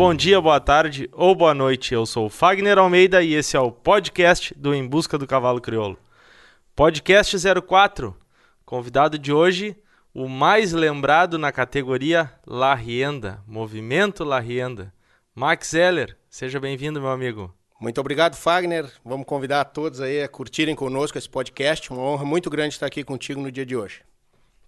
[0.00, 1.92] bom dia, boa tarde ou boa noite.
[1.92, 5.60] Eu sou o Fagner Almeida e esse é o podcast do Em Busca do Cavalo
[5.60, 5.98] Crioulo.
[6.74, 7.36] Podcast
[7.68, 8.16] 04.
[8.64, 9.76] Convidado de hoje,
[10.14, 14.90] o mais lembrado na categoria La Rienda, Movimento La Rienda.
[15.34, 17.54] Max Zeller, seja bem-vindo, meu amigo.
[17.78, 18.90] Muito obrigado, Fagner.
[19.04, 21.92] Vamos convidar a todos aí a curtirem conosco esse podcast.
[21.92, 24.00] Uma honra muito grande estar aqui contigo no dia de hoje.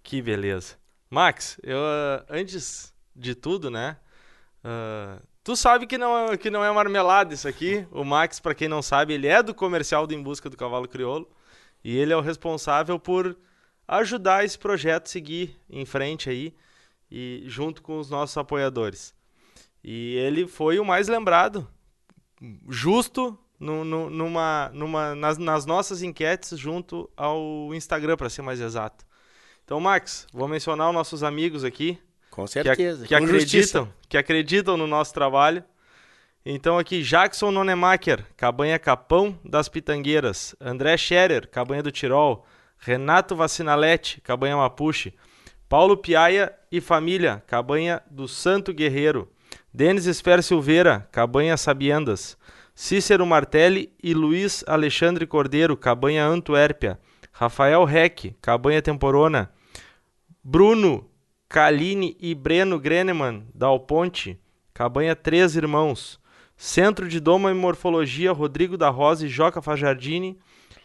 [0.03, 0.75] Que beleza.
[1.09, 3.97] Max, eu uh, antes de tudo, né?
[4.63, 7.85] Uh, tu sabe que não, é, que não é marmelada isso aqui.
[7.91, 10.87] O Max, para quem não sabe, ele é do comercial do Em Busca do Cavalo
[10.87, 11.29] Crioulo.
[11.83, 13.37] E ele é o responsável por
[13.87, 16.55] ajudar esse projeto a seguir em frente aí,
[17.11, 19.13] e junto com os nossos apoiadores.
[19.83, 21.67] E ele foi o mais lembrado,
[22.69, 28.59] justo no, no, numa, numa, nas, nas nossas enquetes junto ao Instagram, para ser mais
[28.59, 29.05] exato.
[29.63, 31.99] Então, Max, vou mencionar os nossos amigos aqui.
[32.33, 33.03] Com certeza.
[33.03, 35.63] Que, que acreditam, que acreditam no nosso trabalho.
[36.43, 40.55] Então aqui, Jackson Nonemacher, Cabanha Capão das Pitangueiras.
[40.59, 42.43] André Scherer, Cabanha do Tirol.
[42.79, 45.13] Renato Vacinalete, Cabanha Mapuche.
[45.69, 49.31] Paulo Piaia e família, Cabanha do Santo Guerreiro.
[49.71, 52.35] Denis Esfer Silveira, Cabanha Sabiendas.
[52.73, 56.99] Cícero Martelli e Luiz Alexandre Cordeiro, Cabanha Antuérpia.
[57.31, 59.51] Rafael Reck, Cabanha Temporona.
[60.43, 61.12] Bruno
[61.53, 64.39] Kaline e Breno Greneman, Dal Ponte.
[64.73, 66.19] Cabanha Três Irmãos.
[66.57, 70.39] Centro de Doma e Morfologia, Rodrigo da Rosa e Joca Fajardini,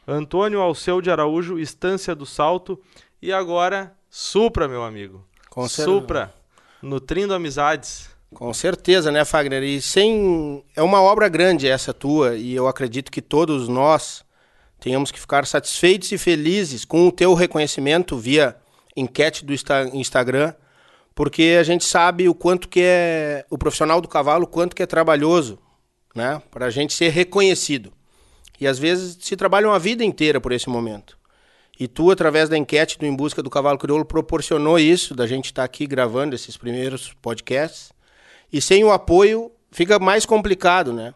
[0.06, 2.78] Antônio Alceu de Araújo, Estância do Salto
[3.22, 5.24] e agora Supra, meu amigo.
[5.48, 6.34] Com Supra,
[6.83, 8.11] nutrindo amizades.
[8.34, 9.62] Com certeza, né, Fagner?
[9.62, 14.22] E sem é uma obra grande essa tua e eu acredito que todos nós
[14.78, 18.55] tenhamos que ficar satisfeitos e felizes com o teu reconhecimento via
[18.99, 20.53] enquete do Instagram
[21.19, 24.85] porque a gente sabe o quanto que é o profissional do cavalo, o quanto que
[24.85, 25.59] é trabalhoso,
[26.14, 27.92] né, para a gente ser reconhecido.
[28.61, 31.19] E às vezes se trabalha uma vida inteira por esse momento.
[31.81, 35.47] E tu, através da enquete do Em Busca do Cavalo Crioulo, proporcionou isso, da gente
[35.47, 37.92] estar tá aqui gravando esses primeiros podcasts.
[38.53, 41.13] E sem o apoio fica mais complicado, né?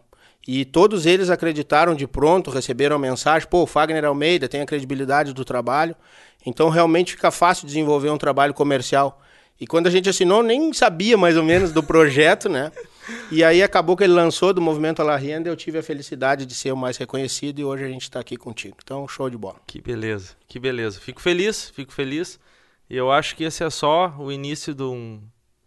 [0.47, 4.67] E todos eles acreditaram de pronto, receberam a mensagem: pô, o Fagner Almeida tem a
[4.67, 5.95] credibilidade do trabalho.
[6.45, 9.21] Então realmente fica fácil desenvolver um trabalho comercial.
[9.61, 12.73] E quando a gente assinou, nem sabia mais ou menos do projeto, né?
[13.31, 16.55] E aí acabou que ele lançou do Movimento La Renda, eu tive a felicidade de
[16.55, 18.77] ser o mais reconhecido e hoje a gente está aqui contigo.
[18.83, 19.61] Então, show de bola.
[19.67, 20.99] Que beleza, que beleza.
[20.99, 22.41] Fico feliz, fico feliz.
[22.91, 25.23] E eu acho que esse é só o início de um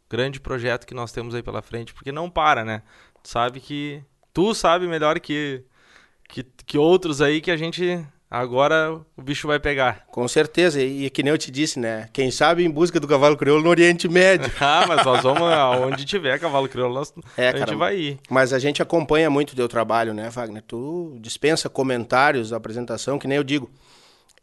[0.09, 2.83] grande projeto que nós temos aí pela frente, porque não para, né?
[3.23, 4.03] Tu sabe que
[4.35, 5.63] tu sabe melhor que
[6.27, 10.05] que, que outros aí que a gente agora o bicho vai pegar.
[10.11, 12.09] Com certeza, e, e que nem eu te disse, né?
[12.11, 14.51] Quem sabe em busca do cavalo crioulo no Oriente Médio.
[14.59, 18.19] ah, mas nós vamos aonde tiver cavalo crioulo, nós, é, a cara, gente vai ir.
[18.29, 20.63] Mas a gente acompanha muito o teu trabalho, né, Wagner?
[20.67, 23.69] Tu dispensa comentários, apresentação, que nem eu digo.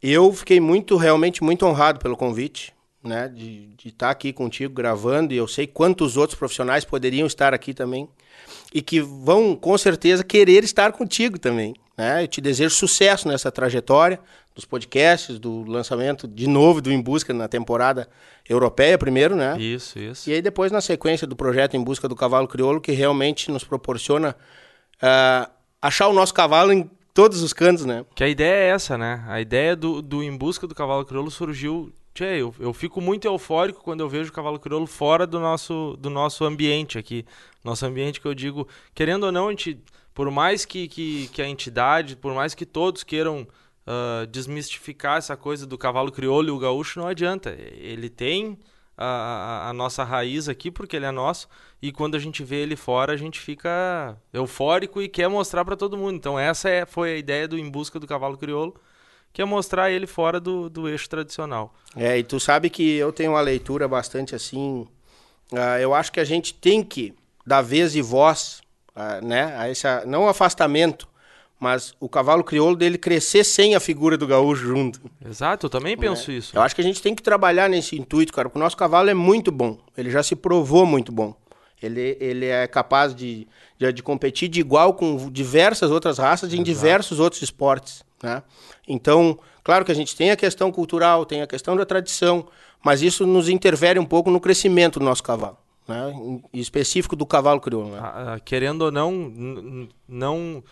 [0.02, 2.72] Eu fiquei muito, realmente muito honrado pelo convite,
[3.04, 7.52] né, de estar tá aqui contigo gravando, e eu sei quantos outros profissionais poderiam estar
[7.52, 8.08] aqui também,
[8.74, 11.74] e que vão, com certeza, querer estar contigo também.
[11.96, 12.24] Né?
[12.24, 14.18] Eu te desejo sucesso nessa trajetória
[14.54, 18.08] dos podcasts, do lançamento de novo do Em Busca na temporada
[18.48, 19.58] europeia primeiro, né?
[19.58, 20.28] Isso, isso.
[20.28, 23.64] E aí depois na sequência do projeto Em Busca do Cavalo Crioulo, que realmente nos
[23.64, 24.36] proporciona
[25.02, 25.50] uh,
[25.80, 28.04] achar o nosso cavalo em todos os cantos, né?
[28.14, 29.24] Que a ideia é essa, né?
[29.26, 33.26] A ideia do, do Em Busca do Cavalo Crioulo surgiu Tchê, eu, eu fico muito
[33.26, 37.24] eufórico quando eu vejo o cavalo crioulo fora do nosso, do nosso ambiente aqui.
[37.62, 39.80] Nosso ambiente que eu digo, querendo ou não, a gente
[40.14, 43.46] por mais que, que, que a entidade, por mais que todos queiram
[43.86, 47.50] uh, desmistificar essa coisa do cavalo crioulo e o gaúcho, não adianta.
[47.50, 48.58] Ele tem
[48.96, 51.48] a, a, nossa raiz aqui porque ele é nosso
[51.80, 55.76] e quando a gente vê ele fora a gente fica eufórico e quer mostrar para
[55.76, 56.16] todo mundo.
[56.16, 58.74] Então essa é, foi a ideia do Em Busca do Cavalo Crioulo,
[59.32, 61.74] que é mostrar ele fora do, do eixo tradicional.
[61.96, 64.86] É, e tu sabe que eu tenho uma leitura bastante assim,
[65.52, 67.14] uh, eu acho que a gente tem que
[67.46, 68.60] dar vez e voz
[68.94, 71.08] a, né, a esse, não o afastamento,
[71.58, 75.00] mas o cavalo crioulo dele crescer sem a figura do gaúcho junto.
[75.24, 76.38] Exato, eu também penso né?
[76.38, 76.56] isso.
[76.56, 79.08] Eu acho que a gente tem que trabalhar nesse intuito, cara, porque o nosso cavalo
[79.08, 81.34] é muito bom, ele já se provou muito bom.
[81.80, 83.46] Ele, ele é capaz de,
[83.76, 86.60] de, de competir de igual com diversas outras raças Exato.
[86.60, 88.04] em diversos outros esportes.
[88.22, 88.40] Né?
[88.86, 92.46] Então, claro que a gente tem a questão cultural, tem a questão da tradição,
[92.84, 95.58] mas isso nos interfere um pouco no crescimento do nosso cavalo
[95.92, 96.40] né?
[96.52, 97.90] específico do cavalo crioulo.
[97.90, 97.98] Né?
[98.00, 100.62] Ah, ah, querendo ou não, não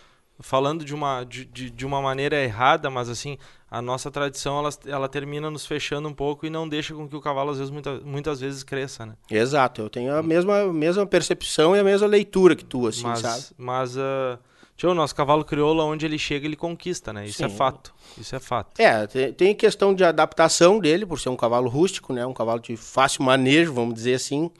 [0.41, 3.37] falando de uma, de, de, uma maneira errada, mas assim,
[3.69, 7.15] a nossa tradição ela, ela termina nos fechando um pouco e não deixa com que
[7.15, 9.13] o cavalo, às vezes, muita, muitas vezes cresça, né?
[9.29, 13.19] Exato, eu tenho a mesma, mesma percepção e a mesma leitura que tu, assim, mas,
[13.19, 13.43] sabe?
[13.57, 14.37] Mas, uh,
[14.75, 17.25] tio, o nosso cavalo crioulo, onde ele chega, ele conquista, né?
[17.25, 17.53] Isso é Sim.
[17.53, 18.79] é fato, isso é fato.
[18.79, 22.25] É, tem, tem questão de adaptação dele, por ser um cavalo rústico, né?
[22.25, 24.51] Um cavalo de fácil manejo, vamos dizer assim.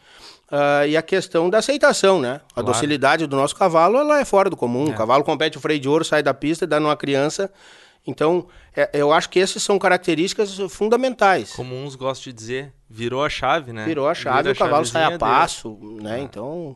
[0.52, 2.42] Uh, e a questão da aceitação, né?
[2.50, 2.68] A claro.
[2.68, 4.88] docilidade do nosso cavalo, ela é fora do comum.
[4.88, 4.90] É.
[4.90, 7.50] O cavalo compete o freio de ouro, sai da pista, dá numa criança.
[8.06, 11.54] Então, é, eu acho que essas são características fundamentais.
[11.54, 13.86] Como uns gostam de dizer, virou a chave, né?
[13.86, 16.04] Virou a chave, Vira o cavalo sai a passo, dele.
[16.04, 16.20] né?
[16.20, 16.22] É.
[16.22, 16.76] Então...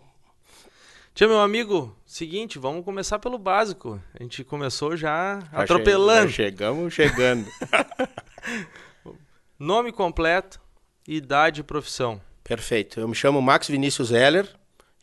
[1.13, 4.01] Tia, meu amigo, seguinte, vamos começar pelo básico.
[4.17, 6.27] A gente começou já atropelando.
[6.29, 7.45] Já chegamos chegando.
[9.59, 10.59] Nome completo,
[11.07, 12.21] idade e profissão.
[12.45, 12.99] Perfeito.
[12.99, 14.47] Eu me chamo Max Vinícius Heller,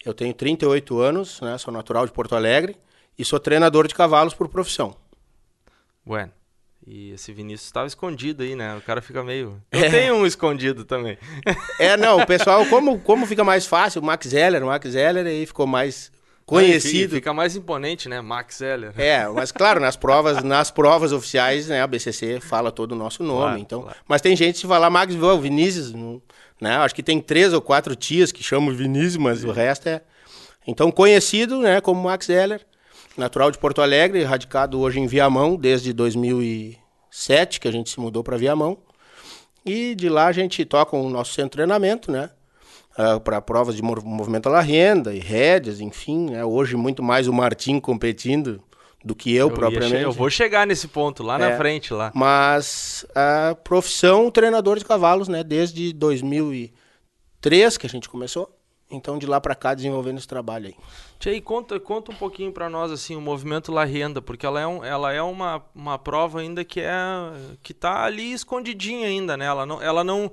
[0.07, 2.77] eu tenho 38 anos, né, sou natural de Porto Alegre
[3.19, 4.97] e sou treinador de cavalos por profissão.
[6.07, 6.33] Bueno.
[6.85, 8.75] E esse Vinícius estava escondido aí, né?
[8.77, 9.63] O cara fica meio.
[9.71, 9.89] Eu é.
[9.89, 11.17] tenho um escondido também.
[11.79, 15.25] É, não, o pessoal, como, como fica mais fácil, o Max Heller, o Max Heller
[15.25, 16.11] aí ficou mais
[16.45, 17.15] conhecido.
[17.15, 18.21] Fica mais imponente, né?
[18.21, 18.93] Max Heller.
[18.97, 23.23] É, mas claro, nas provas, nas provas oficiais, né, a BCC fala todo o nosso
[23.23, 23.83] nome, claro, então.
[23.83, 23.99] Claro.
[24.09, 26.21] Mas tem gente que fala Max Vinícius, não,
[26.63, 26.77] né?
[26.77, 30.01] Acho que tem três ou quatro tias que chamam Vinícius, mas o resto é.
[30.65, 32.65] Então, conhecido né, como Max Heller,
[33.19, 38.23] natural de Porto Alegre, radicado hoje em Viamão, desde 2007 que a gente se mudou
[38.23, 38.79] para Viamão.
[39.67, 42.31] E de lá a gente toca o nosso centro de treinamento, né?
[42.97, 46.31] Uh, ah, para provas de movimento à renda e rédeas, enfim.
[46.31, 46.45] Né?
[46.45, 48.63] Hoje muito mais o Martim competindo
[49.05, 50.03] do que eu, eu propriamente.
[50.03, 52.13] Eu vou chegar nesse ponto lá é, na frente lá.
[52.15, 58.59] Mas a profissão treinador de cavalos, né, desde 2003 que a gente começou.
[58.91, 60.75] Então de lá para cá desenvolvendo esse trabalho aí.
[61.19, 64.67] Tia, conta, conta um pouquinho para nós assim o movimento La Renda, porque ela é,
[64.67, 66.93] um, ela é uma, uma prova ainda que é
[67.63, 69.47] que tá ali escondidinha ainda, né?
[69.47, 70.31] Ela não ela não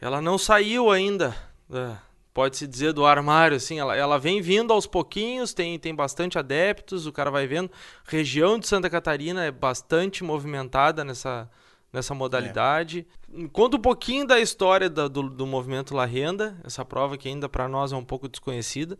[0.00, 1.36] ela não saiu ainda.
[1.72, 6.38] É pode-se dizer, do armário, assim, ela, ela vem vindo aos pouquinhos, tem, tem bastante
[6.38, 7.70] adeptos, o cara vai vendo.
[8.04, 11.50] Região de Santa Catarina é bastante movimentada nessa,
[11.92, 13.06] nessa modalidade.
[13.36, 13.48] É.
[13.52, 17.48] Conta um pouquinho da história da, do, do movimento La Renda, essa prova que ainda
[17.48, 18.96] para nós é um pouco desconhecida,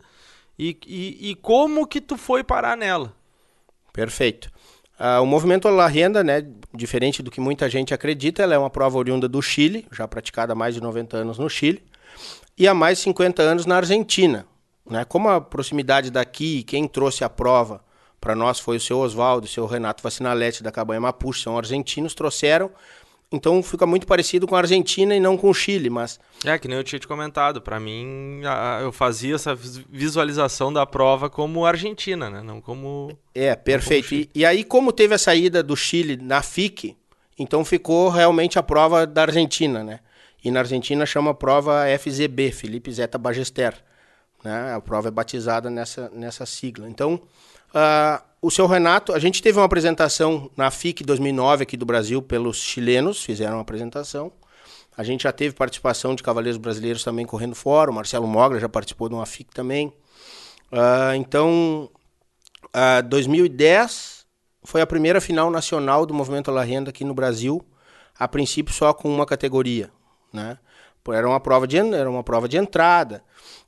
[0.59, 3.15] e, e, e, como que tu foi parar nela.
[3.93, 4.51] Perfeito.
[4.99, 8.69] Uh, o movimento La Renda, né, diferente do que muita gente acredita, ela é uma
[8.69, 11.81] prova oriunda do Chile, já praticada há mais de 90 anos no Chile
[12.61, 14.45] e há mais de 50 anos na Argentina.
[14.87, 15.03] Né?
[15.03, 17.83] Como a proximidade daqui, quem trouxe a prova
[18.19, 22.13] para nós foi o seu Oswaldo, o seu Renato Vacinalete da Cabanha Mapuche, são argentinos,
[22.13, 22.69] trouxeram.
[23.31, 26.19] Então fica muito parecido com a Argentina e não com o Chile, mas...
[26.45, 28.41] É, que nem eu tinha te comentado, para mim
[28.79, 32.43] eu fazia essa visualização da prova como Argentina, né?
[32.43, 33.17] Não como...
[33.33, 34.09] É, perfeito.
[34.09, 36.95] Como e, e aí como teve a saída do Chile na FIC,
[37.39, 39.99] então ficou realmente a prova da Argentina, né?
[40.43, 43.75] E na Argentina chama a prova FZB, Felipe Zeta Bagester.
[44.43, 44.73] Né?
[44.73, 46.89] A prova é batizada nessa, nessa sigla.
[46.89, 47.21] Então,
[47.75, 52.21] uh, o seu Renato, a gente teve uma apresentação na FIC 2009 aqui do Brasil
[52.21, 54.31] pelos chilenos, fizeram uma apresentação.
[54.97, 57.91] A gente já teve participação de cavaleiros brasileiros também correndo fora.
[57.91, 59.87] O Marcelo Mogra já participou de uma FIC também.
[60.71, 61.89] Uh, então,
[62.65, 64.25] uh, ah, 2010
[64.63, 67.63] foi a primeira final nacional do Movimento La Renda aqui no Brasil.
[68.17, 69.89] A princípio só com uma categoria,
[70.31, 70.57] né?
[71.09, 73.23] Era uma prova de, era uma prova de entrada.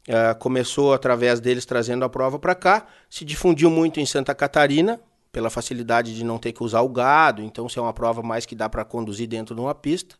[0.07, 4.99] Uh, começou através deles trazendo a prova para cá, se difundiu muito em Santa Catarina,
[5.33, 8.45] pela facilidade de não ter que usar o gado, então se é uma prova mais
[8.45, 10.15] que dá para conduzir dentro de uma pista,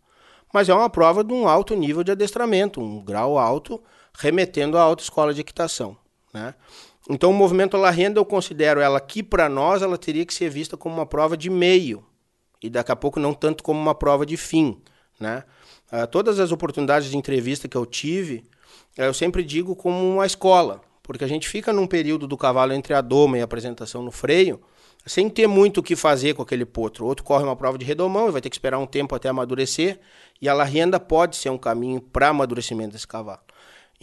[0.52, 3.82] mas é uma prova de um alto nível de adestramento, um grau alto,
[4.18, 5.96] remetendo à alta escola de equitação.
[6.34, 6.56] Né?
[7.08, 10.50] Então o movimento La Renda eu considero ela aqui para nós, ela teria que ser
[10.50, 12.04] vista como uma prova de meio,
[12.62, 14.82] e daqui a pouco não tanto como uma prova de fim.
[15.20, 15.44] Né?
[15.92, 18.44] Uh, todas as oportunidades de entrevista que eu tive,
[18.98, 22.74] uh, eu sempre digo como uma escola, porque a gente fica num período do cavalo
[22.74, 24.60] entre a doma e a apresentação no freio,
[25.06, 27.06] sem ter muito o que fazer com aquele potro.
[27.06, 30.00] Outro corre uma prova de redomão e vai ter que esperar um tempo até amadurecer,
[30.42, 33.42] e a larrenda pode ser um caminho para amadurecimento desse cavalo.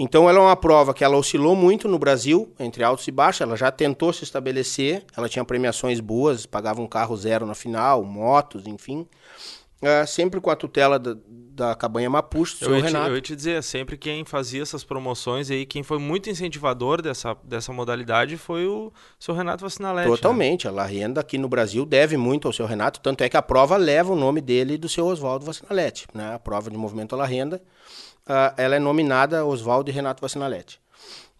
[0.03, 3.43] Então ela é uma prova que ela oscilou muito no Brasil, entre altos e baixos,
[3.43, 8.03] ela já tentou se estabelecer, ela tinha premiações boas, pagava um carro zero na final,
[8.03, 9.07] motos, enfim.
[9.83, 11.17] Uh, sempre com a tutela da,
[11.61, 15.51] da cabanha Mapuche, eu ia, te, eu ia te dizer, sempre quem fazia essas promoções
[15.51, 20.09] aí, quem foi muito incentivador dessa, dessa modalidade foi o seu Renato Vacinalete.
[20.09, 20.17] Né?
[20.17, 20.81] Totalmente, né?
[20.81, 23.77] a renda aqui no Brasil deve muito ao seu Renato, tanto é que a prova
[23.77, 26.35] leva o nome dele e do seu Oswaldo Vacinalete, né?
[26.35, 27.63] A prova de movimento La Renda,
[28.27, 30.81] uh, ela é nominada Oswaldo e Renato Vacinalete.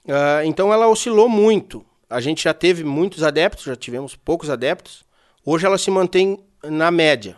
[0.05, 1.85] Uh, então ela oscilou muito.
[2.09, 5.05] a gente já teve muitos adeptos, já tivemos poucos adeptos.
[5.45, 7.37] Hoje ela se mantém na média.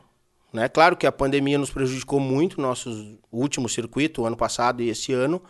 [0.53, 0.69] Né?
[0.69, 5.43] Claro que a pandemia nos prejudicou muito, nosso último circuito, ano passado e esse ano,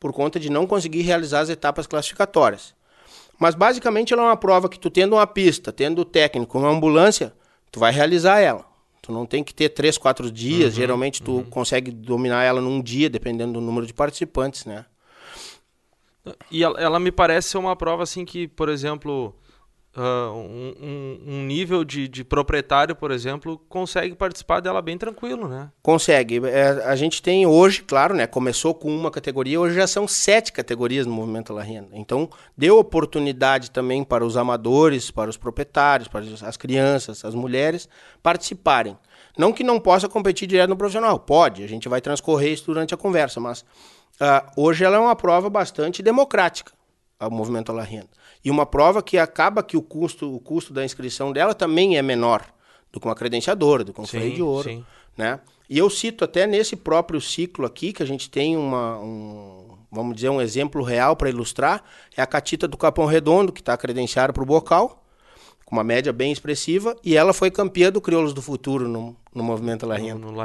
[0.00, 2.74] por conta de não conseguir realizar as etapas classificatórias.
[3.38, 6.70] Mas basicamente ela é uma prova que tu tendo uma pista, tendo o técnico, uma
[6.70, 7.34] ambulância,
[7.70, 8.64] tu vai realizar ela.
[9.02, 10.74] Tu não tem que ter três, quatro dias.
[10.74, 11.44] Uhum, Geralmente tu uhum.
[11.44, 14.84] consegue dominar ela num dia, dependendo do número de participantes, né?
[16.50, 19.32] E ela, ela me parece ser uma prova assim que, por exemplo,
[19.96, 25.70] uh, um, um, nível de, de, proprietário, por exemplo, consegue participar dela bem tranquilo, né?
[25.82, 26.40] Consegue.
[26.46, 28.26] É, a gente tem hoje, claro, né?
[28.26, 31.88] Começou com uma categoria, hoje já são sete categorias no Movimento La Renda.
[31.92, 37.88] Então, deu oportunidade também para os amadores, para os proprietários, para as crianças, as mulheres
[38.22, 38.96] participarem.
[39.36, 42.94] Não que não possa competir direto no profissional, pode, a gente vai transcorrer isso durante
[42.94, 46.72] a conversa, mas uh, hoje ela é uma prova bastante democrática,
[47.20, 48.08] o Movimento La Renda.
[48.44, 52.02] E uma prova que acaba que o custo, o custo da inscrição dela também é
[52.02, 52.44] menor
[52.92, 54.68] do que uma credenciadora, do que um freio de ouro.
[54.68, 54.84] Sim.
[55.16, 55.40] Né?
[55.68, 60.14] E eu cito até nesse próprio ciclo aqui, que a gente tem uma, um, vamos
[60.14, 61.82] dizer, um exemplo real para ilustrar,
[62.16, 65.02] é a Catita do Capão Redondo, que está credenciada para o bocal,
[65.64, 69.42] com uma média bem expressiva, e ela foi campeã do Crioulos do Futuro no, no
[69.42, 70.20] movimento La Renda.
[70.20, 70.36] No, no.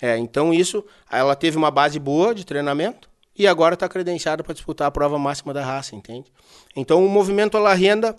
[0.00, 4.54] É, então isso, ela teve uma base boa de treinamento, e agora está credenciada para
[4.54, 6.32] disputar a prova máxima da raça, entende?
[6.76, 8.14] Então o movimento à renda,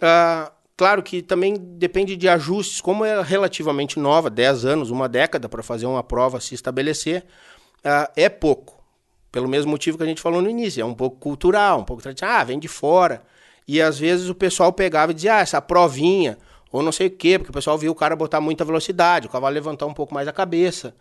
[0.00, 5.48] ah, claro que também depende de ajustes, como é relativamente nova, 10 anos, uma década
[5.48, 7.24] para fazer uma prova se estabelecer,
[7.84, 8.82] ah, é pouco.
[9.30, 12.02] Pelo mesmo motivo que a gente falou no início, é um pouco cultural, um pouco
[12.02, 13.22] tradicional, ah, vem de fora.
[13.66, 16.38] E às vezes o pessoal pegava e dizia, ah, essa provinha,
[16.74, 19.30] ou não sei o quê, porque o pessoal viu o cara botar muita velocidade, o
[19.30, 20.92] cavalo levantar um pouco mais a cabeça.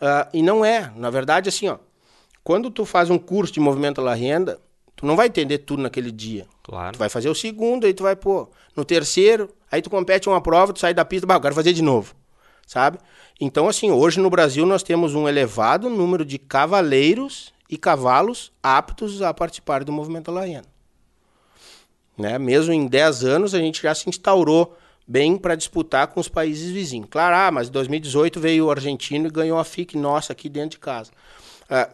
[0.00, 0.92] Uh, e não é.
[0.94, 1.78] Na verdade, assim, ó,
[2.46, 4.60] quando tu faz um curso de movimento à renda,
[4.94, 6.46] tu não vai entender tudo naquele dia.
[6.62, 6.92] Claro.
[6.92, 10.40] Tu vai fazer o segundo, aí tu vai, pô, no terceiro, aí tu compete uma
[10.40, 12.14] prova, tu sai da pista, bah, eu quero fazer de novo.
[12.64, 12.98] Sabe?
[13.40, 19.22] Então, assim, hoje no Brasil nós temos um elevado número de cavaleiros e cavalos aptos
[19.22, 20.68] a participar do movimento renda.
[22.16, 22.38] Né?
[22.38, 26.70] Mesmo em 10 anos, a gente já se instaurou bem para disputar com os países
[26.70, 27.08] vizinhos.
[27.10, 30.70] Claro, ah, mas em 2018 veio o argentino e ganhou a FIC nossa aqui dentro
[30.70, 31.10] de casa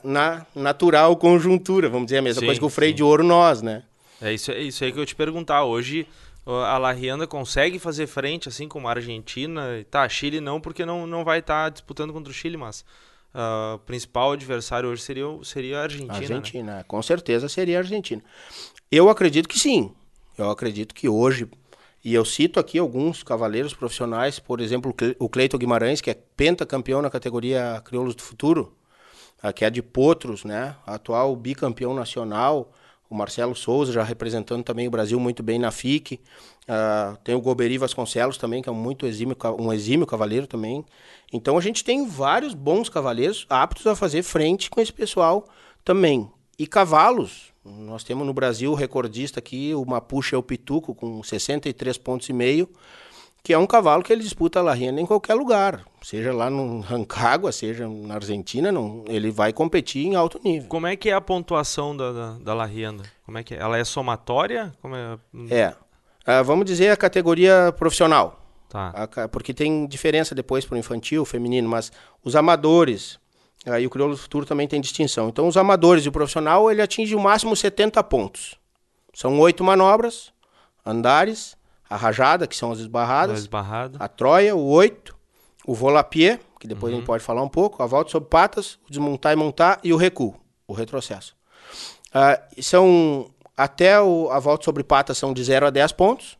[0.04, 2.96] na natural conjuntura, vamos dizer a mesma sim, coisa que o freio sim.
[2.96, 3.82] de ouro nós, né?
[4.20, 5.64] É isso, é isso aí que eu te perguntar.
[5.64, 6.06] Hoje
[6.46, 11.06] a La Rienda consegue fazer frente assim como a Argentina, tá, Chile não, porque não,
[11.06, 12.84] não vai estar tá disputando contra o Chile, mas
[13.34, 16.14] uh, o principal adversário hoje seria, seria a Argentina.
[16.14, 16.84] Argentina, né?
[16.86, 18.22] com certeza seria a Argentina.
[18.90, 19.92] Eu acredito que sim.
[20.36, 21.48] Eu acredito que hoje,
[22.04, 27.00] e eu cito aqui alguns cavaleiros profissionais, por exemplo, o Cleiton Guimarães, que é pentacampeão
[27.02, 28.74] na categoria Crioulos do Futuro,
[29.50, 30.76] que é de Potros, né?
[30.86, 32.70] Atual bicampeão nacional.
[33.10, 36.20] O Marcelo Souza já representando também o Brasil muito bem na FIC.
[36.62, 40.84] Uh, tem o Goberi Vasconcelos também, que é um muito exímio, um exímio cavaleiro também.
[41.32, 45.46] Então a gente tem vários bons cavaleiros aptos a fazer frente com esse pessoal
[45.84, 46.30] também.
[46.58, 51.98] E cavalos, nós temos no Brasil recordista aqui, o Mapuche é o Pituco, com 63
[51.98, 52.68] pontos e meio
[53.42, 56.48] que é um cavalo que ele disputa a La Rienda em qualquer lugar, seja lá
[56.48, 60.68] no Rancagua, seja na Argentina, não, ele vai competir em alto nível.
[60.68, 63.02] Como é que é a pontuação da, da, da La Rienda?
[63.26, 63.58] Como é que é?
[63.58, 64.72] Ela é somatória?
[64.80, 65.18] Como é?
[65.50, 65.68] É,
[66.40, 69.08] uh, vamos dizer a categoria profissional, tá.
[69.16, 71.90] A, porque tem diferença depois para o infantil, feminino, mas
[72.22, 73.18] os amadores,
[73.66, 75.28] aí uh, o crioulo futuro também tem distinção.
[75.28, 78.56] Então os amadores e o profissional, ele atinge o máximo 70 pontos.
[79.12, 80.32] São oito manobras,
[80.86, 81.56] andares,
[81.92, 83.48] a rajada, que são as esbarradas,
[83.98, 85.14] a troia, o oito,
[85.66, 86.96] o volapié, que depois uhum.
[86.96, 87.12] a gente uhum.
[87.12, 90.34] pode falar um pouco, a volta sobre patas, o desmontar e montar e o recuo,
[90.66, 91.36] o retrocesso.
[92.08, 96.38] Uh, são até o, a volta sobre patas são de 0 a 10 pontos.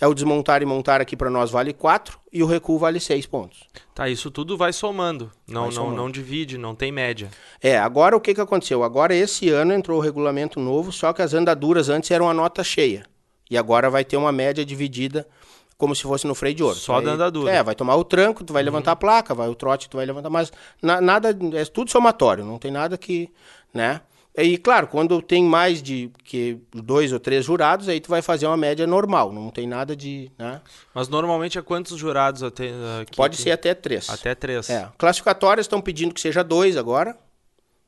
[0.00, 3.26] É o desmontar e montar aqui para nós vale 4 e o recuo vale 6
[3.26, 3.64] pontos.
[3.94, 5.30] Tá, isso tudo vai somando.
[5.46, 5.96] Não, vai somando.
[5.96, 7.30] não, não divide, não tem média.
[7.60, 8.84] É, agora o que, que aconteceu?
[8.84, 12.62] Agora esse ano entrou o regulamento novo, só que as andaduras antes eram a nota
[12.62, 13.04] cheia.
[13.50, 15.26] E agora vai ter uma média dividida
[15.78, 16.76] como se fosse no freio de ouro.
[16.76, 17.52] Só da andadura.
[17.52, 18.66] É, vai tomar o tranco, tu vai uhum.
[18.66, 20.52] levantar a placa, vai o trote, tu vai levantar, mas
[20.82, 23.30] na, nada, é tudo somatório, não tem nada que,
[23.72, 24.00] né?
[24.36, 28.46] E claro, quando tem mais de que dois ou três jurados, aí tu vai fazer
[28.46, 30.60] uma média normal, não tem nada de, né?
[30.94, 32.66] Mas normalmente é quantos jurados até?
[32.66, 34.08] Uh, Pode ser até três.
[34.08, 34.70] Até três.
[34.70, 34.88] É.
[34.96, 37.16] Classificatórias estão pedindo que seja dois agora,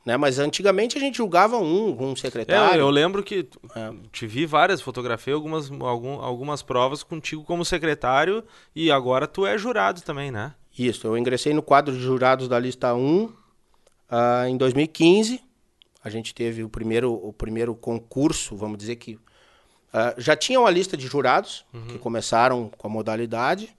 [0.04, 0.16] né?
[0.16, 2.78] Mas antigamente a gente julgava um, um secretário.
[2.78, 3.92] É, eu lembro que é.
[4.12, 9.56] te vi várias, fotografei algumas, algum, algumas provas contigo como secretário e agora tu é
[9.58, 10.54] jurado também, né?
[10.78, 13.32] Isso, eu ingressei no quadro de jurados da lista 1 uh,
[14.08, 15.42] ah, em 2015.
[16.02, 19.18] A gente teve o primeiro, o primeiro concurso, vamos dizer que
[19.90, 21.86] Uh, já tinha uma lista de jurados uhum.
[21.88, 23.76] que começaram com a modalidade.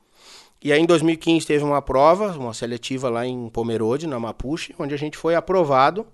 [0.64, 4.94] E aí em 2015 teve uma prova, uma seletiva lá em Pomerode, na Mapuche, onde
[4.94, 6.06] a gente foi aprovado.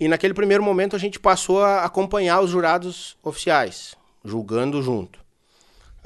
[0.00, 5.18] E naquele primeiro momento a gente passou a acompanhar os jurados oficiais, julgando junto.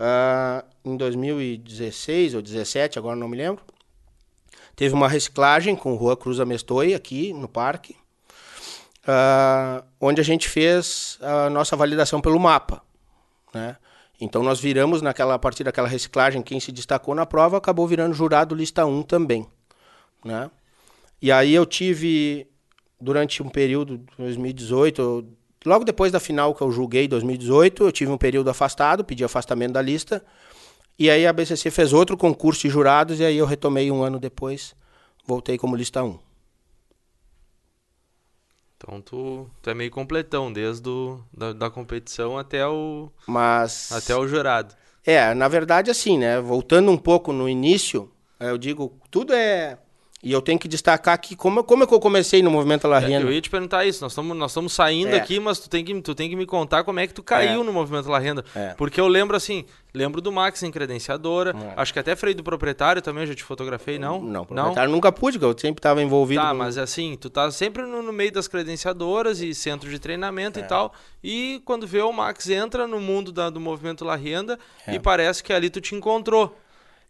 [0.00, 3.62] Uh, em 2016 ou 2017, agora não me lembro,
[4.74, 7.94] teve uma reciclagem com Rua Cruz Amestoi aqui no parque,
[9.04, 12.82] uh, onde a gente fez a nossa validação pelo mapa.
[13.52, 13.76] Né?
[14.20, 18.14] Então nós viramos naquela a partir daquela reciclagem, quem se destacou na prova acabou virando
[18.14, 19.46] jurado lista 1 também.
[20.22, 20.50] Né?
[21.22, 22.46] E aí eu tive,
[23.00, 25.26] durante um período, 2018,
[25.64, 29.72] logo depois da final que eu julguei, 2018, eu tive um período afastado, pedi afastamento
[29.72, 30.22] da lista.
[30.98, 34.18] E aí a BCC fez outro concurso de jurados e aí eu retomei um ano
[34.18, 34.74] depois,
[35.26, 36.29] voltei como lista 1.
[38.82, 43.92] Então tu, tu é meio completão, desde do, da, da competição até o, Mas...
[43.92, 44.74] até o jurado.
[45.04, 46.40] É, na verdade assim, né?
[46.40, 49.78] Voltando um pouco no início, eu digo, tudo é
[50.22, 52.98] e eu tenho que destacar aqui como, como é que eu comecei no movimento La
[52.98, 53.24] Renda.
[53.24, 54.02] É, eu ia te perguntar isso.
[54.02, 55.16] Nós estamos nós estamos saindo é.
[55.16, 57.62] aqui, mas tu tem, que, tu tem que me contar como é que tu caiu
[57.62, 57.64] é.
[57.64, 58.44] no movimento La Renda.
[58.54, 58.74] É.
[58.74, 61.54] Porque eu lembro assim, lembro do Max em credenciadora.
[61.74, 64.20] Acho que até freio do proprietário também eu já te fotografei, não?
[64.20, 64.96] Não, proprietário não?
[64.96, 66.42] nunca pude, porque eu sempre estava envolvido.
[66.42, 66.56] Tá, com...
[66.56, 70.62] mas assim, tu tá sempre no, no, meio das credenciadoras e centro de treinamento e
[70.62, 70.66] é.
[70.66, 70.92] tal.
[71.24, 75.42] E quando vê o Max entra no mundo da, do movimento La Renda e parece
[75.42, 76.54] que ali tu te encontrou.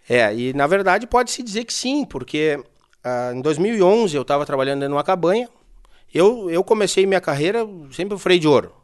[0.09, 2.59] É, e na verdade pode-se dizer que sim, porque
[3.03, 5.49] ah, em 2011 eu estava trabalhando dentro de uma cabanha.
[6.13, 8.75] Eu, eu comecei minha carreira sempre freio de ouro.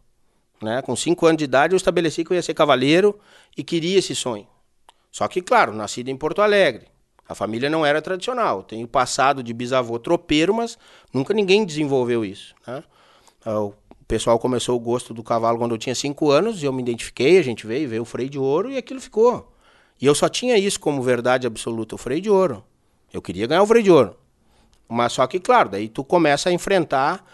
[0.62, 0.80] Né?
[0.82, 3.18] Com 5 anos de idade eu estabeleci que eu ia ser cavaleiro
[3.56, 4.46] e queria esse sonho.
[5.11, 6.88] Só que, claro, nascido em Porto Alegre.
[7.28, 8.62] A família não era tradicional.
[8.62, 10.78] Tenho passado de bisavô tropeiro, mas
[11.12, 12.54] nunca ninguém desenvolveu isso.
[12.66, 12.82] Né?
[13.44, 13.75] Ah, o
[14.06, 17.38] pessoal começou o gosto do cavalo quando eu tinha 5 anos, e eu me identifiquei,
[17.38, 19.52] a gente veio, veio o freio de ouro e aquilo ficou.
[20.00, 22.62] E eu só tinha isso como verdade absoluta, o freio de ouro.
[23.16, 24.14] Eu queria ganhar o freio de ouro.
[24.87, 27.25] Mas só que, claro, daí tu começa a enfrentar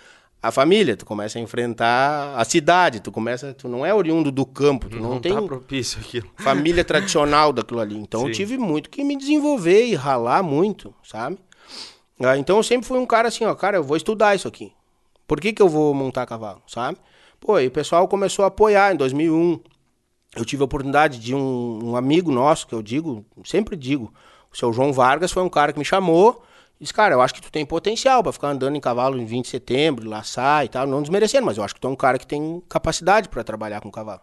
[0.40, 4.46] a família, tu começa a enfrentar a cidade, tu começa, tu não é oriundo do
[4.46, 6.30] campo, tu não, não tem tá propício aquilo.
[6.38, 7.96] família tradicional daquilo ali.
[7.96, 8.26] Então Sim.
[8.28, 11.36] eu tive muito que me desenvolver e ralar muito, sabe?
[12.20, 14.72] Ah, então eu sempre fui um cara assim, ó, cara, eu vou estudar isso aqui.
[15.26, 16.96] Por que, que eu vou montar cavalo, sabe?
[17.40, 19.60] Pô, e o pessoal começou a apoiar em 2001.
[20.36, 24.12] Eu tive a oportunidade de um, um amigo nosso, que eu digo, sempre digo,
[24.52, 26.42] o seu João Vargas foi um cara que me chamou
[26.82, 29.44] disse, cara, eu acho que tu tem potencial para ficar andando em cavalo em 20
[29.44, 32.18] de setembro, laçar e tal, não desmerecendo, mas eu acho que tu é um cara
[32.18, 34.20] que tem capacidade para trabalhar com cavalo.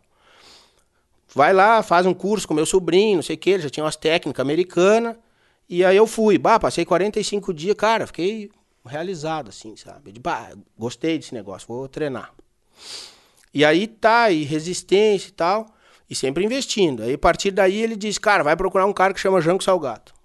[1.33, 3.83] Vai lá, faz um curso com meu sobrinho, não sei o que, ele já tinha
[3.83, 5.15] umas técnicas americanas.
[5.69, 8.49] E aí eu fui, bah, passei 45 dias, cara, fiquei
[8.85, 10.11] realizado, assim, sabe?
[10.11, 12.33] De, bah, gostei desse negócio, vou treinar.
[13.53, 15.67] E aí tá, e resistência e tal,
[16.09, 17.03] e sempre investindo.
[17.03, 20.18] Aí a partir daí ele disse, cara, vai procurar um cara que chama Jango Salgado.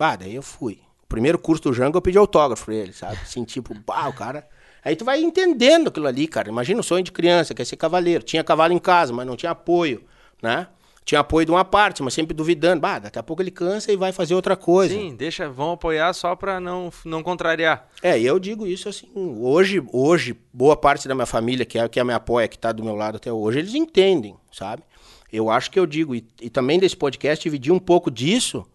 [0.00, 0.80] Bah, daí eu fui.
[1.04, 3.18] O primeiro curso do Jango eu pedi autógrafo pra ele, sabe?
[3.22, 4.48] Assim, tipo, bah, o cara.
[4.82, 6.48] Aí tu vai entendendo aquilo ali, cara.
[6.48, 8.24] Imagina o sonho de criança, quer ser cavaleiro.
[8.24, 10.02] Tinha cavalo em casa, mas não tinha apoio,
[10.42, 10.68] né?
[11.04, 12.80] Tinha apoio de uma parte, mas sempre duvidando.
[12.80, 14.94] Bah, daqui a pouco ele cansa e vai fazer outra coisa.
[14.94, 17.86] Sim, deixa, vão apoiar só pra não, não contrariar.
[18.02, 21.86] É, e eu digo isso assim, hoje, hoje, boa parte da minha família, que é
[21.86, 24.82] que me apoia, que tá do meu lado até hoje, eles entendem, sabe?
[25.30, 28.66] Eu acho que eu digo, e, e também desse podcast, dividir um pouco disso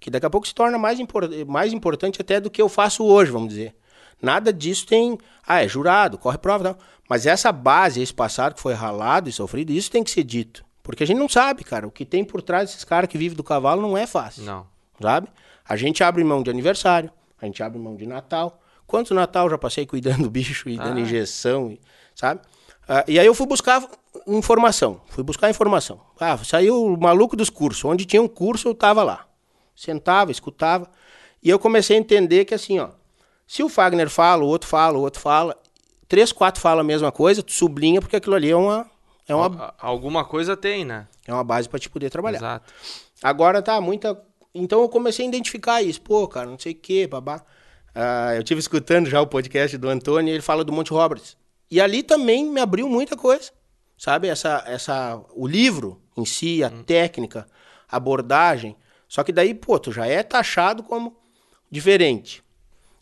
[0.00, 3.04] que daqui a pouco se torna mais, impor mais importante até do que eu faço
[3.04, 3.74] hoje, vamos dizer.
[4.20, 5.18] Nada disso tem.
[5.46, 6.76] Ah, é jurado, corre prova, não.
[7.08, 10.64] Mas essa base, esse passado que foi ralado e sofrido, isso tem que ser dito.
[10.82, 11.86] Porque a gente não sabe, cara.
[11.86, 14.44] O que tem por trás desses caras que vivem do cavalo não é fácil.
[14.44, 14.66] Não.
[15.00, 15.28] Sabe?
[15.66, 18.60] A gente abre mão de aniversário, a gente abre mão de Natal.
[18.86, 20.84] Quantos Natal já passei cuidando do bicho e ah.
[20.84, 21.76] dando injeção,
[22.14, 22.40] sabe?
[22.88, 23.86] Ah, e aí eu fui buscar
[24.26, 25.00] informação.
[25.08, 26.00] Fui buscar informação.
[26.18, 27.84] Ah, saiu o maluco dos cursos.
[27.84, 29.27] Onde tinha um curso, eu tava lá
[29.78, 30.90] sentava, escutava.
[31.42, 32.90] E eu comecei a entender que assim, ó,
[33.46, 35.56] se o Fagner fala, o outro fala, o outro fala,
[36.08, 38.90] três, quatro falam a mesma coisa, tu sublinha porque aquilo ali é uma
[39.28, 41.06] é uma alguma coisa tem, né?
[41.26, 42.38] É uma base para te poder trabalhar.
[42.38, 42.72] Exato.
[43.22, 44.20] Agora tá muita
[44.52, 47.44] então eu comecei a identificar isso, pô, cara, não sei o quê, babá.
[47.94, 51.36] Ah, eu tive escutando já o podcast do Antônio, ele fala do Monte Roberts.
[51.70, 53.50] E ali também me abriu muita coisa.
[53.96, 56.82] Sabe, essa essa o livro em si, a hum.
[56.82, 57.46] técnica,
[57.88, 58.76] a abordagem,
[59.08, 61.16] só que daí, pô, tu já é taxado como
[61.70, 62.42] diferente.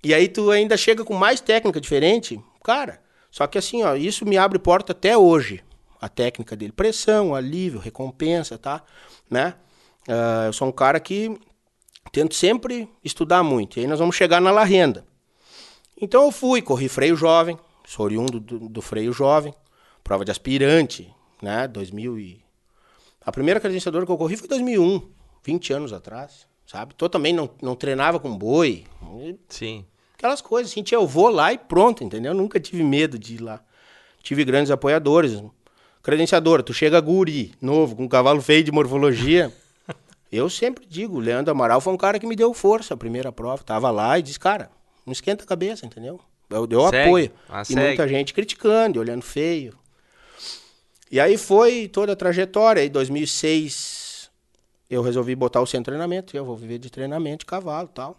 [0.03, 3.03] E aí tu ainda chega com mais técnica diferente, cara.
[3.31, 5.64] Só que assim, ó, isso me abre porta até hoje.
[6.01, 8.83] A técnica dele, pressão, alívio, recompensa, tá?
[9.29, 9.55] Né?
[10.09, 11.37] Uh, eu sou um cara que
[12.12, 13.79] tento sempre estudar muito.
[13.79, 15.05] E aí nós vamos chegar na La Renda.
[16.01, 19.55] Então eu fui, corri freio jovem, sou oriundo do, do freio jovem,
[20.05, 21.66] prova de aspirante, né?
[21.66, 22.45] 2000 e
[23.21, 25.11] A primeira credenciadora que eu corri foi em 2001,
[25.47, 26.93] 20 anos atrás, sabe?
[26.95, 28.85] Tô também não, não treinava com boi.
[29.49, 29.85] Sim.
[30.15, 32.35] Aquelas coisas, assim, eu vou lá e pronto, entendeu?
[32.35, 33.63] Nunca tive medo de ir lá.
[34.23, 35.41] Tive grandes apoiadores.
[36.03, 39.53] Credenciadora, tu chega guri, novo, com um cavalo feio de morfologia.
[40.33, 43.31] eu sempre digo, o Leandro Amaral foi um cara que me deu força a primeira
[43.31, 43.63] prova.
[43.63, 44.71] Tava lá e disse, cara,
[45.05, 46.19] não esquenta a cabeça, entendeu?
[46.51, 47.03] Eu deu Segue.
[47.03, 47.31] apoio.
[47.49, 47.81] Ah, e segue.
[47.81, 49.79] muita gente criticando, e olhando feio.
[51.11, 52.85] E aí foi toda a trajetória.
[52.85, 54.06] Em 2006,
[54.88, 56.37] eu resolvi botar o centro de treinamento.
[56.37, 58.16] Eu vou viver de treinamento de cavalo tal.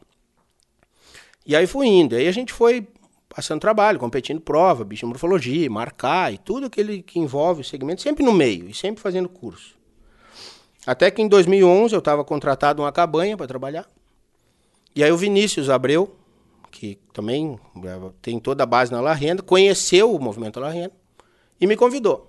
[1.46, 2.16] E aí fui indo.
[2.16, 2.88] Aí a gente foi
[3.30, 8.02] passando trabalho, competindo prova, bicho de morfologia, marcar e tudo aquele que envolve o segmento,
[8.02, 9.76] sempre no meio e sempre fazendo curso.
[10.86, 13.88] Até que em 2011 eu estava contratado numa cabanha para trabalhar.
[14.96, 16.16] E aí o Vinícius Abreu,
[16.72, 20.94] que também eh, tem toda a base na La Renda, conheceu o movimento La Renda
[21.60, 22.28] e me convidou.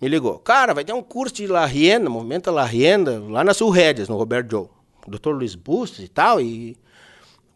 [0.00, 0.38] Me ligou.
[0.38, 4.08] Cara, vai ter um curso de La Renda, movimento La Renda, lá na Sul Rédeas,
[4.08, 4.68] no Roberto Joe.
[5.06, 5.30] O Dr.
[5.30, 6.40] Luiz Bustos e tal.
[6.40, 6.76] E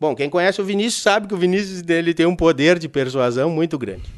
[0.02, 3.48] Bom, quem conhece o Vinícius sabe que o Vinícius dele tem um poder de persuasão
[3.48, 4.12] muito grande.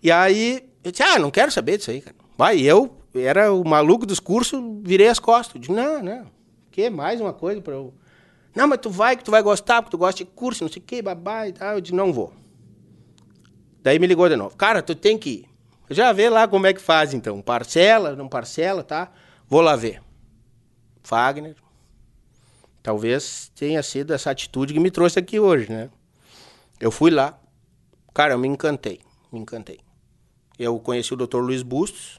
[0.00, 2.14] E aí, eu disse, ah, não quero saber disso aí, cara.
[2.36, 5.56] Vai, eu era o maluco dos cursos, virei as costas.
[5.56, 6.26] Eu disse, não, não,
[6.70, 7.92] que mais uma coisa para eu...
[8.54, 10.80] Não, mas tu vai, que tu vai gostar, porque tu gosta de curso, não sei
[10.80, 11.74] o que, babá e tal.
[11.74, 12.32] Eu disse, não vou.
[13.82, 14.56] Daí me ligou de novo.
[14.56, 15.48] Cara, tu tem que ir.
[15.90, 17.40] Já vê lá como é que faz, então.
[17.40, 19.10] Parcela, não parcela, tá?
[19.48, 20.02] Vou lá ver.
[21.02, 21.56] Fagner,
[22.88, 25.90] Talvez tenha sido essa atitude que me trouxe aqui hoje, né?
[26.80, 27.38] Eu fui lá,
[28.14, 29.80] cara, eu me encantei, me encantei.
[30.58, 31.38] Eu conheci o Dr.
[31.38, 32.18] Luiz Bustos,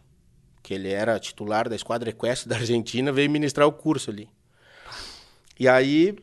[0.62, 4.30] que ele era titular da Esquadra Equestre da Argentina, veio ministrar o curso ali.
[5.60, 6.16] E aí,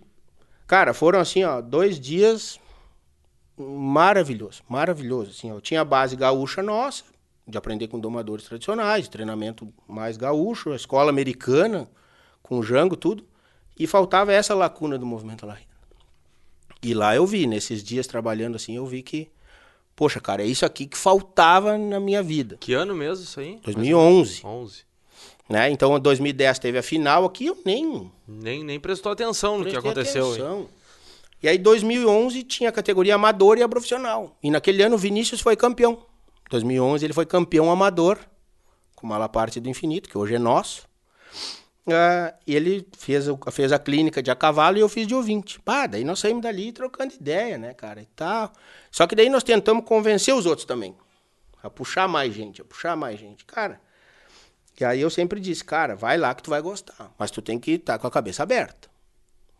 [0.65, 2.61] cara, foram assim, ó, dois dias
[3.57, 5.31] maravilhoso, maravilhoso.
[5.31, 7.03] Assim, eu tinha a base gaúcha nossa,
[7.47, 11.89] de aprender com domadores tradicionais, treinamento mais gaúcho, a escola americana,
[12.43, 13.25] com Jango, tudo.
[13.79, 15.61] E faltava essa lacuna do movimento Renda.
[16.83, 19.29] E lá eu vi, nesses dias trabalhando assim, eu vi que,
[19.95, 22.57] poxa, cara, é isso aqui que faltava na minha vida.
[22.59, 23.59] Que ano mesmo isso aí?
[23.63, 24.43] 2011.
[24.45, 24.85] 11.
[25.49, 25.71] Né?
[25.71, 29.77] Então, em 2010 teve a final aqui, eu nem Nem, nem prestou atenção no que
[29.77, 30.33] aconteceu.
[30.33, 30.69] atenção.
[31.43, 34.37] E aí, 2011 tinha a categoria amador e a profissional.
[34.43, 35.99] E naquele ano o Vinícius foi campeão.
[36.49, 38.19] 2011 ele foi campeão amador,
[38.95, 40.89] com uma parte do infinito, que hoje é nosso.
[42.47, 45.61] E ele fez, fez a clínica de a cavalo e eu fiz de ouvinte.
[45.61, 48.53] Pá, daí nós saímos dali trocando ideia, né, cara, e tal.
[48.91, 50.97] Só que daí nós tentamos convencer os outros também.
[51.63, 53.45] A puxar mais gente, a puxar mais gente.
[53.45, 53.81] Cara,
[54.79, 57.15] e aí eu sempre disse, cara, vai lá que tu vai gostar.
[57.19, 58.89] Mas tu tem que estar com a cabeça aberta.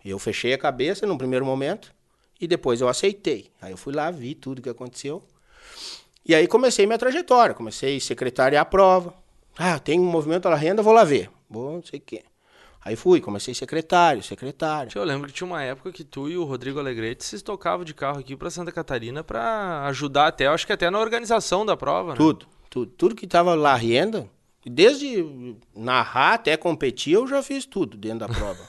[0.05, 1.93] Eu fechei a cabeça num primeiro momento
[2.41, 3.51] e depois eu aceitei.
[3.61, 5.23] Aí eu fui lá, vi tudo que aconteceu.
[6.29, 7.55] E aí comecei minha trajetória.
[7.55, 9.15] Comecei a secretariar a prova.
[9.57, 11.31] Ah, tem um movimento da renda, vou lá ver.
[11.49, 12.23] Vou, não sei o quê.
[12.85, 14.93] Aí fui, comecei secretário, secretário.
[14.95, 17.93] Eu lembro que tinha uma época que tu e o Rodrigo Alegrete se tocavam de
[17.93, 22.11] carro aqui pra Santa Catarina pra ajudar até, acho que até na organização da prova,
[22.11, 22.17] né?
[22.17, 22.93] Tudo, tudo.
[22.93, 24.29] Tudo que tava lá renda,
[24.65, 28.69] desde narrar até competir, eu já fiz tudo dentro da prova.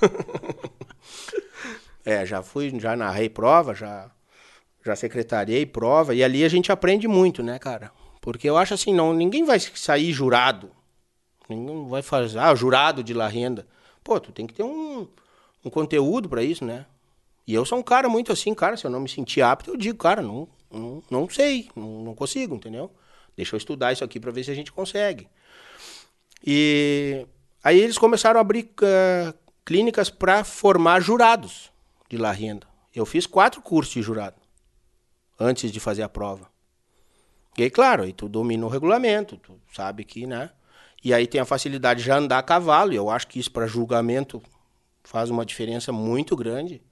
[2.06, 4.08] é, já fui, já narrei prova, já,
[4.86, 7.90] já secretariei prova, e ali a gente aprende muito, né, cara?
[8.20, 10.70] Porque eu acho assim, não, ninguém vai sair jurado.
[11.48, 13.66] Ninguém vai fazer, ah, jurado de La Renda.
[14.02, 15.06] Pô, tu tem que ter um,
[15.64, 16.86] um conteúdo pra isso, né?
[17.46, 19.76] E eu sou um cara muito assim, cara, se eu não me sentir apto, eu
[19.76, 22.90] digo, cara, não, não, não sei, não, não consigo, entendeu?
[23.36, 25.28] Deixa eu estudar isso aqui pra ver se a gente consegue.
[26.44, 27.26] E
[27.62, 31.70] aí eles começaram a abrir eh, clínicas para formar jurados
[32.08, 32.66] de La Renda.
[32.94, 34.45] Eu fiz quatro cursos de jurado
[35.38, 36.48] antes de fazer a prova.
[37.58, 40.50] E aí, claro, aí tu domina o regulamento, tu sabe que, né?
[41.02, 43.66] E aí tem a facilidade de andar a cavalo, e eu acho que isso para
[43.66, 44.42] julgamento
[45.04, 46.82] faz uma diferença muito grande,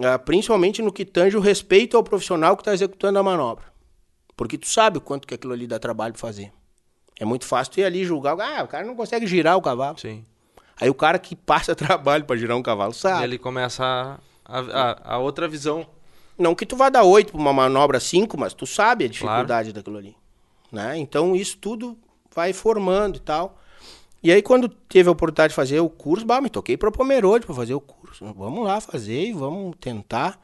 [0.00, 3.64] ah, principalmente no que tange o respeito ao profissional que está executando a manobra.
[4.36, 6.52] Porque tu sabe o quanto que aquilo ali dá trabalho pra fazer.
[7.18, 9.98] É muito fácil tu ir ali julgar, ah, o cara não consegue girar o cavalo.
[9.98, 10.24] Sim.
[10.80, 13.24] Aí o cara que passa trabalho para girar um cavalo E sabe.
[13.24, 15.86] ele começa a, a, a- a outra visão.
[16.38, 19.72] Não que tu vá dar oito pra uma manobra cinco, mas tu sabe a dificuldade
[19.72, 20.16] daquilo ali.
[20.70, 20.96] Né?
[20.98, 21.96] Então isso tudo
[22.34, 23.58] vai formando e tal.
[24.22, 27.46] E aí quando teve a oportunidade de fazer o curso, bah, me toquei pra Pomerode
[27.46, 28.24] pra fazer o curso.
[28.36, 30.40] Vamos lá fazer e vamos tentar.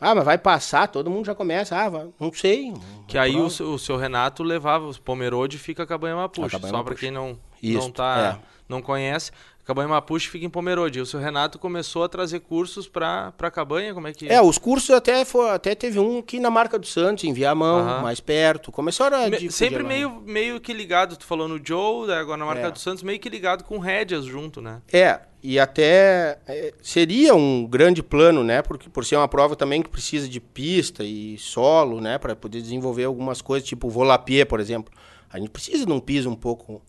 [0.00, 1.76] Ah, mas vai passar, todo mundo já começa.
[1.76, 2.72] Ah, vai- não sei.
[3.06, 6.16] Que aí o, seu- o seu Renato levava os Pomerode e fica com a banha
[6.16, 6.50] Mapuche.
[6.50, 6.96] Só pra Mapuche.
[7.00, 7.28] quem não.
[7.28, 8.46] não Isso, tá, é.
[8.68, 9.30] não conhece.
[9.64, 11.00] Cabanha Mapuche fica em Pomerode.
[11.00, 14.90] O seu Renato começou a trazer cursos para Cabanha, como é que É, os cursos
[14.90, 18.02] até foi, até teve um aqui na marca do Santos, em Viamão, Aham.
[18.02, 18.72] mais perto.
[18.72, 19.88] Começaram a Me- sempre lá.
[19.88, 22.70] meio, meio que ligado, tu falou no Joe, daí agora na marca É.
[22.72, 24.82] do Santos, meio que ligado com rédeas junto, né?
[24.92, 28.62] É, e até é, seria um grande plano, né?
[28.62, 32.60] Porque por ser uma prova também que precisa de pista e solo, né, para poder
[32.60, 34.92] desenvolver algumas coisas, tipo o volapié, por exemplo.
[35.32, 36.82] A gente precisa de um piso um pouco.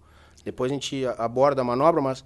[0.44, 2.22] Depois a gente aborda a manobra, mas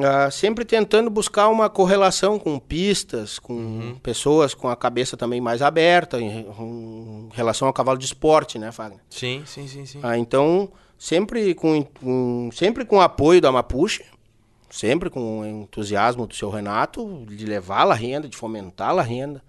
[0.00, 5.62] ah, sempre tentando buscar uma correlação com pistas, com pessoas com a cabeça também mais
[5.62, 9.00] aberta em, em relação ao cavalo de esporte, né, Fagner?
[9.10, 10.00] Sim, sim, sim, sim.
[10.02, 14.04] Ah, então, sempre com, com- sempre com o apoio da Mapuche,
[14.68, 19.42] sempre com o entusiasmo do seu Renato, de levá-la à renda, de fomentá-la à renda.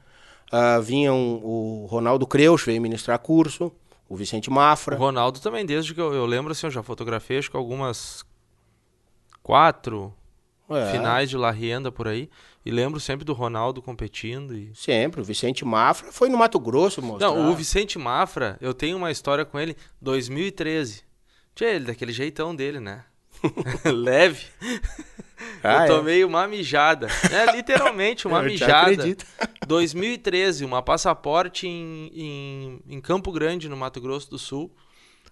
[0.51, 3.69] Ah, vinham o Ronaldo Creus, veio ministrar curso,
[4.07, 4.95] o Vicente O Mafra.
[4.95, 8.23] Ronaldo também, desde que eu, eu lembro, assim, eu já fotografei, acho que algumas
[9.43, 10.13] quatro
[10.69, 12.29] É, finais de La Rienda por aí.
[12.65, 14.53] E lembro sempre do Ronaldo competindo.
[14.53, 14.71] E...
[14.75, 17.27] Sempre, o Vicente Mafra foi no Mato Grosso mostrar.
[17.27, 21.03] Não, o Vicente Mafra, eu tenho uma história com ele, 2013.
[21.55, 23.05] Tinha ele, daquele jeitão dele, né?
[23.85, 24.45] Leve.
[25.63, 25.89] Ah, é?
[25.89, 27.07] eu tomei uma mijada.
[27.31, 28.91] É, literalmente, uma Eu mijada.
[28.91, 29.25] acredito.
[29.65, 34.71] 2013, uma passaporte em, em, em Campo Grande, no Mato Grosso do Sul.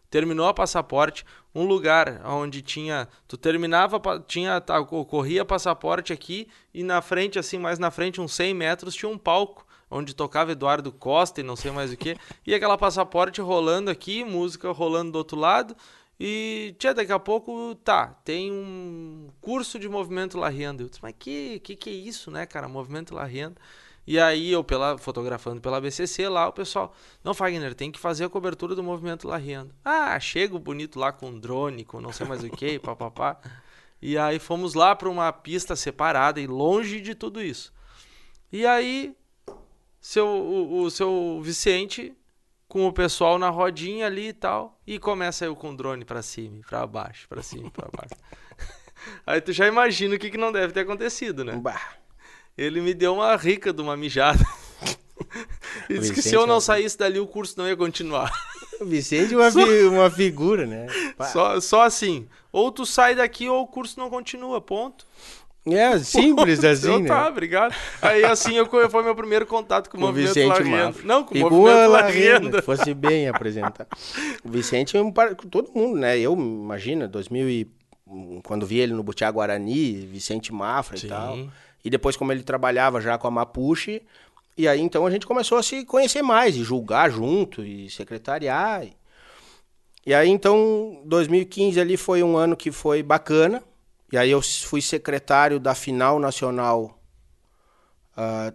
[0.10, 3.08] Terminou a passaporte, um lugar onde tinha.
[3.28, 8.34] Tu terminava, tinha, tá, ocorria passaporte aqui, e na frente, assim, mais na frente, uns
[8.34, 12.18] 100 metros, tinha um palco onde tocava Eduardo Costa e não sei mais o que.
[12.46, 15.76] E aquela passaporte rolando aqui, música rolando do outro lado.
[16.20, 20.84] E tia, daqui a pouco, tá, tem um curso de movimento La Renda.
[20.84, 22.68] Eu disse, mas que, que que é isso, né, cara?
[22.68, 23.56] Movimento La Renda.
[24.08, 28.26] E aí eu pela, fotografando pela BCC lá, o pessoal, não, Fagner, tem que fazer
[28.26, 29.74] a cobertura do movimento La Renda.
[29.84, 33.40] Ah, chego bonito lá com drone, com não sei mais o que, papapá.
[34.02, 37.74] E aí fomos lá para uma pista separada e longe de tudo isso.
[38.52, 39.16] E aí,
[40.00, 42.16] seu, o, o seu Vicente
[42.68, 46.22] com o pessoal na rodinha ali e tal, e começa eu com o drone pra
[46.22, 48.16] cima, pra baixo, pra cima, pra baixo.
[49.26, 51.56] Aí tu já imagina o que, que não deve ter acontecido, né?
[51.56, 51.98] Bah,
[52.58, 54.44] Ele me deu uma rica de uma mijada.
[55.90, 58.32] e disse que se eu não saísse dali, o curso não ia continuar.
[58.80, 60.88] o Vicente é uma, fi- uma figura, né?
[61.32, 62.28] Só, só assim.
[62.52, 65.06] Ou tu sai daqui ou o curso não continua, ponto.
[65.68, 67.08] É simples assim, Eu, né?
[67.08, 67.74] Tá, obrigado.
[68.02, 70.86] Aí assim eu, foi meu primeiro contato com o Com o movimento Vicente La Renda.
[70.86, 71.04] Mafra.
[71.06, 72.60] Não, com o E com movimento a La La Renda, Renda.
[72.60, 73.88] que fosse bem apresentar.
[74.44, 75.36] O Vicente é um par...
[75.36, 76.18] todo mundo, né?
[76.20, 77.72] Eu, imagina, 2000 e...
[78.44, 81.08] quando vi ele no Butiá Guarani, Vicente Mafra Sim.
[81.08, 81.38] e tal.
[81.86, 84.02] E depois como ele trabalhava já com a Mapuche,
[84.58, 88.84] e aí então a gente começou a se conhecer mais, e julgar junto, e secretariar.
[88.84, 88.98] E,
[90.08, 93.64] e aí então 2015 ali foi um ano que foi bacana.
[94.12, 97.00] E aí eu fui secretário da final nacional
[98.16, 98.54] ah,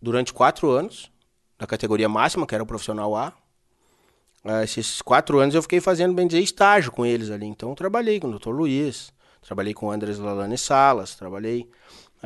[0.00, 1.10] durante quatro anos,
[1.58, 3.32] da categoria máxima, que era o profissional A.
[4.44, 7.46] Ah, esses quatro anos eu fiquei fazendo, bem dizer, estágio com eles ali.
[7.46, 8.50] Então trabalhei com o Dr.
[8.50, 11.68] Luiz, trabalhei com o Andres Lalane Salas, trabalhei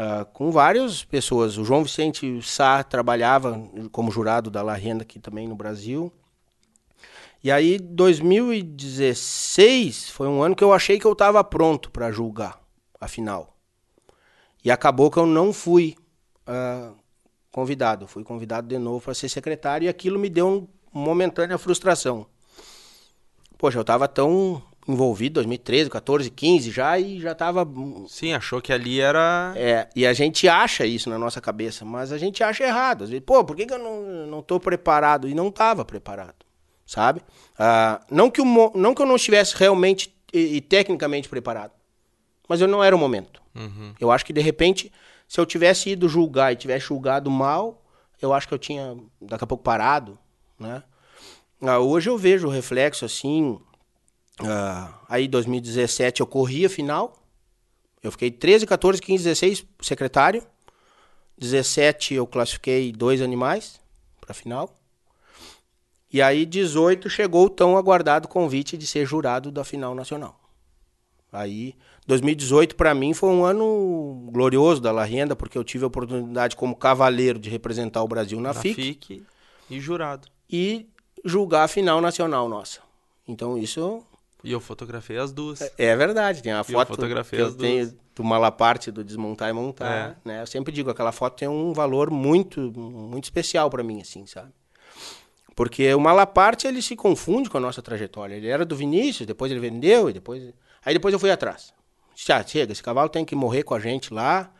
[0.00, 1.58] ah, com várias pessoas.
[1.58, 6.12] O João Vicente Sá trabalhava como jurado da La Renda aqui também no Brasil.
[7.42, 12.60] E aí, 2016 foi um ano que eu achei que eu estava pronto para julgar
[13.00, 13.56] a final.
[14.64, 15.96] E acabou que eu não fui
[16.46, 16.92] ah,
[17.50, 18.06] convidado.
[18.06, 22.24] Fui convidado de novo para ser secretário e aquilo me deu uma momentânea frustração.
[23.58, 27.68] Poxa, eu estava tão envolvido 2013, 14, 15 já e já estava
[28.08, 29.52] Sim, achou que ali era.
[29.54, 33.04] é, e a gente acha isso na nossa cabeça, mas a gente acha errado.
[33.04, 35.28] Às vezes, pô, por que, que eu não, não tô preparado?
[35.28, 36.46] E não estava preparado,
[36.86, 37.20] sabe?
[37.58, 41.72] Ah, não, que o, não que eu não estivesse realmente e, e tecnicamente preparado,
[42.48, 43.42] mas eu não era o momento.
[43.54, 43.92] Uhum.
[44.00, 44.90] Eu acho que, de repente,
[45.28, 47.84] se eu tivesse ido julgar e tivesse julgado mal,
[48.22, 50.18] eu acho que eu tinha, daqui a pouco, parado,
[50.58, 50.82] né?
[51.60, 53.60] Ah, hoje eu vejo o reflexo, assim...
[54.40, 57.16] ah, aí, 2017, eu corri a final.
[58.02, 60.42] Eu fiquei 13, 14, 15, 16 secretário.
[61.38, 63.80] 17, eu classifiquei dois animais
[64.20, 64.74] para final.
[66.12, 70.38] E aí, 18, chegou o tão aguardado convite de ser jurado da final nacional.
[71.30, 71.74] Aí,
[72.06, 76.56] 2018 para mim foi um ano glorioso da La Renda, porque eu tive a oportunidade
[76.56, 79.26] como cavaleiro de representar o Brasil na, Na FIC, FIC
[79.68, 80.26] e jurado.
[80.48, 80.88] e
[81.22, 82.80] julgar a final nacional nossa.
[83.26, 84.02] Então isso
[84.48, 85.60] E eu fotografei as duas.
[85.76, 86.42] é verdade.
[86.42, 87.96] Tem uma eu foto fotografei que as eu tenho duas.
[88.14, 90.28] do Malaparte do desmontar e montar, É.
[90.28, 90.42] né?
[90.42, 94.50] Eu sempre digo aquela foto tem um valor muito muito especial para mim assim, sabe?
[95.54, 98.34] Porque o Malaparte ele se confunde com a nossa trajetória.
[98.36, 100.52] Ele era do Vinícius, depois ele vendeu e depois
[100.84, 101.74] Aí depois eu fui atrás.
[102.14, 104.50] Já, chega, esse cavalo tem que morrer com a gente lá.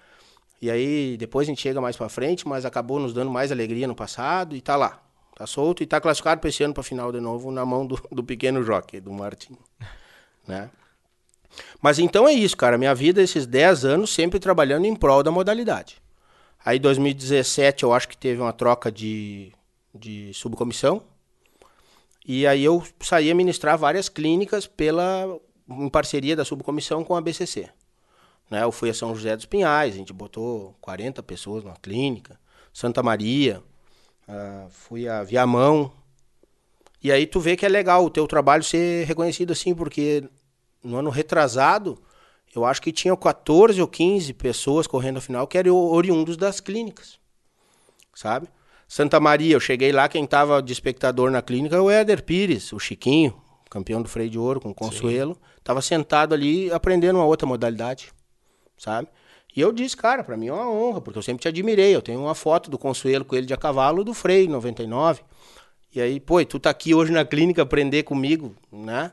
[0.61, 3.87] E aí depois a gente chega mais para frente, mas acabou nos dando mais alegria
[3.87, 5.01] no passado e tá lá.
[5.38, 7.94] Tá solto e tá classificado para esse ano para final de novo na mão do,
[8.11, 9.57] do pequeno jockey, do Martin,
[10.48, 10.68] né?
[11.81, 12.77] Mas então é isso, cara.
[12.77, 16.03] Minha vida esses 10 anos sempre trabalhando em prol da modalidade.
[16.64, 19.53] Aí 2017 eu acho que teve uma troca de,
[19.94, 21.05] de subcomissão.
[22.27, 25.38] E aí eu saí a ministrar várias clínicas pela
[25.70, 27.68] em parceria da subcomissão com a BCC.
[28.51, 28.64] Né?
[28.64, 32.40] Eu fui a São José dos Pinhais, a gente botou 40 pessoas na clínica.
[32.72, 33.62] Santa Maria,
[34.28, 35.92] uh, fui a Viamão.
[37.02, 40.28] E aí tu vê que é legal o teu trabalho ser reconhecido assim, porque
[40.82, 42.00] no ano retrasado,
[42.54, 46.60] eu acho que tinha 14 ou 15 pessoas correndo a final que eram oriundos das
[46.60, 47.18] clínicas.
[48.14, 48.48] Sabe?
[48.88, 52.72] Santa Maria, eu cheguei lá, quem estava de espectador na clínica é o Éder Pires,
[52.72, 53.38] o Chiquinho,
[53.68, 55.38] campeão do freio de ouro com Consuelo.
[55.58, 58.10] Estava sentado ali aprendendo uma outra modalidade,
[58.78, 59.08] sabe?
[59.59, 61.92] E eu disse, cara, para mim é uma honra, porque eu sempre te admirei.
[61.92, 65.21] Eu tenho uma foto do Consuelo com ele de a cavalo do freio 99.
[65.92, 69.11] E aí, pô, tu tá aqui hoje na clínica aprender comigo, né?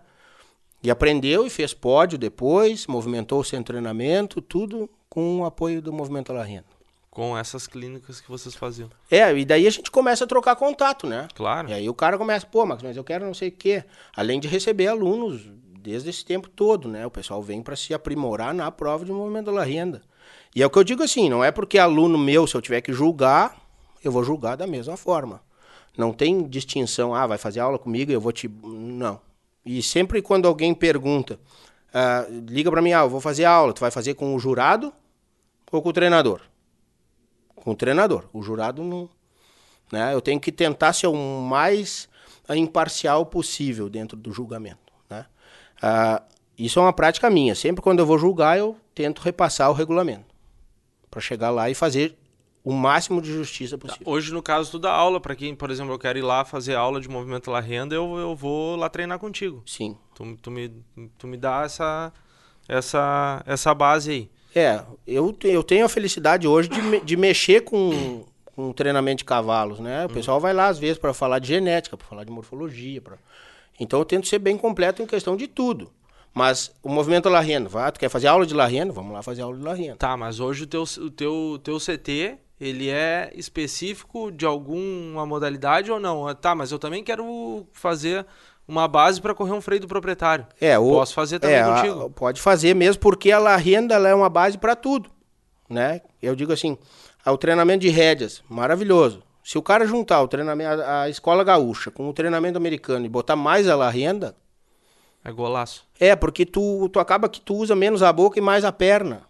[0.83, 5.91] E aprendeu e fez pódio depois, movimentou o seu treinamento, tudo com o apoio do
[5.91, 6.67] Movimento La Renda.
[7.09, 8.91] Com essas clínicas que vocês faziam.
[9.09, 11.27] É, e daí a gente começa a trocar contato, né?
[11.33, 11.69] Claro.
[11.69, 13.83] E aí o cara começa, pô, Max, mas eu quero não sei o quê.
[14.15, 17.03] Além de receber alunos desde esse tempo todo, né?
[17.03, 20.03] O pessoal vem para se aprimorar na prova de movimento da renda.
[20.55, 22.79] E é o que eu digo assim, não é porque aluno meu, se eu tiver
[22.79, 23.57] que julgar,
[24.01, 25.41] eu vou julgar da mesma forma.
[25.97, 28.47] Não tem distinção, ah, vai fazer aula comigo, eu vou te.
[28.47, 29.19] Não.
[29.65, 31.39] E sempre quando alguém pergunta,
[31.89, 34.93] uh, liga para mim, ah, eu vou fazer aula, tu vai fazer com o jurado
[35.71, 36.41] ou com o treinador?
[37.55, 38.25] Com o treinador.
[38.31, 39.09] O jurado não.
[39.91, 40.13] Né?
[40.13, 42.07] Eu tenho que tentar ser o mais
[42.49, 44.93] imparcial possível dentro do julgamento.
[45.09, 45.25] Né?
[45.83, 46.23] Uh,
[46.57, 47.55] isso é uma prática minha.
[47.55, 50.34] Sempre quando eu vou julgar, eu tento repassar o regulamento.
[51.15, 52.13] Para chegar lá e fazer
[52.61, 54.03] o máximo de justiça possível.
[54.03, 54.11] Tá.
[54.11, 56.75] Hoje, no caso, tu dá aula para quem, por exemplo, eu quero ir lá fazer
[56.75, 59.63] aula de movimento La Renda, eu, eu vou lá treinar contigo.
[59.65, 59.95] Sim.
[60.13, 60.73] Tu, tu, me,
[61.17, 62.11] tu me dá essa,
[62.67, 64.29] essa, essa base aí.
[64.53, 69.79] É, eu, eu tenho a felicidade hoje de, de mexer com, com treinamento de cavalos,
[69.79, 70.05] né?
[70.05, 73.15] O pessoal vai lá às vezes para falar de genética, para falar de morfologia, pra...
[73.79, 75.89] então eu tento ser bem completo em questão de tudo.
[76.35, 78.91] Mas o movimento La Renda, vai, tu quer fazer aula de La Renda?
[78.91, 79.95] Vamos lá fazer aula de La Renda.
[79.95, 85.89] Tá, mas hoje o teu, o teu, teu CT ele é específico de alguma modalidade
[85.89, 86.33] ou não?
[86.35, 88.25] Tá, mas eu também quero fazer
[88.67, 90.45] uma base para correr um freio do proprietário.
[90.59, 92.05] É, o, Posso fazer também é, contigo?
[92.05, 95.09] A, pode fazer mesmo, porque a La Renda é uma base para tudo.
[95.69, 96.01] Né?
[96.21, 96.77] Eu digo assim,
[97.25, 99.23] o treinamento de rédeas, maravilhoso.
[99.41, 103.09] Se o cara juntar o treinamento, a, a escola gaúcha com o treinamento americano e
[103.09, 104.35] botar mais a La Renda...
[105.25, 105.83] É golaço.
[105.99, 109.23] É, porque tu, tu acaba que tu usa menos a boca e mais a perna.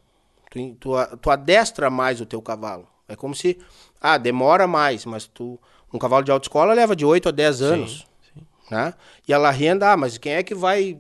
[0.52, 2.86] Tu, tu, tu adestra mais o teu cavalo.
[3.08, 3.58] É como se,
[4.02, 5.58] ah, demora mais, mas tu
[5.94, 8.08] um cavalo de autoescola leva de 8 a 10 anos.
[8.34, 8.46] Sim, sim.
[8.70, 8.94] Né?
[9.26, 11.00] E ela renda, ah, mas quem é que vai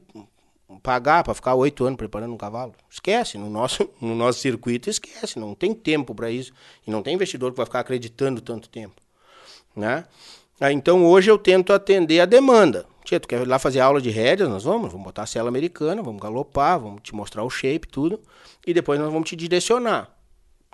[0.81, 2.73] pagar para ficar oito anos preparando um cavalo?
[2.89, 6.53] Esquece, no nosso, no nosso circuito esquece, não tem tempo para isso.
[6.87, 8.95] E não tem investidor que vai ficar acreditando tanto tempo.
[9.75, 10.05] Né?
[10.61, 12.85] Ah, então hoje eu tento atender a demanda.
[13.05, 14.49] Tia, tu quer ir lá fazer aula de rédeas?
[14.49, 18.19] Nós vamos, vamos botar a cela americana, vamos galopar, vamos te mostrar o shape, tudo.
[18.65, 20.09] E depois nós vamos te direcionar.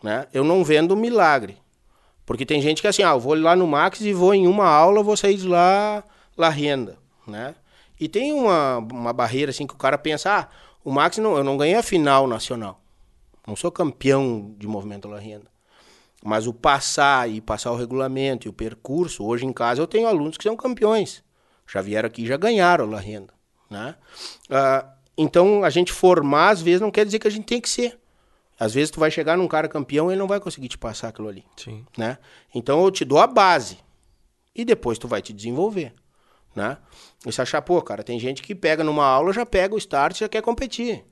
[0.02, 0.26] Né?
[0.34, 1.58] Eu não vendo milagre.
[2.26, 4.48] Porque tem gente que é assim, ah, eu vou lá no Max e vou em
[4.48, 6.04] uma aula, vou sair de lá,
[6.38, 7.54] lá renda, né?
[8.00, 10.48] E tem uma, uma barreira assim que o cara pensa, ah,
[10.84, 12.80] o Max não, eu não ganhei a final nacional.
[13.46, 15.48] Não sou campeão de movimento lá renda.
[16.24, 20.08] Mas o passar e passar o regulamento e o percurso, hoje em casa eu tenho
[20.08, 21.24] alunos que são campeões.
[21.72, 23.34] Já vieram aqui e já ganharam lá renda,
[23.70, 23.96] né?
[24.50, 27.70] Ah, então a gente formar às vezes não quer dizer que a gente tem que
[27.70, 27.98] ser.
[28.60, 31.08] Às vezes tu vai chegar num cara campeão e ele não vai conseguir te passar
[31.08, 31.46] aquilo ali.
[31.56, 31.86] Sim.
[31.98, 32.18] Né?
[32.54, 33.80] Então eu te dou a base.
[34.54, 35.94] E depois tu vai te desenvolver.
[36.54, 36.78] Né?
[37.26, 40.18] E se achar, pô, cara, tem gente que pega numa aula, já pega o start
[40.18, 41.06] e já quer competir.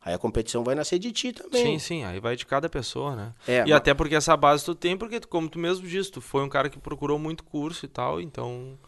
[0.00, 1.62] Aí a competição vai nascer de ti também.
[1.62, 3.34] Sim, sim, aí vai de cada pessoa, né?
[3.46, 3.72] É, e mas...
[3.72, 6.70] até porque essa base tu tem, porque como tu mesmo disse, tu foi um cara
[6.70, 8.78] que procurou muito curso e tal, então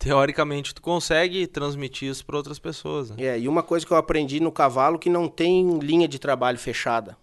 [0.00, 3.10] teoricamente tu consegue transmitir isso para outras pessoas.
[3.10, 3.16] Né?
[3.18, 6.58] É, e uma coisa que eu aprendi no cavalo que não tem linha de trabalho
[6.58, 7.16] fechada.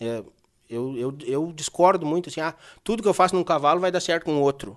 [0.00, 0.22] É,
[0.68, 4.00] eu, eu, eu discordo muito assim, ah, tudo que eu faço num cavalo vai dar
[4.00, 4.76] certo com outro.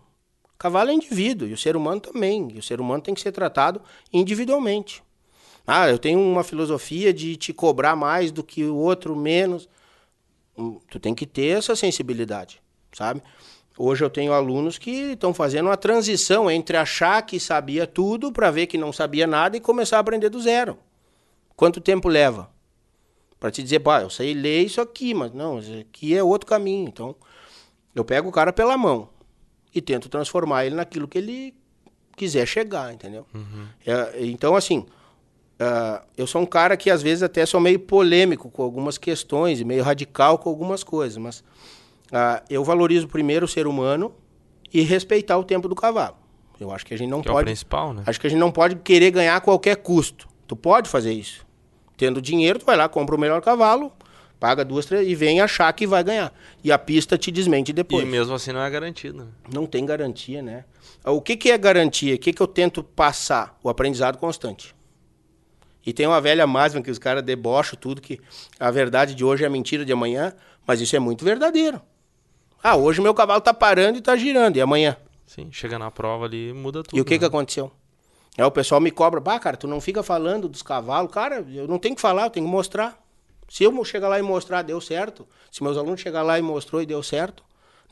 [0.57, 2.47] cavalo é indivíduo e o ser humano também.
[2.53, 3.81] E o ser humano tem que ser tratado
[4.13, 5.03] individualmente.
[5.65, 9.67] Ah, eu tenho uma filosofia de te cobrar mais do que o outro menos.
[10.55, 12.61] Hum, tu tem que ter essa sensibilidade,
[12.93, 13.21] sabe?
[13.77, 18.49] Hoje eu tenho alunos que estão fazendo uma transição entre achar que sabia tudo para
[18.49, 20.77] ver que não sabia nada e começar a aprender do zero.
[21.55, 22.49] Quanto tempo leva?
[23.39, 26.47] para te dizer, pá, eu sei ler isso aqui, mas não, isso aqui é outro
[26.47, 26.87] caminho.
[26.87, 27.15] Então,
[27.93, 29.09] eu pego o cara pela mão
[29.73, 31.53] e tento transformar ele naquilo que ele
[32.15, 33.25] quiser chegar, entendeu?
[33.33, 33.67] Uhum.
[33.85, 38.49] É, então, assim, uh, eu sou um cara que às vezes até sou meio polêmico
[38.49, 41.43] com algumas questões e meio radical com algumas coisas, mas
[42.11, 44.13] uh, eu valorizo primeiro o ser humano
[44.73, 46.15] e respeitar o tempo do cavalo.
[46.59, 47.39] Eu acho que a gente não que pode.
[47.39, 48.03] É o principal, né?
[48.05, 50.27] Acho que a gente não pode querer ganhar a qualquer custo.
[50.47, 51.45] Tu pode fazer isso.
[51.95, 53.91] Tendo dinheiro, tu vai lá, compra o melhor cavalo,
[54.39, 56.33] paga duas, três e vem achar que vai ganhar.
[56.63, 58.03] E a pista te desmente depois.
[58.03, 59.25] E mesmo assim não é garantido.
[59.25, 59.31] Né?
[59.53, 60.65] Não tem garantia, né?
[61.05, 62.15] O que, que é garantia?
[62.15, 63.57] O que, que eu tento passar?
[63.63, 64.75] O aprendizado constante.
[65.85, 68.19] E tem uma velha máxima que os caras debocham tudo, que
[68.59, 70.33] a verdade de hoje é a mentira de amanhã,
[70.65, 71.81] mas isso é muito verdadeiro.
[72.67, 74.97] Ah, hoje meu cavalo tá parando e tá girando, e amanhã?
[75.25, 76.97] Sim, chega na prova ali muda tudo.
[76.97, 77.19] E o que, né?
[77.19, 77.71] que aconteceu?
[78.37, 81.09] É, o pessoal me cobra, bah, cara, tu não fica falando dos cavalos.
[81.09, 83.01] Cara, eu não tenho que falar, eu tenho que mostrar.
[83.47, 85.25] Se eu chegar lá e mostrar, deu certo.
[85.49, 87.41] Se meus alunos chegar lá e mostrou e deu certo,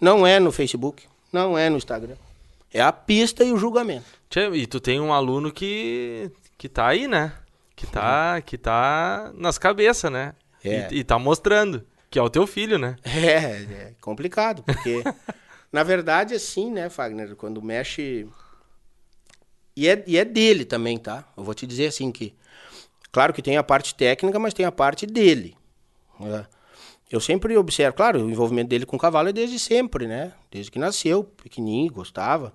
[0.02, 2.18] não é no Facebook, não é no Instagram.
[2.74, 4.08] É a pista e o julgamento.
[4.30, 7.32] Tchê, e tu tem um aluno que, que tá aí, né?
[7.78, 10.36] Que tá, que tá nas cabeças, né?
[10.62, 10.90] É.
[10.92, 11.82] E, e tá mostrando.
[12.10, 12.96] Que é o teu filho, né?
[13.06, 15.04] É, é complicado, porque
[15.72, 18.28] na verdade, assim, né, Fagner, quando mexe.
[19.76, 21.28] E é, e é dele também, tá?
[21.36, 22.34] Eu vou te dizer assim que.
[23.12, 25.56] Claro que tem a parte técnica, mas tem a parte dele.
[26.20, 26.46] né?
[27.10, 30.34] Eu sempre observo, claro, o envolvimento dele com o cavalo é desde sempre, né?
[30.52, 32.54] Desde que nasceu, pequenininho, gostava.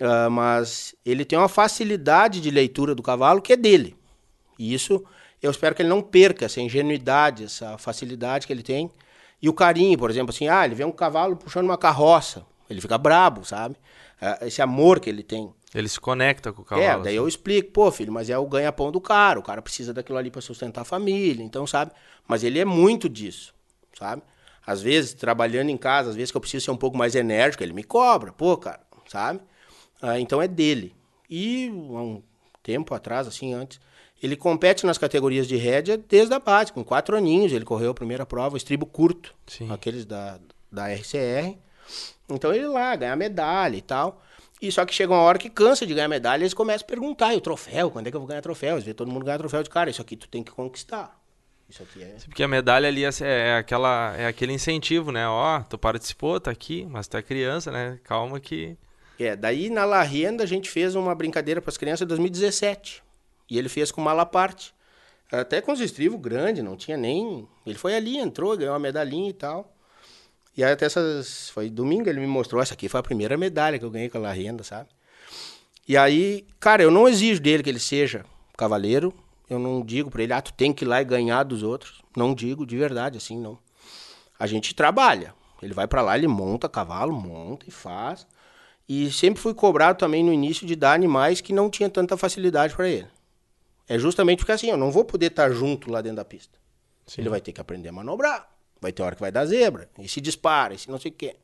[0.00, 3.94] Ah, mas ele tem uma facilidade de leitura do cavalo que é dele.
[4.58, 5.04] E isso
[5.42, 8.90] eu espero que ele não perca essa ingenuidade, essa facilidade que ele tem.
[9.40, 12.80] E o carinho, por exemplo, assim, ah, ele vê um cavalo puxando uma carroça, ele
[12.80, 13.76] fica brabo, sabe?
[14.20, 15.52] Ah, Esse amor que ele tem.
[15.74, 17.00] Ele se conecta com o cavalo.
[17.00, 19.94] É, daí eu explico, pô, filho, mas é o ganha-pão do cara, o cara precisa
[19.94, 21.92] daquilo ali para sustentar a família, então, sabe?
[22.26, 23.54] Mas ele é muito disso,
[23.98, 24.22] sabe?
[24.66, 27.62] Às vezes, trabalhando em casa, às vezes que eu preciso ser um pouco mais enérgico,
[27.62, 29.40] ele me cobra, pô, cara, sabe?
[30.02, 30.94] Ah, então é dele.
[31.28, 31.72] E há
[32.02, 32.22] um
[32.62, 33.80] tempo atrás, assim, antes,
[34.22, 37.94] ele compete nas categorias de rédea desde a base, com quatro aninhos, ele correu a
[37.94, 39.70] primeira prova, estribo curto, Sim.
[39.72, 40.38] aqueles da,
[40.70, 41.56] da RCR.
[42.28, 44.22] Então ele lá, ganha medalha e tal.
[44.60, 47.32] E só que chega uma hora que cansa de ganhar medalha, eles começam a perguntar,
[47.32, 48.76] e o troféu, quando é que eu vou ganhar troféu?
[48.76, 51.18] Às vezes todo mundo ganha troféu de cara, isso aqui tu tem que conquistar.
[51.70, 52.16] Isso aqui é.
[52.26, 55.26] Porque a medalha ali é, é aquela, é aquele incentivo, né?
[55.26, 57.98] Ó, tu participou, tá aqui, mas tu é criança, né?
[58.02, 58.76] Calma que.
[59.18, 63.02] É, daí na La Renda a gente fez uma brincadeira para as crianças em 2017.
[63.50, 64.72] E ele fez com malaparte.
[65.30, 67.46] Até com os estribos grandes, não tinha nem.
[67.66, 69.76] Ele foi ali, entrou, ganhou uma medalhinha e tal.
[70.56, 71.50] E aí até essas.
[71.50, 74.18] Foi domingo ele me mostrou, essa aqui foi a primeira medalha que eu ganhei com
[74.18, 74.88] a La Renda, sabe?
[75.86, 78.24] E aí, cara, eu não exijo dele que ele seja
[78.56, 79.12] cavaleiro.
[79.48, 82.02] Eu não digo para ele, ah, tu tem que ir lá e ganhar dos outros.
[82.16, 83.58] Não digo de verdade, assim, não.
[84.38, 85.34] A gente trabalha.
[85.60, 88.26] Ele vai para lá, ele monta cavalo, monta e faz.
[88.88, 92.74] E sempre fui cobrado também no início de dar animais que não tinha tanta facilidade
[92.74, 93.08] para ele.
[93.90, 96.56] É justamente porque assim, eu não vou poder estar junto lá dentro da pista.
[97.04, 97.22] Sim.
[97.22, 98.48] Ele vai ter que aprender a manobrar.
[98.80, 99.90] Vai ter hora que vai dar zebra.
[99.98, 101.34] E se dispara, e se não sei o quê.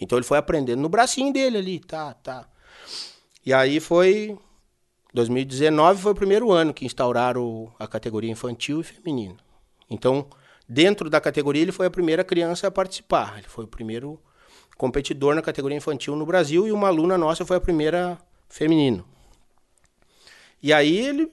[0.00, 2.48] Então ele foi aprendendo no bracinho dele ali, tá, tá.
[3.46, 4.36] E aí foi.
[5.14, 9.36] 2019 foi o primeiro ano que instauraram a categoria infantil e feminino.
[9.88, 10.26] Então,
[10.68, 13.38] dentro da categoria, ele foi a primeira criança a participar.
[13.38, 14.20] Ele foi o primeiro
[14.76, 19.06] competidor na categoria infantil no Brasil e uma aluna nossa foi a primeira feminino.
[20.60, 21.30] E aí ele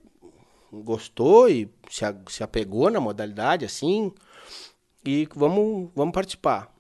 [0.72, 4.12] gostou e se, a- se apegou na modalidade assim
[5.06, 6.74] e vamos, vamos participar.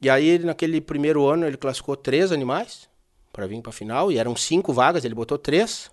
[0.00, 2.88] E aí ele, naquele primeiro ano ele classificou três animais
[3.32, 5.90] para vir para final e eram cinco vagas, ele botou três.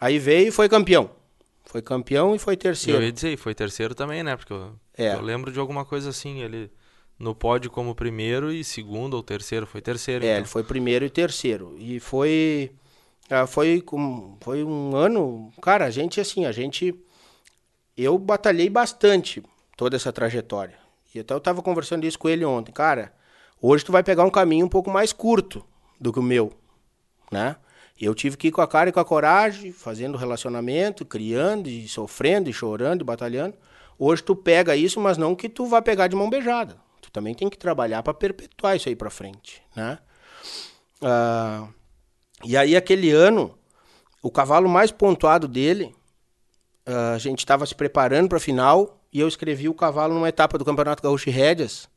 [0.00, 1.10] Aí veio e foi campeão.
[1.64, 3.02] Foi campeão e foi Eu terceiro.
[3.02, 4.36] ia dizer, foi terceiro também, né?
[4.36, 5.14] Porque eu, É.
[5.14, 6.70] eu lembro de alguma coisa assim, ele
[7.18, 10.24] no pódio como primeiro e segundo ou terceiro, foi terceiro.
[10.24, 10.38] É, então.
[10.38, 11.74] ele foi primeiro e terceiro.
[11.78, 12.70] E foi.
[13.30, 13.82] Ah, Foi,
[14.40, 15.52] foi um ano.
[15.60, 16.94] Cara, a gente, assim, a gente.
[17.96, 19.42] Eu batalhei bastante
[19.76, 20.78] toda essa trajetória.
[21.14, 22.72] E até eu tava conversando isso com ele ontem.
[22.72, 23.12] Cara,
[23.60, 25.64] hoje tu vai pegar um caminho um pouco mais curto
[26.00, 26.52] do que o meu,
[27.30, 27.56] né?
[28.00, 31.88] Eu tive que ir com a cara e com a coragem, fazendo relacionamento, criando, e
[31.88, 33.56] sofrendo, e chorando, e batalhando.
[33.98, 36.76] Hoje tu pega isso, mas não que tu vá pegar de mão beijada.
[37.00, 39.98] Tu também tem que trabalhar para perpetuar isso aí para frente, né?
[41.02, 41.66] Ah,
[42.44, 43.56] e aí aquele ano,
[44.22, 45.94] o cavalo mais pontuado dele,
[46.86, 50.28] ah, a gente estava se preparando para a final e eu escrevi o cavalo numa
[50.28, 51.88] etapa do Campeonato Gaúcho de Rédeas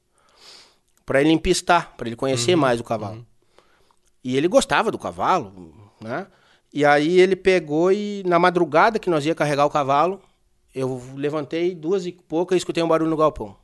[1.05, 3.25] para ele empistar, para ele conhecer mais o cavalo.
[4.23, 6.27] E ele gostava do cavalo, né?
[6.73, 10.21] E aí ele pegou e na madrugada que nós ia carregar o cavalo,
[10.73, 13.57] eu levantei duas e pouca e escutei um barulho no galpão.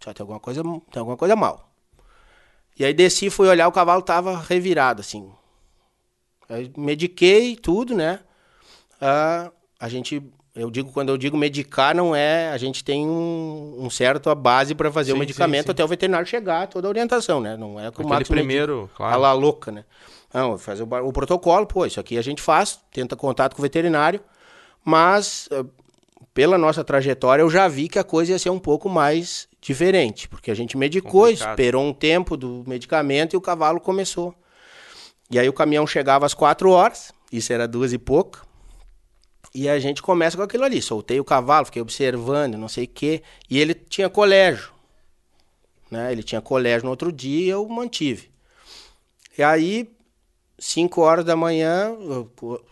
[0.00, 1.70] Só tem alguma coisa, tem alguma coisa mal.
[2.78, 5.30] E aí desci, fui olhar, o cavalo tava revirado, assim.
[6.76, 8.20] Mediquei tudo, né?
[9.00, 10.22] Ah, a gente,
[10.54, 12.50] eu digo, quando eu digo medicar, não é.
[12.50, 15.72] A gente tem um, um certo a base para fazer sim, o medicamento sim, sim.
[15.72, 17.56] até o veterinário chegar, toda a orientação, né?
[17.56, 19.14] Não é com o primeiro, medica, claro.
[19.14, 19.84] A lá louca, né?
[20.32, 23.62] Não, fazer o, o, protocolo, pô, isso aqui a gente faz, tenta contato com o
[23.62, 24.20] veterinário,
[24.84, 25.64] mas ah,
[26.34, 30.28] pela nossa trajetória eu já vi que a coisa ia ser um pouco mais diferente,
[30.28, 31.50] porque a gente medicou, Complicado.
[31.50, 34.34] esperou um tempo do medicamento e o cavalo começou.
[35.30, 38.40] E aí o caminhão chegava às quatro horas, isso era duas e pouca,
[39.54, 40.82] e a gente começa com aquilo ali.
[40.82, 44.72] Soltei o cavalo, fiquei observando, não sei o quê, e ele tinha colégio.
[45.90, 46.12] Né?
[46.12, 48.30] Ele tinha colégio no outro dia, eu mantive.
[49.36, 49.92] E aí,
[50.58, 51.96] cinco horas da manhã,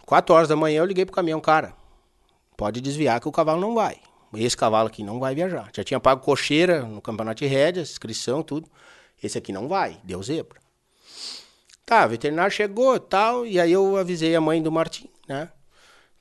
[0.04, 1.74] quatro horas da manhã, eu liguei pro caminhão, cara,
[2.56, 3.98] pode desviar que o cavalo não vai.
[4.34, 5.70] Esse cavalo aqui não vai viajar.
[5.74, 8.66] Já tinha pago cocheira no campeonato de rédeas, inscrição, tudo.
[9.22, 10.61] Esse aqui não vai, deu zebra.
[11.92, 15.50] Tá, o veterinário chegou tal, e aí eu avisei a mãe do Martim, né?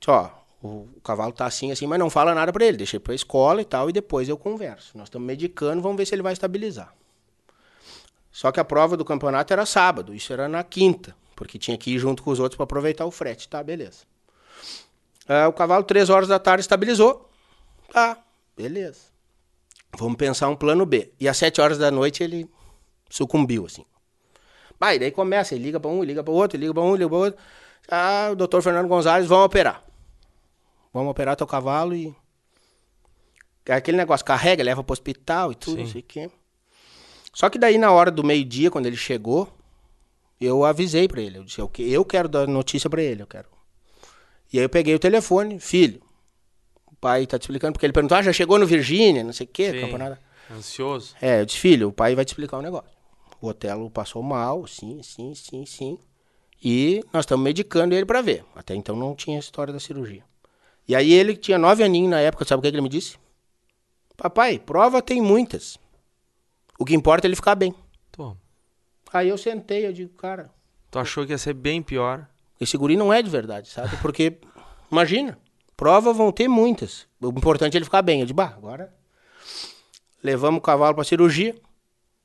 [0.06, 0.28] Ó,
[0.62, 2.76] o, cavalo tá assim, assim, mas não fala nada para ele.
[2.76, 4.98] Deixei pra escola e tal, e depois eu converso.
[4.98, 6.94] Nós estamos medicando, vamos ver se ele vai estabilizar.
[8.30, 11.94] Só que a prova do campeonato era sábado, isso era na quinta, porque tinha que
[11.94, 13.62] ir junto com os outros para aproveitar o frete, tá?
[13.62, 14.00] Beleza.
[15.26, 17.30] Uh, o cavalo, três horas da tarde, estabilizou.
[17.90, 18.22] Tá,
[18.54, 19.04] beleza.
[19.96, 21.14] Vamos pensar um plano B.
[21.18, 22.46] E às sete horas da noite ele
[23.08, 23.86] sucumbiu, assim.
[24.78, 27.18] Vai, daí começa, ele liga para um, liga para outro, liga para um, liga para
[27.18, 27.40] outro.
[27.88, 29.84] Ah, o doutor Fernando Gonzalez, vamos operar.
[30.92, 32.14] Vamos operar teu cavalo e.
[33.64, 35.82] É aquele negócio, carrega, leva pro hospital e tudo, Sim.
[35.84, 36.30] não sei o quê.
[37.32, 39.48] Só que daí, na hora do meio-dia, quando ele chegou,
[40.40, 41.38] eu avisei para ele.
[41.38, 43.52] Eu disse, eu quero dar notícia para ele, eu quero
[44.52, 46.02] e aí eu peguei o telefone, filho,
[46.86, 49.46] o pai tá te explicando, porque ele perguntou, ah, já chegou no Virgínia, não sei
[49.46, 50.18] o quê, campeonato.
[50.50, 51.14] Ansioso.
[51.22, 52.91] É, eu disse, filho, o pai vai te explicar um negócio.
[53.42, 55.98] O Otelo passou mal, sim, sim, sim, sim.
[56.64, 58.44] E nós estamos medicando ele para ver.
[58.54, 60.24] Até então não tinha história da cirurgia.
[60.86, 63.18] E aí ele tinha nove aninhos na época, sabe o que ele me disse?
[64.16, 65.76] Papai, prova tem muitas.
[66.78, 67.74] O que importa é ele ficar bem.
[68.12, 68.36] Tô.
[69.12, 70.48] Aí eu sentei, eu digo, cara.
[70.88, 72.28] Tu achou que ia ser bem pior?
[72.60, 73.96] Esse guri não é de verdade, sabe?
[74.00, 74.38] Porque,
[74.90, 75.36] imagina,
[75.76, 77.08] prova vão ter muitas.
[77.20, 78.20] O importante é ele ficar bem.
[78.20, 78.94] Eu disse, bah, agora
[80.22, 81.56] levamos o cavalo para cirurgia.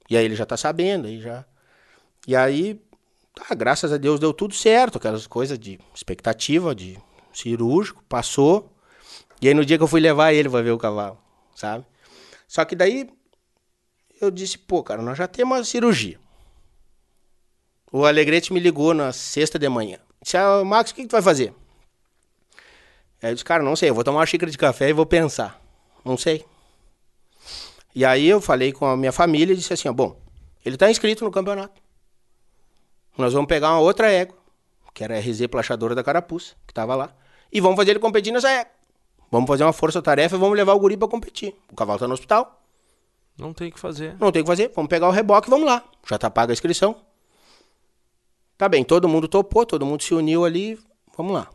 [0.09, 1.45] E aí ele já tá sabendo, aí já.
[2.25, 2.81] E aí,
[3.33, 6.97] tá, graças a Deus deu tudo certo, aquelas coisas de expectativa, de
[7.33, 8.73] cirúrgico, passou.
[9.41, 11.17] E aí no dia que eu fui levar ele para ver o cavalo,
[11.55, 11.85] sabe?
[12.47, 13.09] Só que daí
[14.19, 16.19] eu disse, pô, cara, nós já temos a cirurgia.
[17.91, 19.99] O Alegrete me ligou na sexta de manhã.
[20.21, 21.53] Disse, ah, Max, o que, que tu vai fazer?
[23.21, 25.05] Aí eu disse, cara, não sei, eu vou tomar uma xícara de café e vou
[25.05, 25.61] pensar.
[26.03, 26.45] Não sei.
[27.97, 30.21] E aí eu falei com a minha família e disse assim, ó, bom,
[30.63, 31.81] ele está inscrito no campeonato.
[33.17, 34.37] Nós vamos pegar uma outra égua,
[34.93, 37.11] que era a RZ Plachadora da Carapuça, que estava lá,
[37.51, 38.71] e vamos fazer ele competir nessa égua.
[39.31, 41.55] Vamos fazer uma força-tarefa e vamos levar o guri para competir.
[41.71, 42.61] O cavalo está no hospital.
[43.35, 44.15] Não tem o que fazer.
[44.19, 44.71] Não tem o que fazer.
[44.75, 45.83] Vamos pegar o reboque e vamos lá.
[46.07, 46.97] Já tá paga a inscrição.
[48.59, 50.79] Tá bem, todo mundo topou, todo mundo se uniu ali,
[51.17, 51.49] vamos lá.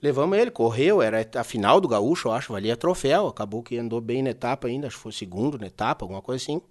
[0.00, 3.26] Levamos ele, correu, era a final do gaúcho, eu acho, valia troféu.
[3.26, 6.42] Acabou que andou bem na etapa ainda, acho que foi segundo na etapa, alguma coisa
[6.42, 6.62] assim.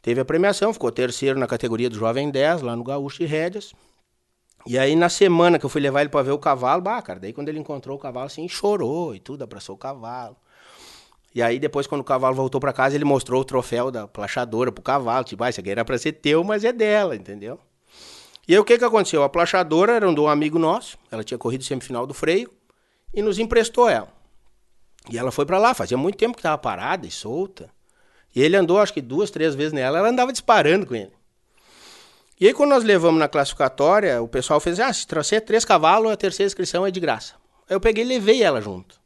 [0.00, 3.74] Teve a premiação, ficou terceiro na categoria do Jovem 10, lá no Gaúcho de Rédeas.
[4.66, 7.20] E aí, na semana que eu fui levar ele para ver o cavalo, bah, cara,
[7.20, 10.36] daí quando ele encontrou o cavalo, assim, chorou e tudo, abraçou o cavalo.
[11.34, 14.72] E aí, depois, quando o cavalo voltou para casa, ele mostrou o troféu da plachadora
[14.72, 15.24] pro cavalo.
[15.24, 17.60] Tipo, ah, isso aqui era pra ser teu, mas é dela, entendeu?
[18.48, 19.22] E aí o que que aconteceu?
[19.22, 22.50] A plachadora era de um amigo nosso, ela tinha corrido semifinal do freio
[23.12, 24.08] e nos emprestou ela.
[25.10, 27.68] E ela foi para lá, fazia muito tempo que estava parada e solta.
[28.34, 31.12] E ele andou acho que duas, três vezes nela, ela andava disparando com ele.
[32.40, 36.10] E aí quando nós levamos na classificatória, o pessoal fez, ah, se trouxer três cavalos,
[36.10, 37.34] a terceira inscrição é de graça.
[37.68, 38.98] Aí eu peguei e levei ela junto.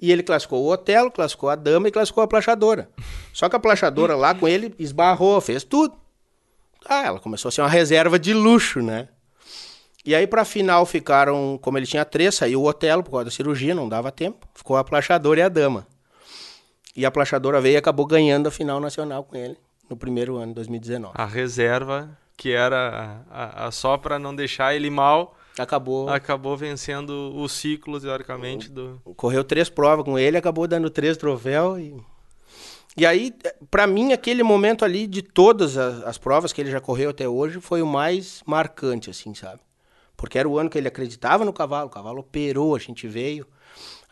[0.00, 2.88] E ele classificou o Otelo, classificou a dama e classificou a plachadora.
[3.34, 5.94] Só que a plachadora lá com ele esbarrou, fez tudo.
[6.86, 9.08] Ah, ela começou a ser uma reserva de luxo, né?
[10.04, 13.30] E aí, pra final, ficaram, como ele tinha três, saiu o Otelo por causa da
[13.30, 14.46] cirurgia, não dava tempo.
[14.54, 15.86] Ficou a plachadora e a dama.
[16.96, 19.56] E a plachadora veio e acabou ganhando a final nacional com ele
[19.88, 21.14] no primeiro ano, 2019.
[21.16, 26.56] A reserva, que era a, a, a só para não deixar ele mal, acabou acabou
[26.56, 29.00] vencendo o ciclo, teoricamente, do...
[29.16, 31.94] Correu três provas com ele, acabou dando três troféus e
[32.98, 33.32] e aí,
[33.70, 37.28] para mim, aquele momento ali de todas as, as, provas que ele já correu até
[37.28, 39.60] hoje foi o mais marcante, assim, sabe?
[40.16, 43.46] Porque era o ano que ele acreditava no cavalo, o cavalo operou, a gente veio.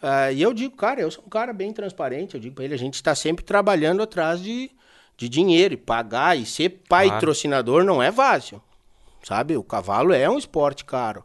[0.02, 2.34] Uh, e eu digo, cara, eu sou um cara bem transparente.
[2.34, 4.70] Eu digo pra ele, a gente está sempre trabalhando atrás de,
[5.16, 6.38] de dinheiro e pagar.
[6.38, 7.86] E ser patrocinador claro.
[7.86, 8.62] não é fácil.
[9.22, 9.56] Sabe?
[9.56, 11.24] O cavalo é um esporte caro.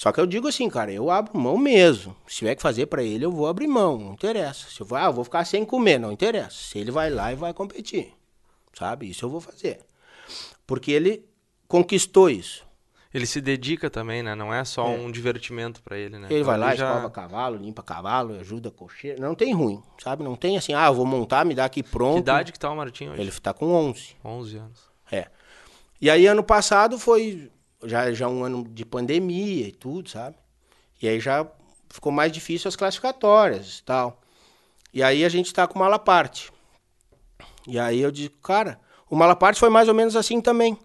[0.00, 2.16] Só que eu digo assim, cara, eu abro mão mesmo.
[2.26, 3.98] Se tiver que fazer para ele, eu vou abrir mão.
[3.98, 4.66] Não interessa.
[4.70, 6.56] Se eu vou, ah, eu vou ficar sem comer, não interessa.
[6.56, 8.14] Se ele vai lá e vai competir.
[8.72, 9.10] Sabe?
[9.10, 9.80] Isso eu vou fazer.
[10.66, 11.28] Porque ele
[11.68, 12.66] conquistou isso.
[13.12, 14.34] Ele se dedica também, né?
[14.34, 14.98] Não é só é.
[14.98, 16.28] um divertimento para ele, né?
[16.30, 16.86] Ele então, vai lá, já...
[16.86, 19.20] escova cavalo, limpa cavalo, ajuda a cocheira.
[19.20, 20.24] Não tem ruim, sabe?
[20.24, 22.14] Não tem assim, ah, eu vou montar, me dá aqui pronto.
[22.14, 23.20] Que idade que tá o Martinho hoje?
[23.20, 24.16] Ele tá com 11.
[24.24, 24.80] 11 anos.
[25.12, 25.26] É.
[26.00, 27.50] E aí ano passado foi
[27.84, 30.36] já, já um ano de pandemia e tudo, sabe?
[31.00, 31.46] E aí já
[31.88, 34.20] ficou mais difícil as classificatórias e tal.
[34.92, 36.52] E aí a gente tá com o Malaparte.
[37.66, 40.78] E aí eu digo, cara, o Malaparte foi mais ou menos assim também.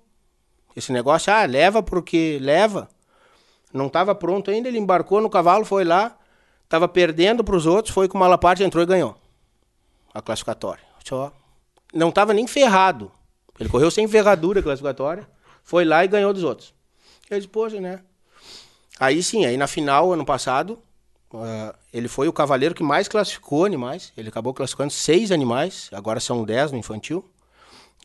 [0.75, 2.89] Esse negócio, ah, leva porque leva.
[3.73, 6.17] Não estava pronto ainda, ele embarcou no cavalo, foi lá,
[6.63, 9.17] estava perdendo para os outros, foi com o Malaparte, entrou e ganhou
[10.13, 10.83] a classificatória.
[11.03, 11.31] Só.
[11.93, 13.11] Não estava nem ferrado.
[13.59, 15.27] Ele correu sem ferradura a classificatória,
[15.63, 16.73] foi lá e ganhou dos outros.
[17.29, 18.01] Eu disse, poxa, né?
[18.99, 20.79] Aí sim, aí na final, ano passado,
[21.33, 24.13] uh, ele foi o cavaleiro que mais classificou animais.
[24.15, 27.29] Ele acabou classificando seis animais, agora são dez no infantil.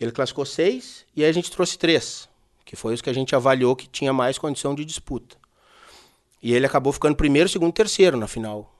[0.00, 2.28] Ele classificou seis e aí a gente trouxe três
[2.70, 5.36] que foi os que a gente avaliou que tinha mais condição de disputa.
[6.40, 8.72] E ele acabou ficando primeiro, segundo, terceiro na final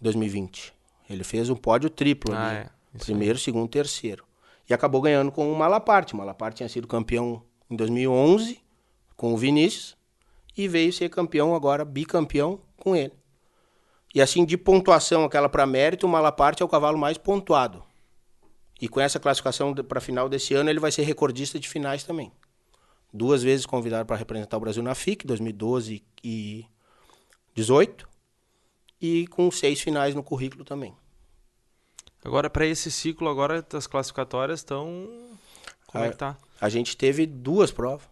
[0.00, 0.72] 2020.
[1.10, 2.58] Ele fez um pódio triplo ah, ali.
[2.58, 2.98] É.
[2.98, 4.24] Primeiro, segundo, terceiro.
[4.70, 6.14] E acabou ganhando com o Malaparte.
[6.14, 8.61] O Malaparte tinha sido campeão em 2011
[9.16, 9.96] com o Vinícius
[10.56, 13.12] e veio ser campeão agora, bicampeão com ele.
[14.14, 17.82] E assim, de pontuação, aquela para mérito, o Malaparte é o cavalo mais pontuado.
[18.80, 22.32] E com essa classificação para final desse ano, ele vai ser recordista de finais também
[23.12, 26.64] duas vezes convidado para representar o Brasil na FIC, 2012 e
[27.54, 28.08] 18,
[29.00, 30.96] e com seis finais no currículo também.
[32.24, 35.08] Agora, para esse ciclo, agora as classificatórias estão.
[35.86, 36.38] Como a, é que tá?
[36.60, 38.08] A gente teve duas provas.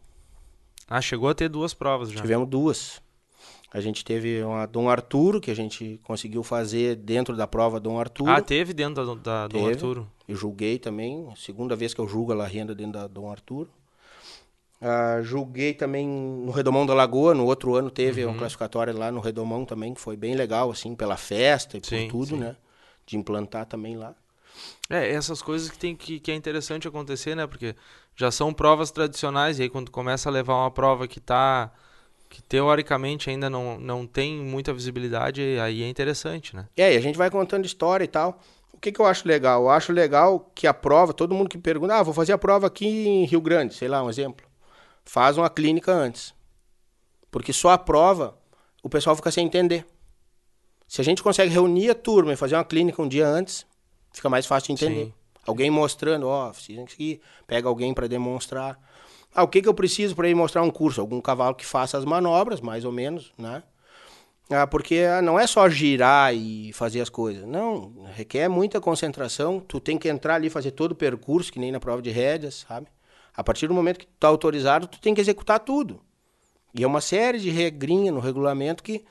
[0.90, 2.20] Ah, chegou a ter duas provas já.
[2.20, 3.00] Tivemos duas.
[3.72, 8.00] A gente teve uma Dom Arturo, que a gente conseguiu fazer dentro da prova Dom
[8.00, 8.28] Arturo.
[8.28, 10.10] Ah, teve dentro da, da Dom Arturo?
[10.26, 13.70] Eu julguei também, segunda vez que eu julgo a La Renda dentro da Dom Arturo.
[14.80, 18.32] Uh, julguei também no Redomão da Lagoa, no outro ano teve uhum.
[18.32, 22.08] uma classificatória lá no Redomão também, que foi bem legal, assim, pela festa e sim,
[22.08, 22.38] por tudo, sim.
[22.38, 22.56] né?
[23.06, 24.16] De implantar também lá.
[24.88, 27.46] É, essas coisas que, tem que, que é interessante acontecer, né?
[27.46, 27.76] Porque
[28.20, 31.72] já são provas tradicionais, e aí quando começa a levar uma prova que tá.
[32.28, 36.68] que teoricamente ainda não, não tem muita visibilidade, aí é interessante, né?
[36.76, 38.40] É, e a gente vai contando história e tal.
[38.72, 39.62] O que, que eu acho legal?
[39.62, 42.66] Eu acho legal que a prova, todo mundo que pergunta, ah, vou fazer a prova
[42.66, 44.50] aqui em Rio Grande, sei lá, um exemplo
[45.10, 46.32] faz uma clínica antes.
[47.30, 48.38] Porque só a prova,
[48.82, 49.84] o pessoal fica sem entender.
[50.86, 53.66] Se a gente consegue reunir a turma e fazer uma clínica um dia antes,
[54.12, 55.06] fica mais fácil de entender.
[55.06, 55.14] Sim.
[55.46, 58.78] Alguém mostrando, ó, oh, que pega alguém para demonstrar.
[59.34, 61.00] Ah, o que, que eu preciso para ir mostrar um curso?
[61.00, 63.62] Algum cavalo que faça as manobras, mais ou menos, né?
[64.50, 67.46] Ah, porque ah, não é só girar e fazer as coisas.
[67.46, 69.60] Não, requer muita concentração.
[69.60, 72.10] Tu tem que entrar ali e fazer todo o percurso, que nem na prova de
[72.10, 72.88] rédeas, sabe?
[73.36, 76.00] A partir do momento que tu está autorizado, tu tem que executar tudo.
[76.74, 79.04] E é uma série de regrinhas no regulamento que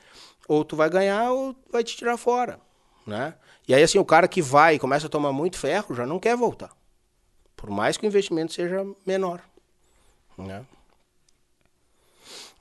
[0.46, 2.60] ou tu vai ganhar ou vai te tirar fora,
[3.06, 3.34] né?
[3.70, 6.18] E aí assim, o cara que vai e começa a tomar muito ferro já não
[6.18, 6.72] quer voltar.
[7.56, 9.40] Por mais que o investimento seja menor,
[10.36, 10.66] né?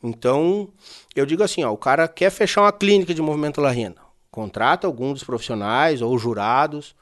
[0.04, 0.70] Então,
[1.16, 4.00] eu digo assim, ó, o cara quer fechar uma clínica de movimento La Renda,
[4.30, 6.96] contrata algum dos profissionais ou jurados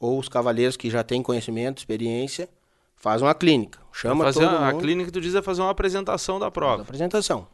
[0.00, 2.48] ou os cavaleiros que já têm conhecimento, experiência,
[2.96, 3.78] faz uma clínica.
[3.92, 4.78] Chama fazer todo a, mundo.
[4.78, 6.78] A clínica, tu diz, é fazer uma apresentação da prova.
[6.78, 7.46] Faz apresentação.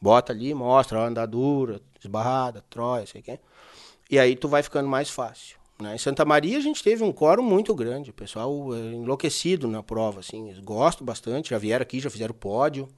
[0.00, 3.38] Bota ali, mostra a andadura, esbarrada, tróia, sei o quê.
[4.10, 5.56] E aí tu vai ficando mais fácil.
[5.80, 5.94] Né?
[5.94, 9.82] Em Santa Maria a gente teve um quórum muito grande, o pessoal é, enlouquecido na
[9.82, 12.88] prova, assim, eles gostam bastante, já vieram aqui, já fizeram pódio,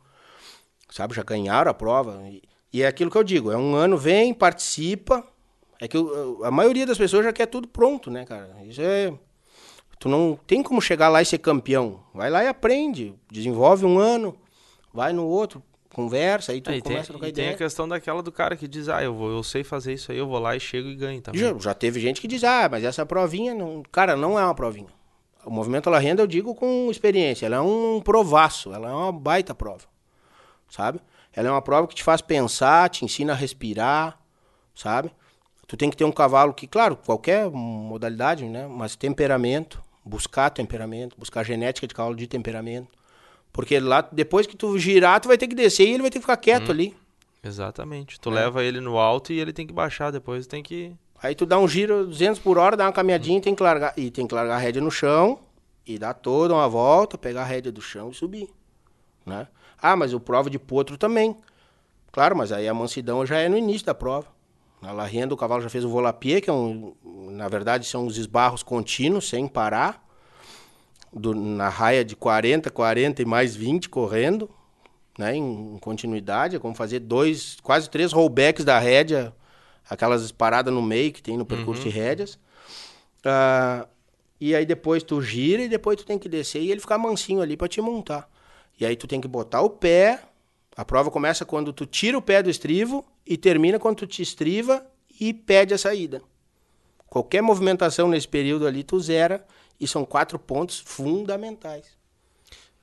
[0.91, 2.23] sabe, já ganharam a prova.
[2.29, 2.43] E,
[2.73, 5.27] e é aquilo que eu digo, é um ano, vem, participa,
[5.81, 5.97] é que
[6.45, 8.57] a maioria das pessoas já quer tudo pronto, né, cara?
[8.65, 9.13] Isso é
[9.99, 12.01] Tu não tem como chegar lá e ser campeão.
[12.15, 14.37] Vai lá e aprende, desenvolve um ano,
[14.93, 15.63] vai no outro,
[15.97, 17.49] conversa, aí tu aí começa tem, a trocar ideia.
[17.49, 20.13] Tem a questão daquela do cara que diz, ah, eu, vou, eu sei fazer isso
[20.13, 21.41] aí, eu vou lá e chego e ganho também.
[21.41, 23.83] Já, já teve gente que diz, ah, mas essa provinha, não...
[23.91, 24.91] cara, não é uma provinha.
[25.43, 29.11] O movimento La Renda eu digo com experiência, ela é um provaço, ela é uma
[29.11, 29.85] baita prova,
[30.69, 31.01] sabe?
[31.33, 34.19] Ela é uma prova que te faz pensar, te ensina a respirar,
[34.75, 35.11] sabe?
[35.67, 38.67] Tu tem que ter um cavalo que, claro, qualquer modalidade, né?
[38.67, 42.89] Mas temperamento, buscar temperamento, buscar genética de cavalo de temperamento.
[43.57, 46.21] Porque lá, depois que tu girar, tu vai ter que descer e ele vai ter
[46.21, 46.97] que ficar quieto hum, ali.
[47.43, 48.21] Exatamente.
[48.21, 48.35] Tu é.
[48.35, 51.59] leva ele no alto e ele tem que baixar depois, tem que Aí tu dá
[51.59, 54.35] um giro 200 por hora, dá uma caminhadinha e tem que largar, e tem que
[54.35, 55.39] largar a rédea no chão
[55.87, 58.49] e dar toda uma volta, pegar a rédea do chão e subir,
[59.25, 59.47] né?
[59.81, 61.37] Ah, mas o prova de potro também.
[62.13, 64.27] Claro, mas aí a mansidão já é no início da prova.
[64.81, 66.95] Na larrenda o cavalo já fez o volapié, que é um,
[67.31, 70.06] na verdade são os esbarros contínuos, sem parar.
[71.19, 74.51] Do, na raia de 40, 40 e mais 20 correndo,
[75.19, 79.35] né, em, em continuidade, é como fazer dois, quase três rollbacks da rédea
[79.89, 81.89] aquelas paradas no meio que tem no percurso uhum.
[81.89, 82.35] de rédeas.
[83.25, 83.87] Uh,
[84.41, 87.41] e aí depois tu gira e depois tu tem que descer e ele ficar mansinho
[87.41, 88.29] ali para te montar.
[88.79, 90.23] E aí tu tem que botar o pé.
[90.77, 94.21] A prova começa quando tu tira o pé do estrivo e termina quando tu te
[94.21, 94.87] estriva
[95.19, 96.21] e pede a saída.
[97.09, 99.47] Qualquer movimentação nesse período ali tu zera
[99.81, 101.97] e são quatro pontos fundamentais.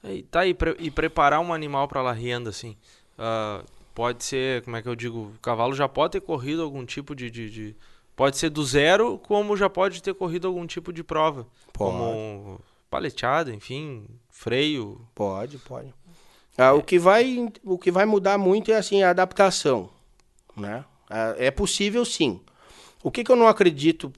[0.03, 2.75] E, tá, e, pre e preparar um animal para a renda, assim.
[3.17, 6.85] Uh, pode ser, como é que eu digo, o cavalo já pode ter corrido algum
[6.85, 7.75] tipo de, de, de,
[8.15, 11.47] Pode ser do zero, como já pode ter corrido algum tipo de prova.
[11.71, 11.91] Pode.
[11.91, 15.01] Como paleteada, enfim, freio.
[15.15, 15.91] Pode, pode.
[16.55, 16.71] Ah, é.
[16.71, 19.89] o, que vai, o que vai mudar muito é assim, a adaptação.
[20.55, 20.85] Né?
[21.09, 22.39] Ah, é possível sim.
[23.03, 24.13] O que, que eu não acredito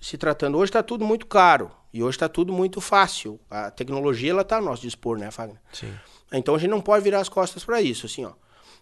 [0.00, 0.56] se tratando?
[0.56, 1.70] Hoje está tudo muito caro.
[1.96, 3.40] E hoje está tudo muito fácil.
[3.48, 5.58] A tecnologia ela está a nosso dispor, né, Fagner?
[5.72, 5.90] Sim.
[6.30, 8.04] Então a gente não pode virar as costas para isso.
[8.04, 8.32] Assim, ó.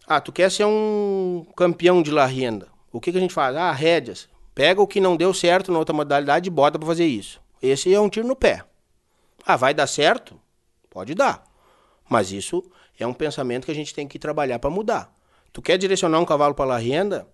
[0.04, 2.66] Ah, tu quer ser um campeão de la renda.
[2.90, 3.54] O que, que a gente faz?
[3.54, 4.28] Ah, rédeas.
[4.52, 7.40] Pega o que não deu certo na outra modalidade e bota para fazer isso.
[7.62, 8.64] Esse é um tiro no pé.
[9.46, 10.40] Ah, vai dar certo?
[10.90, 11.44] Pode dar.
[12.08, 15.14] Mas isso é um pensamento que a gente tem que trabalhar para mudar.
[15.52, 17.28] Tu quer direcionar um cavalo para la renda,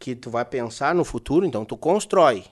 [0.00, 2.44] que tu vai pensar no futuro, então tu constrói.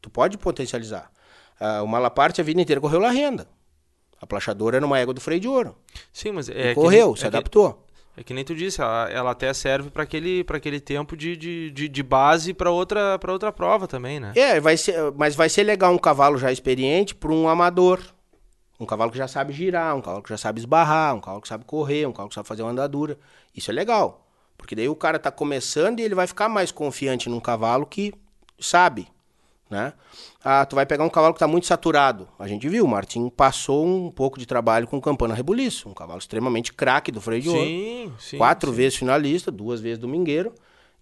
[0.00, 1.12] Tu pode potencializar.
[1.60, 3.46] Ah, o Malaparte a vida inteira correu la renda.
[4.18, 5.76] A plachadora era uma égua do freio de ouro.
[6.12, 6.74] Sim, mas é.
[6.74, 7.86] correu, se é adaptou.
[8.16, 11.70] É que nem tu disse, ela, ela até serve para aquele, aquele tempo de, de,
[11.70, 14.32] de, de base para outra, outra prova também, né?
[14.34, 18.00] É, vai ser, mas vai ser legal um cavalo já experiente para um amador.
[18.78, 21.48] Um cavalo que já sabe girar, um cavalo que já sabe esbarrar, um cavalo que
[21.48, 23.18] sabe correr, um cavalo que sabe fazer uma andadura.
[23.54, 24.26] Isso é legal.
[24.58, 28.12] Porque daí o cara tá começando e ele vai ficar mais confiante num cavalo que
[28.58, 29.08] sabe
[29.70, 29.92] né?
[30.42, 32.28] Ah, tu vai pegar um cavalo que está muito saturado.
[32.38, 35.94] A gente viu, o Martin passou um pouco de trabalho com o Campana Rebuliço, um
[35.94, 37.60] cavalo extremamente craque do freio de ouro.
[37.62, 38.36] Sim, sim.
[38.36, 38.76] Quatro sim.
[38.76, 40.52] vezes finalista, duas vezes domingueiro.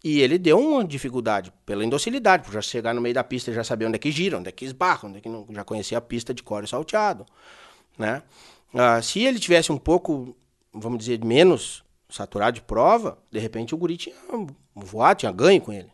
[0.04, 3.54] E ele deu uma dificuldade pela indocilidade, por já chegar no meio da pista e
[3.54, 5.64] já saber onde é que gira, onde é que esbarra, onde é que não, já
[5.64, 7.26] conhecia a pista de core salteado,
[7.98, 8.22] né?
[8.72, 10.36] Ah, se ele tivesse um pouco,
[10.72, 14.14] vamos dizer, menos saturado de prova, de repente o guri tinha
[14.72, 15.90] voado, tinha ganho com ele,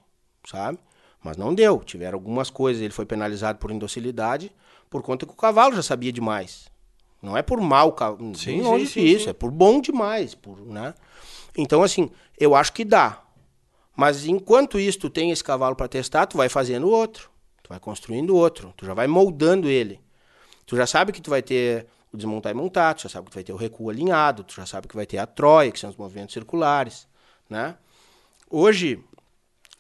[0.47, 0.79] sabe?
[1.25, 1.81] Mas não deu.
[1.81, 2.83] Tiveram algumas coisas.
[2.83, 4.53] Ele foi penalizado por indocilidade
[4.95, 6.66] por conta que o cavalo já sabia demais.
[7.20, 7.97] Não é por mal,
[8.37, 9.31] sim, longe sim, disso, sim.
[9.31, 10.95] é por bom demais, por, né?
[11.57, 13.20] Então assim, eu acho que dá.
[13.97, 17.29] Mas enquanto isso tu tem esse cavalo para testar, tu vai fazendo outro,
[17.61, 20.01] tu vai construindo outro, tu já vai moldando ele.
[20.64, 23.33] Tu já sabe que tu vai ter o desmontar e montar, tu já sabe que
[23.33, 25.81] tu vai ter o recuo alinhado, tu já sabe que vai ter a troia, que
[25.81, 27.09] são os movimentos circulares,
[27.51, 27.75] né?
[28.49, 29.03] Hoje,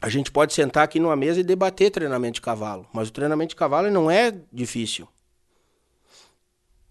[0.04, 3.48] a gente pode sentar aqui numa mesa e debater treinamento de cavalo, mas o treinamento
[3.48, 5.08] de cavalo não é difícil.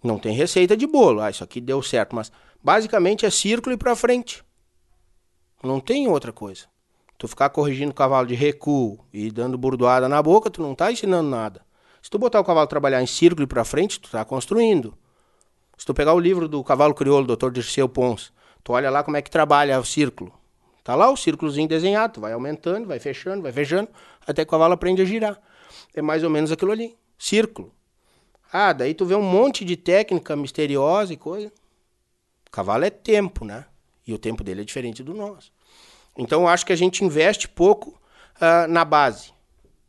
[0.04, 1.22] Não tem receita de bolo.
[1.22, 2.32] Ah, isso aqui deu certo, mas
[2.64, 4.44] basicamente é círculo e para frente.
[5.62, 6.66] Não tem outra coisa.
[7.20, 10.92] Tu ficar corrigindo o cavalo de recuo e dando burdoada na boca, tu não tá
[10.92, 11.62] ensinando nada.
[12.02, 14.98] Se tu botar o cavalo trabalhar em círculo e para frente, tu tá construindo.
[15.78, 17.52] Se tu pegar o livro do cavalo crioulo, Dr.
[17.52, 18.34] Dirceu Pons,
[18.64, 20.34] tu olha lá como é que trabalha o círculo.
[20.84, 23.90] Tá lá o círculozinho desenhado, vai aumentando, vai fechando, vai fechando,
[24.28, 25.40] até que o cavalo aprende a girar.
[25.94, 27.72] É mais ou menos aquilo ali, círculo.
[28.52, 31.48] Ah, daí tu vê um monte de técnica misteriosa e coisa.
[32.48, 33.66] O cavalo é tempo, né?
[34.06, 35.52] E o tempo dele é diferente do nosso.
[36.18, 37.92] Então eu acho que a gente investe pouco
[38.36, 39.32] uh, na base.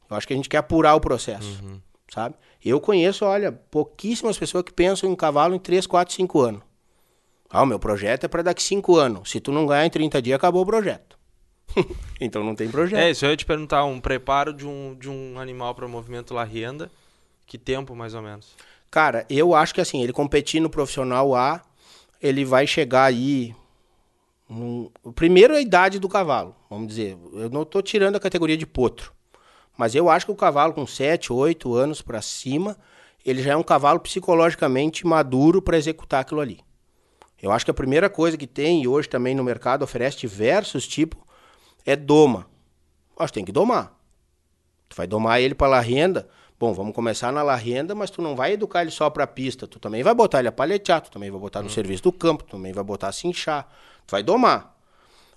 [0.09, 1.81] Eu acho que a gente quer apurar o processo, uhum.
[2.13, 2.37] sabe?
[2.65, 6.63] Eu conheço, olha, pouquíssimas pessoas que pensam em cavalo em 3, 4, 5 anos.
[7.55, 9.31] Ah, o meu projeto é para daqui cinco anos.
[9.31, 11.17] Se tu não ganhar em 30 dias, acabou o projeto.
[12.21, 12.99] então não tem projeto.
[12.99, 16.35] É, isso eu ia te perguntar, um preparo de um, de um animal para movimento
[16.35, 16.91] lá renda,
[17.47, 18.57] que tempo mais ou menos?
[18.91, 21.63] Cara, eu acho que assim, ele competir no profissional A,
[22.21, 23.55] ele vai chegar aí.
[24.49, 24.91] Num...
[25.15, 27.17] Primeiro a idade do cavalo, vamos dizer.
[27.35, 29.13] Eu não estou tirando a categoria de potro.
[29.79, 32.77] Mas eu acho que o cavalo com 7, 8 anos para cima,
[33.25, 36.59] ele já é um cavalo psicologicamente maduro para executar aquilo ali.
[37.45, 40.89] Eu acho que a primeira coisa que tem, e hoje também no mercado oferece diversos
[40.89, 41.21] tipos,
[41.85, 42.47] é doma.
[43.19, 43.93] Acho que tem que domar.
[44.89, 46.27] Tu vai domar ele para la renda.
[46.59, 49.67] Bom, vamos começar na la renda, mas tu não vai educar ele só para pista.
[49.67, 51.71] Tu também vai botar ele a paletear, tu também vai botar no hum.
[51.71, 53.69] serviço do campo, tu também vai botar a cinchar.
[54.07, 54.75] Tu vai domar.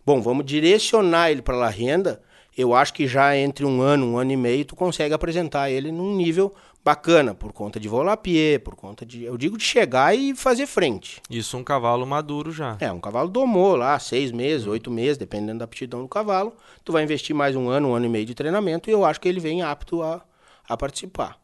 [0.06, 2.22] Bom, vamos direcionar ele para la renda.
[2.58, 5.92] eu acho que já entre um ano, um ano e meio, tu consegue apresentar ele
[5.92, 6.56] num nível
[6.88, 11.22] bacana, por conta de volapié, por conta de, eu digo, de chegar e fazer frente.
[11.30, 12.78] Isso um cavalo maduro já.
[12.80, 16.56] É, um cavalo domou lá, seis meses, oito meses, dependendo da aptidão do cavalo.
[16.86, 19.20] Tu vai investir mais um ano, um ano e meio de treinamento e eu acho
[19.20, 20.24] que ele vem apto a,
[20.70, 21.38] a participar.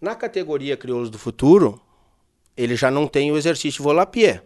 [0.00, 1.78] Na categoria Crioulos do Futuro,
[2.56, 4.42] ele já não tem o exercício volapié.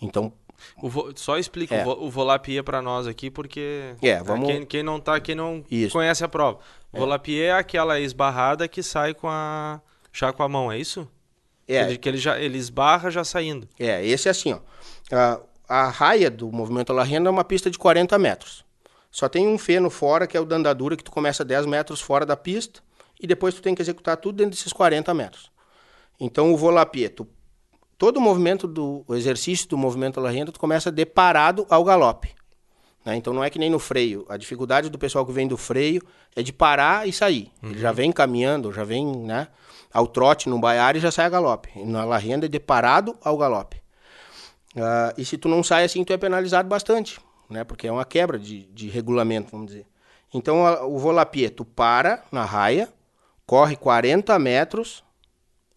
[0.00, 0.30] Então,
[0.76, 1.82] vo- Só explica É.
[1.82, 5.34] o, vo- o Volapié para nós aqui, porque É, vamos- quem, quem não tá, quem
[5.34, 5.92] não Isso.
[5.92, 6.58] conhece a prova.
[6.92, 9.80] Volapié é aquela esbarrada que sai com a
[10.12, 11.08] já com a mão, é isso?
[11.66, 13.68] é, Ele, que ele já ele esbarra já saindo.
[13.78, 14.60] É, esse é assim, ó.
[15.10, 18.64] A, a raia do movimento La Renda é uma pista de 40 metros.
[19.10, 22.00] Só tem um feno fora, que é o da andadura, que tu começa 10 metros
[22.00, 22.80] fora da pista
[23.20, 25.50] e depois tu tem que executar tudo dentro desses 40 metros.
[26.18, 27.26] Então o volapié, tu,
[27.96, 31.84] todo o movimento do o exercício do movimento La Renda, tu começa de parado ao
[31.84, 32.34] galope.
[33.04, 33.16] Né?
[33.16, 34.24] Então não é que nem no freio.
[34.28, 36.02] A dificuldade do pessoal que vem do freio
[36.36, 37.50] é de parar e sair.
[37.62, 39.48] Ele já vem caminhando, já vem né,
[39.92, 41.68] ao trote no baiar e já sai a galope.
[41.76, 43.80] E na La Renda é de parado ao galope.
[44.76, 47.62] Ah, e se tu não sai assim, tu é penalizado bastante, né?
[47.64, 49.86] Porque é uma quebra de, de regulamento, vamos dizer.
[50.32, 52.88] Então, a- o volapié, tu para na raia,
[53.44, 55.04] corre 40 metros,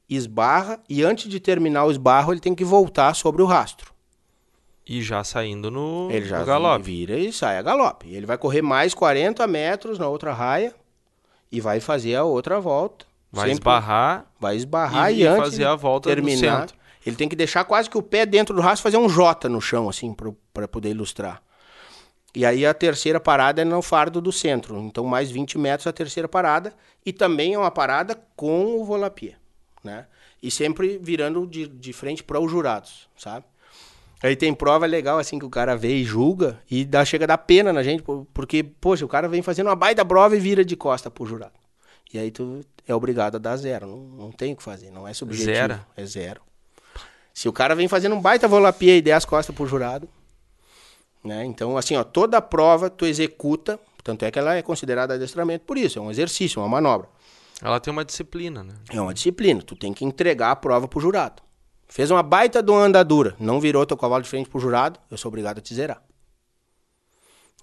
[0.09, 3.93] esbarra, e antes de terminar o esbarro, ele tem que voltar sobre o rastro.
[4.87, 6.83] E já saindo no, Ele já no galope.
[6.85, 8.07] vira e sai a galope.
[8.13, 10.73] Ele vai correr mais 40 metros na outra raia
[11.51, 13.05] e vai fazer a outra volta.
[13.31, 16.75] Vai Sempre esbarrar Vai esbarrar e- e, antes fazer a volta terminar, centro.
[17.05, 19.59] ele tem que deixar quase que o pé dentro do rastro, fazer um J no
[19.59, 20.15] chão, assim,
[20.53, 21.41] para poder ilustrar.
[22.35, 24.77] E aí a terceira parada é no fardo do centro.
[24.79, 26.73] Então, mais 20 metros a terceira parada.
[27.05, 29.35] E também é uma parada com o volapié,
[29.83, 30.05] né?
[30.43, 33.45] E sempre virando de, de frente para os jurados, sabe?
[34.23, 37.27] Aí tem prova legal, assim, que o cara vê e julga e dá, chega a
[37.27, 40.39] dar pena na gente, por- porque, poxa, o cara vem fazendo uma baita prova e
[40.39, 41.53] vira de costa pro jurado.
[42.13, 43.85] E aí tu é obrigado a dar zero.
[43.87, 45.53] Não, não tem o que fazer, não é subjetivo.
[45.55, 45.79] Zero?
[45.97, 46.41] É zero.
[47.33, 50.07] Se o cara vem fazendo um baita volapié e der as costas pro jurado,
[51.23, 51.43] né?
[51.45, 55.77] Então, assim, ó, toda prova tu executa, tanto é que ela é considerada adestramento por
[55.77, 57.09] isso, é um exercício, uma manobra.
[57.61, 58.73] Ela tem uma disciplina, né?
[58.91, 61.41] É uma disciplina, tu tem que entregar a prova pro jurado.
[61.87, 65.17] Fez uma baita de uma andadura, não virou teu cavalo de frente pro jurado, eu
[65.17, 66.01] sou obrigado a te zerar.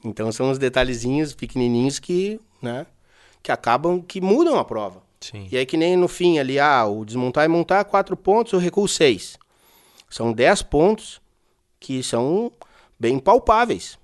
[0.04, 2.86] Então são os detalhezinhos pequenininhos que, né,
[3.42, 5.02] que acabam, que mudam a prova.
[5.20, 5.48] Sim.
[5.50, 8.58] E aí que nem no fim ali, ah, o desmontar e montar, quatro pontos, eu
[8.58, 9.38] recuo seis.
[10.10, 11.20] São dez pontos
[11.78, 12.52] que são
[12.98, 13.98] bem palpáveis.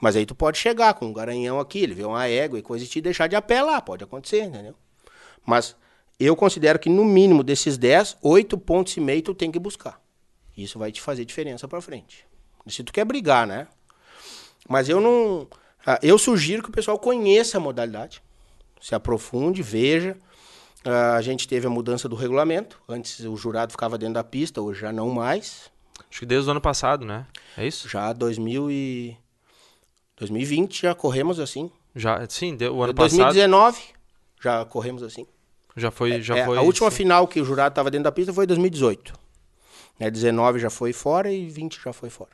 [0.00, 2.84] Mas aí tu pode chegar com um garanhão aqui, ele vê uma égua e coisa
[2.84, 4.74] e te deixar de a pé lá, pode acontecer, entendeu?
[5.46, 5.76] Mas
[6.18, 10.00] eu considero que no mínimo desses 10, 8 pontos e meio tu tem que buscar.
[10.56, 12.26] Isso vai te fazer diferença pra frente.
[12.66, 13.66] Se tu quer brigar, né?
[14.68, 15.48] Mas eu não.
[15.84, 18.22] ah, Eu sugiro que o pessoal conheça a modalidade,
[18.80, 20.16] se aprofunde, veja.
[20.84, 22.80] Ah, A gente teve a mudança do regulamento.
[22.88, 25.70] Antes o jurado ficava dentro da pista, hoje já não mais.
[26.10, 27.26] Acho que desde o ano passado, né?
[27.56, 27.88] É isso?
[27.88, 29.16] Já 2000 e
[30.16, 31.70] 2020 já corremos assim.
[31.94, 33.82] Já, sim, o ano passado 2019
[34.40, 35.26] já corremos assim.
[35.76, 36.58] Já foi, já É, foi.
[36.58, 36.96] a última sim.
[36.98, 39.12] final que o jurado estava dentro da pista foi em 2018.
[39.98, 42.30] Né, 19 já foi fora e 20 já foi fora.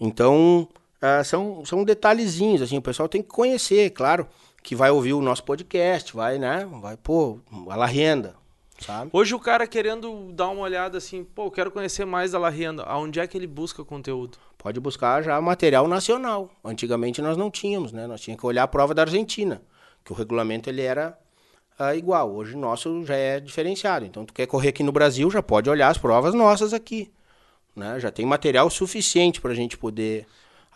[0.00, 0.68] Então,
[1.00, 4.26] ah, são, são detalhezinhos, assim, o pessoal tem que conhecer, claro,
[4.62, 7.38] que vai ouvir o nosso podcast, vai, né, vai, pô,
[7.68, 8.34] a La Renda,
[8.78, 9.10] sabe?
[9.12, 12.48] Hoje o cara querendo dar uma olhada assim, pô, eu quero conhecer mais da La
[12.48, 12.82] Renda.
[12.84, 14.38] Aonde é que ele busca conteúdo?
[14.56, 16.50] Pode buscar já material nacional.
[16.64, 19.62] Antigamente nós não tínhamos, né, nós tínhamos que olhar a prova da Argentina,
[20.04, 21.18] que o regulamento ele era
[21.78, 22.30] ah, igual.
[22.30, 24.04] Hoje o nosso já é diferenciado.
[24.04, 27.10] Então, tu quer correr aqui no Brasil, já pode olhar as provas nossas aqui.
[27.74, 27.98] Né?
[27.98, 30.26] Já tem material suficiente para a gente poder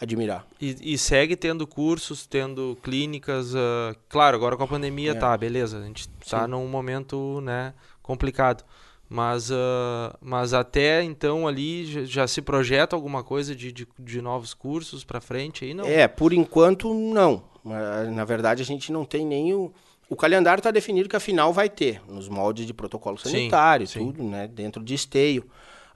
[0.01, 0.47] admirar.
[0.59, 3.55] E, e segue tendo cursos, tendo clínicas.
[3.55, 5.14] ah, claro, agora com a pandemia É.
[5.14, 5.79] tá, beleza.
[5.79, 6.51] A gente tá Sim.
[6.51, 8.64] num momento, né, complicado.
[9.07, 14.22] Mas, ah, mas até então ali já, já se projeta alguma coisa de, de, de
[14.22, 15.85] novos cursos pra frente aí, não?
[15.85, 17.43] É, por enquanto, não.
[17.65, 19.73] Mas, Na verdade, a gente não tem nem o.
[20.09, 23.87] O calendário está definido que a final vai ter, nos moldes de protocolo Sim, sanitário,
[23.87, 24.12] sim.
[24.12, 24.47] tudo, né?
[24.47, 25.49] Dentro de esteio.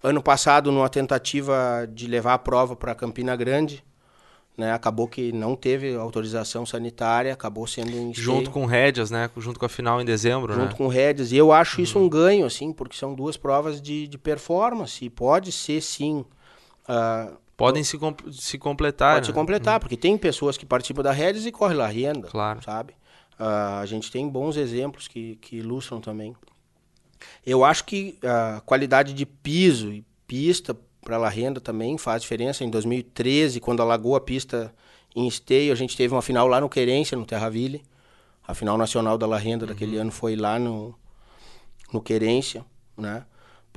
[0.03, 3.85] Ano passado, numa tentativa de levar a prova para Campina Grande,
[4.57, 4.73] né?
[4.73, 9.31] Acabou que não teve autorização sanitária, acabou sendo esteio, Junto com rédeas, né?
[9.37, 10.75] Junto com a final em dezembro, junto né?
[10.77, 11.31] com redes.
[11.31, 15.05] E eu acho isso um ganho, assim, porque são duas provas de, de performance.
[15.05, 16.25] E pode ser, sim.
[16.89, 19.17] ah, Podem se, com- se completar.
[19.17, 19.35] Pode se né?
[19.35, 22.63] completar, porque tem pessoas que participam da Redes e correm lá renda, Claro.
[22.63, 22.95] sabe?
[23.37, 26.37] Ah, a gente tem bons exemplos que, que ilustram também.
[27.45, 32.63] Eu acho que a qualidade de piso e pista para La Renda também faz diferença.
[32.63, 34.73] Em 2013, quando alagou a pista
[35.17, 37.83] em Esteio, a gente teve uma final lá no Querência, no Terraville.
[38.47, 39.73] A final nacional da La Renda uhum.
[39.73, 40.95] daquele ano foi lá no,
[41.93, 42.65] no Querência,
[42.97, 43.25] né?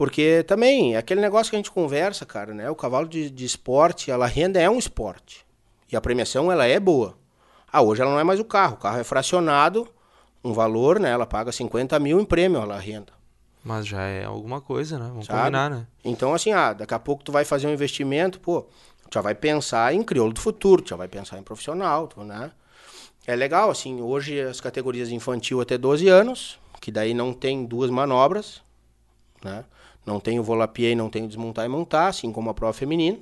[0.01, 2.67] Porque também, é aquele negócio que a gente conversa, cara, né?
[2.71, 5.45] O cavalo de, de esporte, a La Renda é um esporte.
[5.91, 7.15] E a premiação, ela é boa.
[7.71, 8.73] Ah, hoje ela não é mais o carro.
[8.73, 9.87] O carro é fracionado,
[10.43, 11.11] um valor, né?
[11.11, 13.13] Ela paga 50 mil em prêmio, a La Renda.
[13.63, 15.05] Mas já é alguma coisa, né?
[15.07, 15.37] Vamos Sabe?
[15.37, 15.85] combinar, né?
[16.03, 18.63] Então, assim, ah, daqui a pouco tu vai fazer um investimento, pô,
[19.07, 22.23] tu já vai pensar em crioulo do futuro, tu já vai pensar em profissional, tu,
[22.23, 22.49] né?
[23.27, 27.91] É legal, assim, hoje as categorias infantil até 12 anos, que daí não tem duas
[27.91, 28.63] manobras,
[29.43, 29.63] né?
[30.05, 33.19] Não tem o volapié, não tem o desmontar e montar, assim como a prova feminina.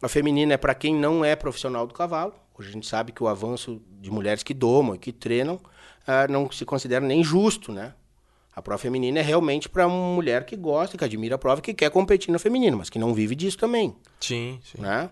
[0.00, 2.34] A feminina é para quem não é profissional do cavalo.
[2.58, 6.30] Hoje a gente sabe que o avanço de mulheres que domam e que treinam uh,
[6.30, 7.94] não se considera nem justo, né?
[8.54, 11.72] A prova feminina é realmente para uma mulher que gosta, que admira a prova, que
[11.72, 13.96] quer competir na feminina, mas que não vive disso também.
[14.20, 14.80] Sim, sim.
[14.80, 15.08] Né?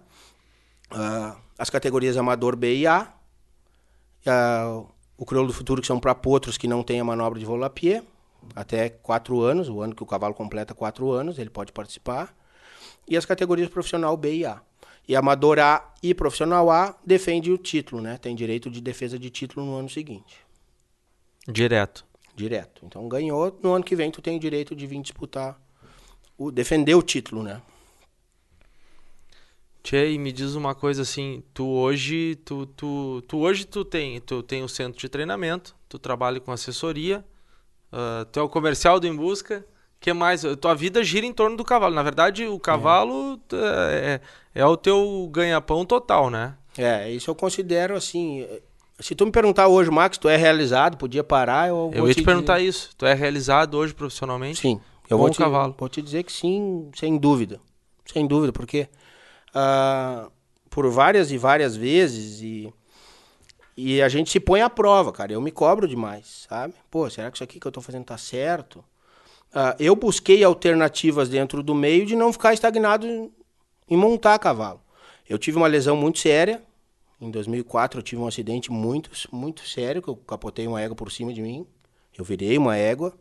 [0.93, 3.12] Uh, as categorias amador B e A.
[4.27, 7.47] Uh, o crioulo do futuro, que são para potros que não têm a manobra de
[7.47, 8.03] volapié.
[8.55, 12.34] Até quatro anos, o ano que o cavalo completa quatro anos, ele pode participar.
[13.09, 14.61] E as categorias profissional B e A.
[15.09, 18.16] E amador A e profissional A defende o título, né?
[18.18, 20.38] Tem direito de defesa de título no ano seguinte.
[21.49, 22.05] Direto.
[22.34, 22.84] Direto.
[22.84, 25.61] Então ganhou, no ano que vem tu tem o direito de vir disputar,
[26.38, 27.61] o, defender o título, né?
[29.82, 34.20] Tchê, e me diz uma coisa assim, tu hoje, tu, tu, tu hoje tu tem,
[34.20, 37.24] tu tem um centro de treinamento, tu trabalha com assessoria,
[37.93, 39.64] uh, tu é o comercial do Em Busca,
[39.99, 40.43] que mais?
[40.61, 41.95] Tua vida gira em torno do cavalo.
[41.95, 44.20] Na verdade, o cavalo é,
[44.55, 46.55] é, é o teu ganha-pão total, né?
[46.78, 48.47] É, isso eu considero assim,
[49.01, 52.20] se tu me perguntar hoje, Max, tu é realizado, podia parar, eu Eu ia te,
[52.20, 52.68] te perguntar dizer...
[52.68, 52.91] isso.
[52.97, 54.61] Tu é realizado hoje profissionalmente?
[54.61, 54.80] Sim.
[55.09, 55.74] Eu vou te, cavalo.
[55.76, 57.61] vou te dizer que sim, sem dúvida.
[58.07, 58.88] Sem dúvida, porque
[59.55, 60.30] uh,
[60.68, 62.72] por várias e várias vezes e,
[63.77, 65.33] e a gente se põe à prova, cara.
[65.33, 66.75] Eu me cobro demais, sabe?
[66.91, 68.85] Pô, será que isso aqui que eu tô fazendo tá certo?
[69.51, 74.81] Uh, eu busquei alternativas dentro do meio de não ficar estagnado em, montar cavalo.
[75.29, 76.62] Eu tive uma lesão muito séria,
[77.21, 81.11] em 2004 eu tive um acidente muito, muito sério, que eu capotei uma égua por
[81.11, 81.66] cima de mim.
[82.16, 83.12] Eu virei uma égua.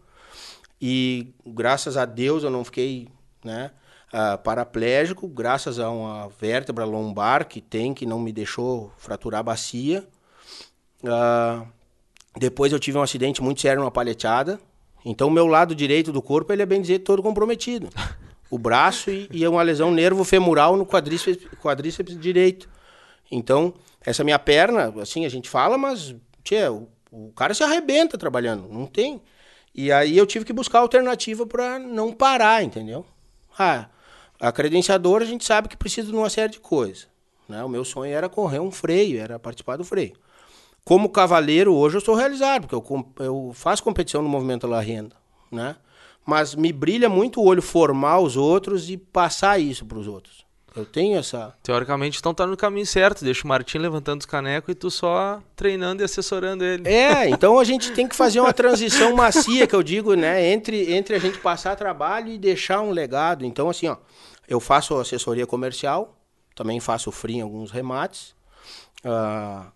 [0.81, 3.09] E graças a Deus eu não fiquei
[3.43, 3.71] né,
[4.13, 9.43] uh, paraplégico, graças a uma vértebra lombar que tem, que não me deixou fraturar a
[9.43, 10.07] bacia.
[11.03, 11.67] Uh,
[12.37, 14.59] depois eu tive um acidente muito sério numa palheteada.
[15.05, 17.89] Então o meu lado direito do corpo ele é bem dizer todo comprometido.
[18.49, 22.67] O braço e, e uma lesão nervo femoral no quadríceps, quadríceps direito.
[23.31, 28.17] Então, essa minha perna, assim, a gente fala, mas, tchê, o, o cara se arrebenta
[28.17, 29.21] trabalhando, não tem.
[29.73, 33.05] E aí eu tive que buscar alternativa para não parar, entendeu?
[33.57, 33.87] Ah,
[34.39, 37.07] a credenciadora a gente sabe que precisa de uma série de coisas.
[37.47, 37.63] Né?
[37.63, 40.13] O meu sonho era correr um freio, era participar do freio.
[40.89, 45.15] Como cavaleiro, hoje eu sou realizado, porque eu, eu faço competição no movimento La Renda,
[45.51, 45.75] né?
[46.25, 50.43] Mas me brilha muito o olho formar os outros e passar isso para os outros.
[50.75, 51.53] Eu tenho essa.
[51.61, 53.23] Teoricamente, então tá no caminho certo.
[53.23, 56.89] Deixa o Martim levantando os canecos e tu só treinando e assessorando ele.
[56.89, 60.43] É, então a gente tem que fazer uma transição macia, que eu digo, né?
[60.51, 63.45] Entre, entre a gente passar trabalho e deixar um legado.
[63.45, 63.97] Então, assim, ó,
[64.47, 66.17] eu faço assessoria comercial,
[66.55, 68.33] também faço free em alguns remates.
[69.05, 69.71] Uh,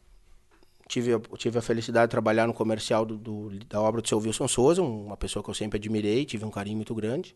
[0.94, 4.48] tive, tive a felicidade de trabalhar no comercial do, do, da obra do seu Wilson
[4.48, 7.36] Souza, uma pessoa que eu sempre admirei, tive um carinho muito grande,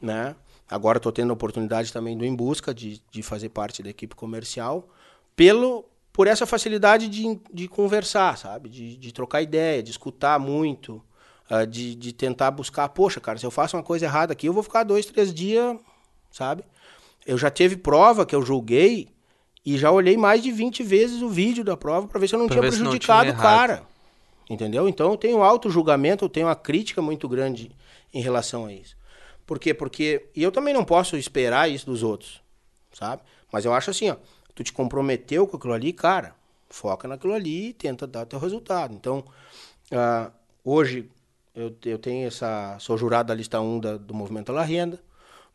[0.00, 0.34] né?
[0.68, 4.16] Agora estou tendo a oportunidade também do Em Busca de, de fazer parte da equipe
[4.16, 4.88] comercial,
[5.36, 8.68] pelo por essa facilidade de, de conversar, sabe?
[8.68, 11.02] De, de trocar ideia, de escutar muito,
[11.50, 12.88] uh, de, de tentar buscar.
[12.88, 15.76] Poxa, cara, se eu faço uma coisa errada aqui, eu vou ficar dois, três dias,
[16.30, 16.64] sabe?
[17.26, 19.13] Eu já teve prova que eu julguei
[19.64, 22.38] e já olhei mais de 20 vezes o vídeo da prova para ver se eu
[22.38, 23.82] não pra tinha prejudicado o cara.
[24.48, 24.88] Entendeu?
[24.88, 27.70] Então eu tenho auto-julgamento, eu tenho uma crítica muito grande
[28.12, 28.94] em relação a isso.
[29.46, 29.72] Por quê?
[29.72, 30.26] Porque.
[30.34, 32.42] E eu também não posso esperar isso dos outros,
[32.92, 33.22] sabe?
[33.50, 34.16] Mas eu acho assim, ó.
[34.54, 36.34] Tu te comprometeu com aquilo ali, cara,
[36.68, 38.94] foca naquilo ali e tenta dar teu resultado.
[38.94, 39.24] Então,
[39.90, 40.30] uh,
[40.62, 41.10] hoje
[41.54, 42.76] eu, eu tenho essa.
[42.78, 45.00] Sou jurado da lista 1 da, do Movimento La Renda.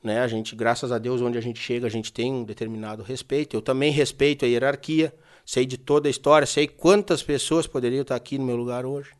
[0.04, 0.20] Né?
[0.20, 3.56] A gente, graças a Deus, onde a gente chega, a gente tem um determinado respeito.
[3.56, 5.14] Eu também respeito a hierarquia,
[5.46, 9.12] sei de toda a história, sei quantas pessoas poderiam estar aqui no meu lugar hoje.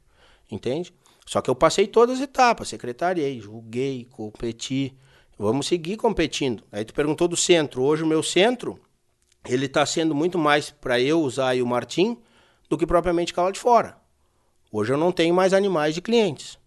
[0.50, 0.94] Entende?
[1.26, 4.96] Só que eu passei todas as etapas, secretariei, julguei, competi.
[5.38, 6.64] Vamos seguir competindo.
[6.72, 7.84] Aí tu perguntou do centro.
[7.84, 8.80] Hoje o meu centro,
[9.48, 12.18] ele está sendo muito mais para eu usar e o Martim
[12.68, 13.98] do que propriamente cavalo de fora.
[14.72, 16.58] Hoje eu não tenho mais animais de clientes.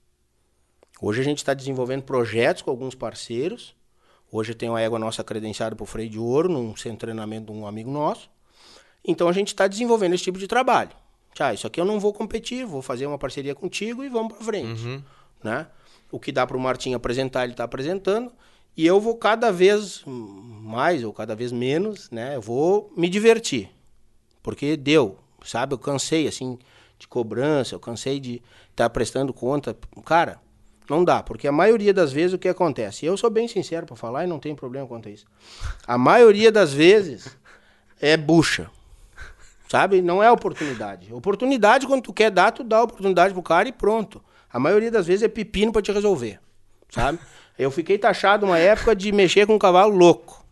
[1.01, 3.75] Hoje a gente está desenvolvendo projetos com alguns parceiros.
[4.33, 7.53] Hoje tem uma égua nossa credenciada para o freio de ouro, num centro de treinamento
[7.53, 8.31] de um amigo nosso.
[9.05, 10.91] Então a gente está desenvolvendo esse tipo de trabalho.
[11.39, 14.45] Ah, isso aqui eu não vou competir, vou fazer uma parceria contigo e vamos para
[14.45, 14.83] frente.
[14.83, 15.03] Uhum.
[15.45, 15.67] Né?
[16.11, 18.33] O que dá para o Martim apresentar, ele está apresentando.
[18.75, 22.37] E eu vou cada vez mais ou cada vez menos, né?
[22.37, 23.71] Eu vou me divertir.
[24.43, 25.75] Porque deu, sabe?
[25.75, 26.59] Eu cansei, assim,
[26.99, 28.37] de cobrança, eu cansei de
[28.71, 29.77] estar tá prestando conta.
[30.05, 30.41] Cara,
[30.93, 33.07] não dá, porque a maioria das vezes o que acontece?
[33.07, 35.25] Eu sou bem sincero para falar e não tem problema quanto a isso.
[35.87, 37.35] A maioria das vezes
[37.99, 38.71] é bucha.
[39.71, 40.03] Sabe?
[40.03, 41.11] Não é oportunidade.
[41.15, 44.23] Oportunidade, quando tu quer dar, tu dá a oportunidade pro cara e pronto.
[44.53, 46.39] A maioria das vezes é pepino para te resolver.
[46.91, 47.19] Sabe?
[47.59, 50.45] Eu fiquei taxado uma época de mexer com um cavalo louco.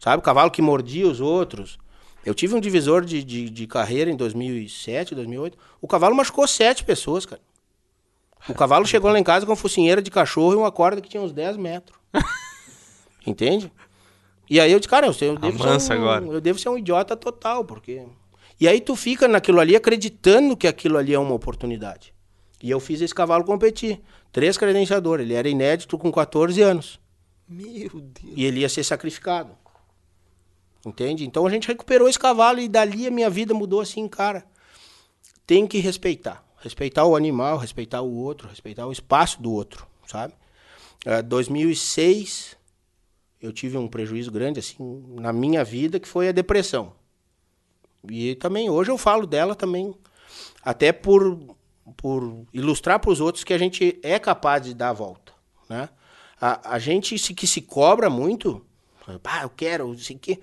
[0.00, 0.20] Sabe?
[0.20, 1.78] Cavalo que mordia os outros.
[2.26, 5.56] Eu tive um divisor de, de, de carreira em 2007, 2008.
[5.80, 7.40] O cavalo machucou sete pessoas, cara.
[8.48, 11.22] O cavalo chegou lá em casa com focinheira de cachorro e uma corda que tinha
[11.22, 11.98] uns 10 metros.
[13.26, 13.70] Entende?
[14.48, 16.24] E aí eu disse, cara, eu, eu devo, ser um, agora.
[16.24, 18.02] eu devo ser um idiota total, porque...
[18.58, 22.12] E aí tu fica naquilo ali acreditando que aquilo ali é uma oportunidade.
[22.62, 24.00] E eu fiz esse cavalo competir.
[24.32, 25.24] Três credenciadores.
[25.24, 27.00] Ele era inédito com 14 anos.
[27.48, 28.34] Meu Deus.
[28.36, 29.56] E ele ia ser sacrificado.
[30.84, 31.24] Entende?
[31.24, 34.44] Então a gente recuperou esse cavalo e dali a minha vida mudou assim, cara.
[35.46, 36.44] Tem que respeitar.
[36.60, 40.34] Respeitar o animal, respeitar o outro, respeitar o espaço do outro, sabe?
[41.06, 42.56] Uh, 2006
[43.40, 44.76] eu tive um prejuízo grande assim
[45.18, 46.92] na minha vida que foi a depressão.
[48.08, 49.94] E também hoje eu falo dela também
[50.62, 51.38] até por
[51.96, 55.32] por ilustrar para os outros que a gente é capaz de dar a volta,
[55.68, 55.88] né?
[56.40, 58.64] A, a gente se, que se cobra muito,
[59.24, 60.40] ah, eu quero, não sei o quê.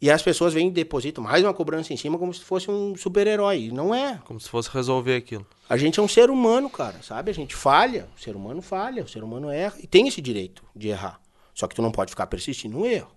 [0.00, 2.94] E as pessoas vêm e depositam mais uma cobrança em cima como se fosse um
[2.96, 3.70] super-herói.
[3.72, 4.20] Não é.
[4.24, 5.46] Como se fosse resolver aquilo.
[5.68, 7.30] A gente é um ser humano, cara, sabe?
[7.30, 8.06] A gente falha.
[8.14, 9.74] O ser humano falha, o ser humano erra.
[9.82, 11.18] E tem esse direito de errar.
[11.54, 13.10] Só que tu não pode ficar persistindo no erro.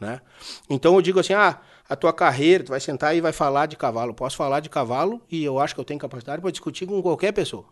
[0.00, 0.20] Né?
[0.68, 3.76] Então eu digo assim: ah, a tua carreira, tu vai sentar e vai falar de
[3.76, 4.10] cavalo.
[4.10, 7.00] Eu posso falar de cavalo e eu acho que eu tenho capacidade para discutir com
[7.00, 7.66] qualquer pessoa.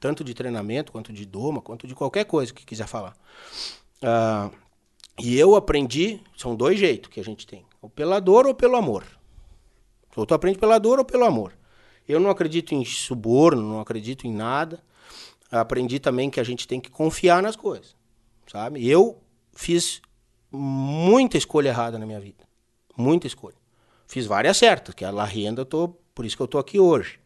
[0.00, 3.14] Tanto de treinamento, quanto de doma, quanto de qualquer coisa que quiser falar.
[4.02, 4.50] Ah.
[4.50, 4.63] Uh,
[5.18, 8.76] e eu aprendi, são dois jeitos que a gente tem, ou pela dor ou pelo
[8.76, 9.04] amor.
[10.16, 11.56] Ou tu aprende pela dor ou pelo amor.
[12.06, 14.82] Eu não acredito em suborno, não acredito em nada.
[15.50, 17.94] Aprendi também que a gente tem que confiar nas coisas,
[18.46, 18.86] sabe?
[18.86, 19.20] Eu
[19.52, 20.02] fiz
[20.50, 22.44] muita escolha errada na minha vida.
[22.96, 23.56] Muita escolha.
[24.06, 26.78] Fiz várias certas, que a La Renda, eu tô, por isso que eu tô aqui
[26.78, 27.18] hoje.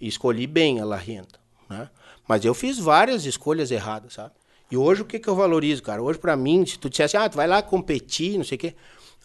[0.00, 1.90] E escolhi bem a La Renda, né?
[2.26, 4.34] Mas eu fiz várias escolhas erradas, sabe?
[4.72, 6.02] E hoje o que, que eu valorizo, cara?
[6.02, 8.74] Hoje para mim, se tu dissesse, ah, tu vai lá competir, não sei o quê.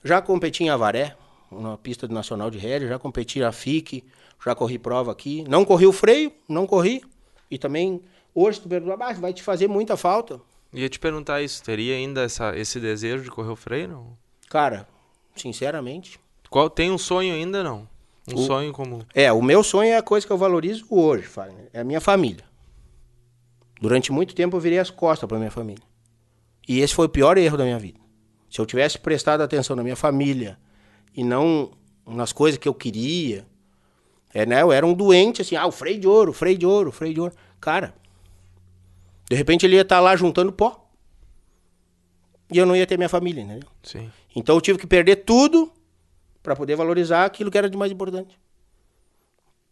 [0.04, 1.16] Já competi em Avaré,
[1.50, 4.04] na pista do Nacional de Rédea, já competi na FIC,
[4.46, 5.46] já corri prova aqui.
[5.48, 7.02] Não corri o freio, não corri.
[7.50, 8.02] E também,
[8.36, 10.42] hoje tu pergunta, ah, vai te fazer muita falta.
[10.74, 14.18] Ia te perguntar isso, teria ainda essa, esse desejo de correr o freio, não?
[14.50, 14.86] Cara,
[15.34, 16.20] sinceramente...
[16.50, 17.88] Qual, tem um sonho ainda, não?
[18.30, 19.06] Um o, sonho como...
[19.16, 21.70] É, o meu sonho é a coisa que eu valorizo hoje, Fagner.
[21.72, 22.44] É a minha família.
[23.80, 25.84] Durante muito tempo eu virei as costas para minha família.
[26.68, 28.00] E esse foi o pior erro da minha vida.
[28.50, 30.58] Se eu tivesse prestado atenção na minha família
[31.16, 31.72] e não
[32.06, 33.46] nas coisas que eu queria,
[34.34, 34.62] é, né?
[34.62, 37.22] Eu era um doente assim, ah, o freio de ouro, freio de ouro, freio de
[37.22, 37.34] ouro.
[37.60, 37.94] Cara,
[39.30, 40.86] de repente ele ia estar tá lá juntando pó.
[42.52, 43.60] E eu não ia ter minha família, né?
[43.84, 44.10] Sim.
[44.36, 45.72] Então eu tive que perder tudo
[46.42, 48.40] para poder valorizar aquilo que era de mais importante.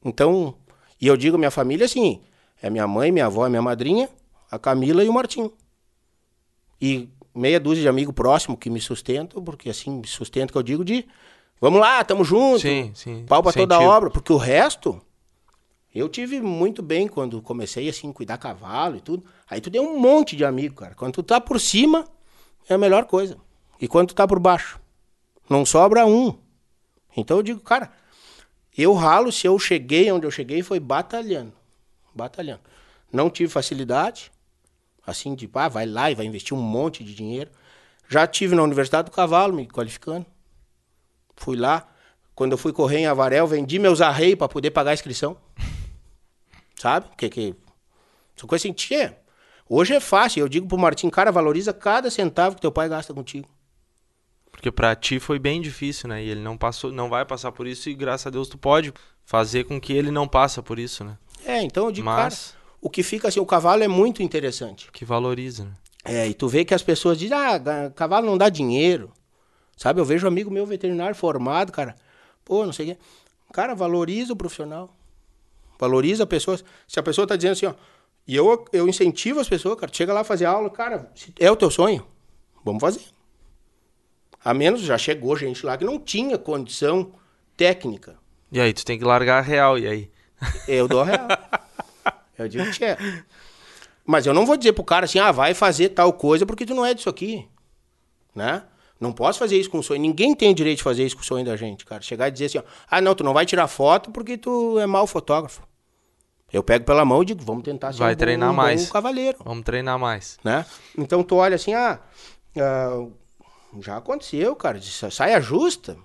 [0.04, 0.56] Então,
[1.00, 2.22] e eu digo minha família assim,
[2.62, 4.10] é minha mãe, minha avó, minha madrinha,
[4.50, 5.52] a Camila e o Martim.
[6.82, 10.64] E meia dúzia de amigos próximos que me sustentam, porque assim, me sustento que eu
[10.64, 11.06] digo de
[11.60, 12.60] vamos lá, tamo junto.
[12.60, 13.26] Sim, sim.
[13.28, 15.02] Pau pra toda a obra, porque o resto
[15.94, 19.24] eu tive muito bem quando comecei assim, cuidar cavalo e tudo.
[19.50, 20.94] Aí tu tem um monte de amigo, cara.
[20.96, 22.06] Quando tu tá por cima,
[22.68, 23.38] é a melhor coisa.
[23.80, 24.80] E quando tu tá por baixo,
[25.50, 26.38] não sobra um.
[27.16, 27.92] Então eu digo, cara,
[28.78, 31.54] eu ralo se eu cheguei onde eu cheguei foi batalhando
[32.16, 32.62] batalhando.
[33.12, 34.32] Não tive facilidade,
[35.06, 37.52] assim, de, ah, vai lá e vai investir um monte de dinheiro.
[38.08, 40.26] Já tive na Universidade do Cavalo, me qualificando.
[41.36, 41.88] Fui lá.
[42.34, 45.38] Quando eu fui correr em Avarel, vendi meus arreios para poder pagar a inscrição.
[46.76, 47.10] Sabe?
[47.18, 47.56] Que, que...
[48.36, 49.18] São coisas assim, tia.
[49.68, 50.42] Hoje é fácil.
[50.42, 53.48] Eu digo pro Martim, cara, valoriza cada centavo que teu pai gasta contigo.
[54.52, 56.24] Porque pra ti foi bem difícil, né?
[56.24, 58.94] E ele não passou, não vai passar por isso e graças a Deus tu pode
[59.26, 61.18] fazer com que ele não passe por isso, né?
[61.46, 62.48] É, então eu digo, Mas...
[62.48, 64.92] cara, o que fica assim, o cavalo é muito interessante.
[64.92, 65.72] Que valoriza, né?
[66.04, 67.60] É, e tu vê que as pessoas dizem, ah,
[67.96, 69.12] cavalo não dá dinheiro.
[69.76, 71.96] Sabe, eu vejo um amigo meu veterinário formado, cara,
[72.44, 73.02] pô, não sei o quê.
[73.52, 74.96] Cara, valoriza o profissional.
[75.80, 76.60] Valoriza a pessoa.
[76.88, 77.74] Se a pessoa tá dizendo assim, ó,
[78.28, 81.70] e eu, eu incentivo as pessoas, cara, chega lá fazer aula, cara, é o teu
[81.70, 82.06] sonho,
[82.64, 83.02] vamos fazer.
[84.44, 87.12] A menos já chegou gente lá que não tinha condição
[87.58, 88.16] técnica.
[88.52, 90.12] E aí, tu tem que largar a real, e aí?
[90.68, 91.28] Eu dou a real.
[92.38, 92.98] eu digo que é.
[94.06, 96.76] Mas eu não vou dizer pro cara assim, ah, vai fazer tal coisa porque tu
[96.76, 97.48] não é disso aqui.
[98.36, 98.64] Né?
[99.00, 100.00] Não posso fazer isso com o sonho.
[100.02, 102.02] Ninguém tem o direito de fazer isso com o sonho da gente, cara.
[102.02, 104.86] Chegar e dizer assim, ó, ah, não, tu não vai tirar foto porque tu é
[104.86, 105.64] mau fotógrafo.
[106.54, 108.86] Eu pego pela mão e digo, vamos tentar ser Vai um, treinar bom, um mais.
[108.86, 110.38] bom cavaleiro, Vamos treinar mais.
[110.44, 110.66] né?
[110.98, 112.00] Então tu olha assim, ah,
[112.58, 113.06] ah,
[113.82, 115.98] já aconteceu, cara, de saia justa,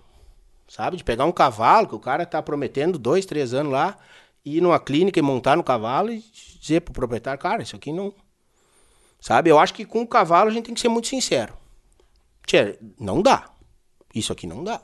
[0.70, 0.96] sabe?
[0.96, 3.98] De pegar um cavalo que o cara tá prometendo dois, três anos lá,
[4.44, 6.24] ir numa clínica e montar no cavalo e
[6.60, 8.14] dizer pro proprietário, cara, isso aqui não...
[9.20, 9.50] Sabe?
[9.50, 11.54] Eu acho que com o cavalo a gente tem que ser muito sincero.
[12.46, 13.50] Tchê, não dá.
[14.14, 14.80] Isso aqui não dá.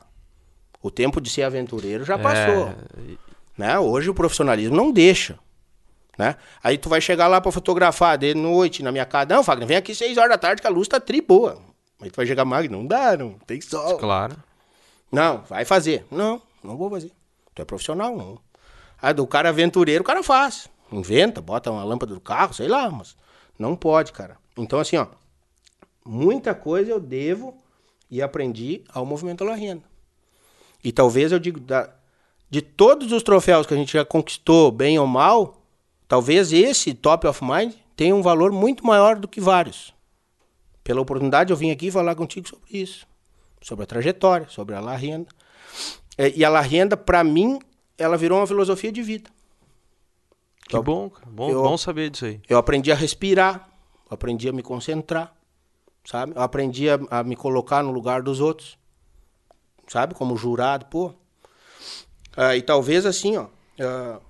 [0.83, 2.69] O tempo de ser aventureiro já passou.
[2.69, 3.17] É,
[3.57, 3.79] Né?
[3.79, 5.39] Hoje o profissionalismo não deixa.
[6.19, 6.35] Né?
[6.63, 9.29] Aí tu vai chegar lá pra fotografar de noite na minha casa.
[9.31, 11.63] Não, Fagner, vem aqui seis horas da tarde que a luz tá tri boa.
[12.03, 13.97] Aí tu vai chegar mais, não dá, não tem sol.
[13.99, 14.37] claro.
[15.11, 16.05] Não, vai fazer.
[16.11, 17.13] Não, não vou fazer.
[17.55, 18.39] Tu é profissional, não.
[19.01, 20.69] Aí do cara aventureiro, o cara faz.
[20.91, 23.17] Inventa, bota uma lâmpada do carro, sei lá, mas
[23.59, 24.37] não pode, cara.
[24.57, 25.07] Então, assim, ó,
[26.05, 27.55] muita coisa eu devo
[28.11, 29.83] e aprendi ao movimento La Renda.
[30.83, 31.91] E talvez eu digo, da-
[32.49, 35.61] de todos os troféus que a gente já conquistou, bem ou mal,
[36.07, 39.93] talvez esse Top of Mind tenha um valor muito maior do que vários.
[40.85, 43.07] Pela oportunidade, eu vim aqui falar contigo sobre isso.
[43.63, 45.29] Sobre a trajetória, sobre a La Renda.
[46.17, 47.59] É, e a La Renda, pra mim,
[47.99, 49.31] ela virou uma filosofia de vida.
[50.69, 51.11] Que bom.
[51.29, 52.41] Bom, Eu- bom saber disso aí.
[52.49, 53.69] Eu aprendi a respirar,
[54.11, 55.35] eu aprendi a me concentrar,
[56.05, 56.33] sabe?
[56.35, 58.77] Eu aprendi a, a me colocar no lugar dos outros,
[59.87, 60.15] sabe?
[60.15, 61.13] Como jurado, pô.
[62.37, 63.47] Ah, e talvez assim, ó.
[63.81, 64.21] ah,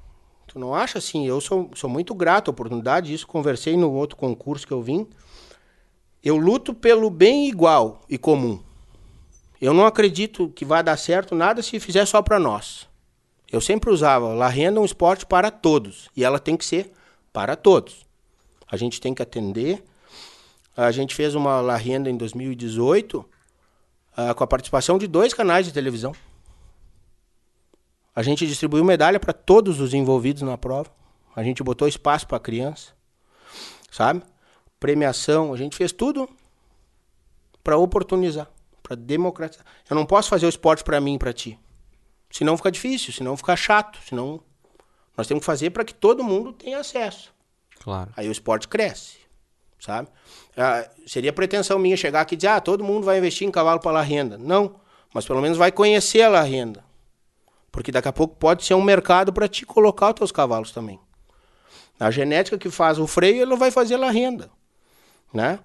[0.47, 1.27] tu não acha assim?
[1.27, 5.07] Eu sou, sou muito grato à oportunidade, isso conversei no outro concurso que eu vim.
[6.23, 8.63] Eu luto pelo bem igual e comum.
[9.61, 12.89] Eu não acredito que vai dar certo nada se fizer só para nós.
[13.51, 16.11] Eu sempre usava, La Renda é um esporte para todos.
[16.17, 16.93] E ela tem que ser
[17.33, 18.05] para todos.
[18.71, 19.85] A gente tem que atender.
[20.77, 23.25] A gente fez uma La Renda em 2018
[24.17, 26.13] ah, com a participação de dois canais de televisão.
[28.15, 30.91] A gente distribuiu medalha para todos os envolvidos na prova.
[31.35, 32.93] A gente botou espaço para criança.
[33.91, 34.23] Sabe?
[34.81, 36.29] Premiação, a gente fez tudo
[37.63, 38.49] para oportunizar,
[38.87, 39.67] para democratizar.
[39.91, 41.59] Eu não posso fazer o esporte para mim e para ti.
[42.31, 44.41] Senão fica difícil, senão fica chato, senão
[45.17, 47.35] nós temos que fazer para que todo mundo tenha acesso.
[47.81, 48.13] Claro.
[48.17, 49.17] Aí o esporte cresce,
[49.81, 50.09] sabe?
[50.57, 53.81] Ah, seria pretensão minha chegar aqui e dizer, ah, todo mundo vai investir em cavalo
[53.81, 54.39] para la renda.
[54.39, 54.77] Não,
[55.13, 56.85] mas pelo menos vai conhecer a la renda.
[57.73, 61.01] Porque daqui a pouco pode ser um mercado para te colocar os teus cavalos também.
[61.99, 64.51] A genética que faz o freio, ele vai fazer la renda,
[65.33, 65.59] né?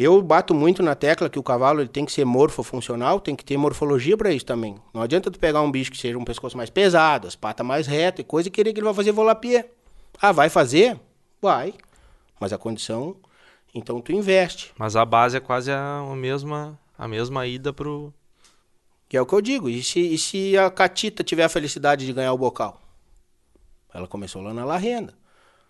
[0.00, 3.44] Eu bato muito na tecla que o cavalo ele tem que ser morfofuncional, tem que
[3.44, 4.76] ter morfologia para isso também.
[4.94, 7.88] Não adianta tu pegar um bicho que seja um pescoço mais pesado, as patas mais
[7.88, 9.68] retas e coisa e querer que ele vai fazer volapié.
[10.22, 11.00] Ah, vai fazer?
[11.42, 11.74] Vai.
[12.38, 13.16] Mas a condição,
[13.74, 14.72] então tu investe.
[14.78, 18.14] Mas a base é quase a, mesma, a mesma ida pro.
[19.08, 19.68] Que é o que eu digo.
[19.68, 22.80] E se, e se a Catita tiver a felicidade de ganhar o bocal?
[23.92, 25.12] Ela começou lá na La Renda.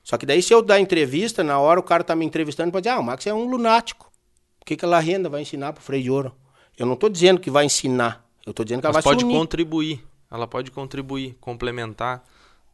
[0.05, 2.83] Só que daí se eu dar entrevista, na hora o cara tá me entrevistando pode
[2.83, 4.08] dizer, ah, o Max é um lunático.
[4.69, 6.31] O que, que a La Renda vai ensinar pro freio de ouro?
[6.77, 8.23] Eu não tô dizendo que vai ensinar.
[8.45, 9.35] Eu tô dizendo que ela Mas vai pode unir.
[9.35, 10.05] contribuir.
[10.31, 12.23] Ela pode contribuir, complementar.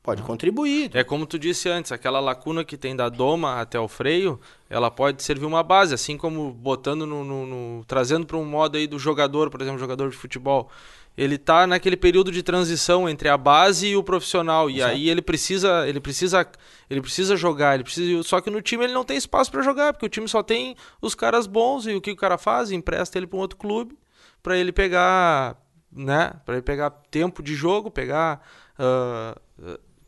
[0.02, 0.90] Pode contribuir.
[0.92, 4.90] É como tu disse antes, aquela lacuna que tem da doma até o freio, ela
[4.90, 8.88] pode servir uma base, assim como botando no, no- no- trazendo para um modo aí
[8.88, 10.68] do jogador, por exemplo, jogador de futebol.
[11.16, 14.92] Ele tá naquele período de transição entre a base e o profissional e Exato.
[14.92, 16.46] aí ele precisa, ele precisa,
[16.90, 19.92] ele precisa jogar, ele precisa, só que no time ele não tem espaço para jogar,
[19.92, 23.16] porque o time só tem os caras bons e o que o cara faz, empresta
[23.18, 23.96] ele para um outro clube
[24.42, 25.56] para ele pegar,
[25.90, 28.40] né, para ele pegar tempo de jogo, pegar
[28.78, 29.38] ah,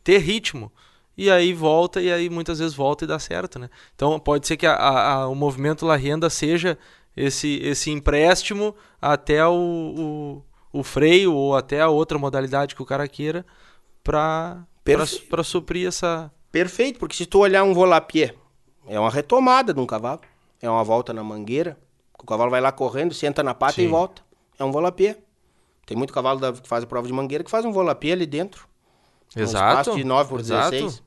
[0.03, 0.71] ter ritmo.
[1.19, 3.71] E aí volta, e aí muitas vezes volta e dá certo, né?
[3.95, 6.77] Então pode ser que a- a- a- o movimento La Renda seja
[7.17, 10.43] esse, esse empréstimo até o, o,
[10.79, 13.45] o freio ou até a outra modalidade que o cara queira
[14.03, 15.45] para Perfeito.
[15.45, 16.31] suprir essa.
[16.53, 18.35] Perfeito, porque se tu olhar um volapié,
[18.87, 20.21] é uma retomada de um cavalo.
[20.63, 21.77] É uma volta na mangueira.
[22.19, 23.83] O cavalo vai lá correndo, senta na pata Sim.
[23.85, 24.23] e volta.
[24.59, 25.19] É um volapié.
[25.85, 28.27] Tem muito cavalo da- que faz a prova de mangueira que faz um volapié ali
[28.27, 28.67] dentro.
[29.37, 29.81] Um Exato.
[29.81, 30.71] espaço de 9 por exato.
[30.71, 31.03] 16.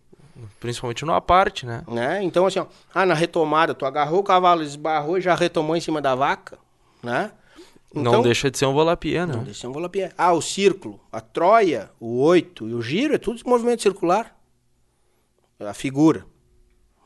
[0.60, 1.84] Principalmente numa parte, né?
[1.88, 2.24] Né?
[2.24, 5.82] Então, assim, ó, ah, na retomada, tu agarrou o cavalo, esbarrou e já retomou em
[5.82, 6.58] cima da vaca,
[7.04, 7.32] né?
[7.92, 9.34] Então, não deixa de ser um volapié, né?
[9.34, 10.12] não deixa de ser um volapié.
[10.18, 14.38] Ah, o círculo, a troia, o oito e o giro é tudo movimento circular.
[15.60, 16.26] A figura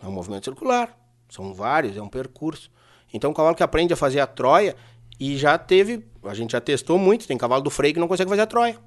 [0.01, 0.97] é um movimento circular.
[1.29, 2.69] São vários, é um percurso.
[3.13, 4.75] Então o cavalo que aprende a fazer a Troia
[5.19, 8.29] e já teve, a gente já testou muito, tem cavalo do freio que não consegue
[8.29, 8.77] fazer a Troia.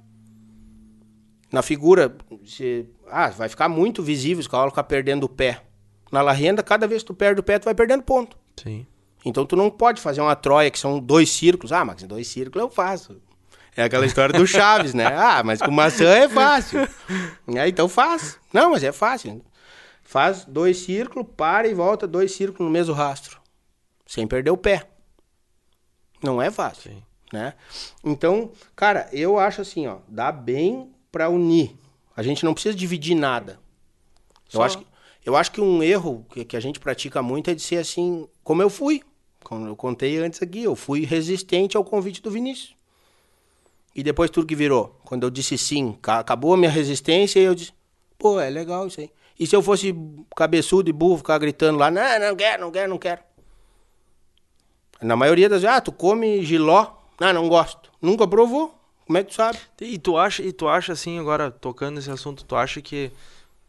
[1.50, 2.14] Na figura,
[2.44, 5.62] se, ah, vai ficar muito visível se o cavalo ficar perdendo o pé.
[6.12, 8.36] Na larrenda, cada vez que tu perde o pé, tu vai perdendo ponto.
[8.56, 8.86] Sim.
[9.28, 11.72] Então tu não pode fazer uma Troia que são dois círculos.
[11.72, 13.20] Ah, mas dois círculos eu faço.
[13.76, 15.04] É aquela história do Chaves, né?
[15.12, 16.78] Ah, mas com maçã é fácil.
[17.54, 18.38] É, então faz.
[18.52, 19.44] Não, mas é fácil.
[20.04, 23.40] Faz dois círculos, para e volta dois círculos no mesmo rastro.
[24.06, 24.86] Sem perder o pé.
[26.22, 26.92] Não é fácil.
[26.92, 27.02] Sim.
[27.32, 27.54] Né?
[28.04, 31.76] Então, cara, eu acho assim, ó, dá bem para unir.
[32.16, 33.58] A gente não precisa dividir nada.
[34.52, 34.86] Eu Só- acho, que-
[35.24, 38.28] eu acho que um erro que, que a gente pratica muito é de ser assim,
[38.44, 39.02] como eu fui.
[39.46, 42.74] Como eu contei antes aqui, eu fui resistente ao convite do Vinícius.
[43.94, 44.98] E depois tudo que virou.
[45.04, 47.72] Quando eu disse sim, ca- acabou a minha resistência, e eu disse,
[48.18, 49.08] pô, é legal isso aí.
[49.38, 49.94] E se eu fosse
[50.34, 53.20] cabeçudo e burro, ficar gritando lá, não, não quero, não quero, não quero.
[55.00, 56.88] Na maioria das vezes, ah, tu come giló?
[57.20, 57.92] Não, não gosto.
[58.02, 58.74] Nunca provou.
[59.06, 59.60] Como é que tu sabe?
[59.80, 63.12] E tu acha, e tu acha assim, agora tocando nesse assunto, tu acha que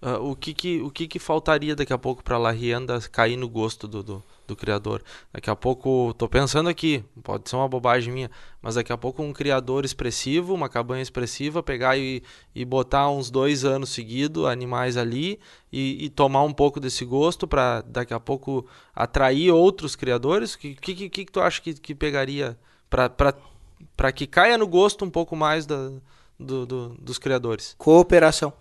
[0.01, 3.35] ah, o que que o que que faltaria daqui a pouco para La Rienda cair
[3.37, 5.03] no gosto do, do, do criador?
[5.33, 9.23] Daqui a pouco, tô pensando aqui, pode ser uma bobagem minha, mas daqui a pouco
[9.23, 12.21] um criador expressivo, uma cabanha expressiva, pegar e,
[12.53, 15.39] e botar uns dois anos seguidos animais ali
[15.71, 18.65] e, e tomar um pouco desse gosto para daqui a pouco
[18.95, 20.53] atrair outros criadores?
[20.53, 22.57] O que, que, que, que tu acha que, que pegaria
[22.89, 25.91] para que caia no gosto um pouco mais da,
[26.39, 27.75] do, do- dos criadores.
[27.77, 28.53] Cooperação.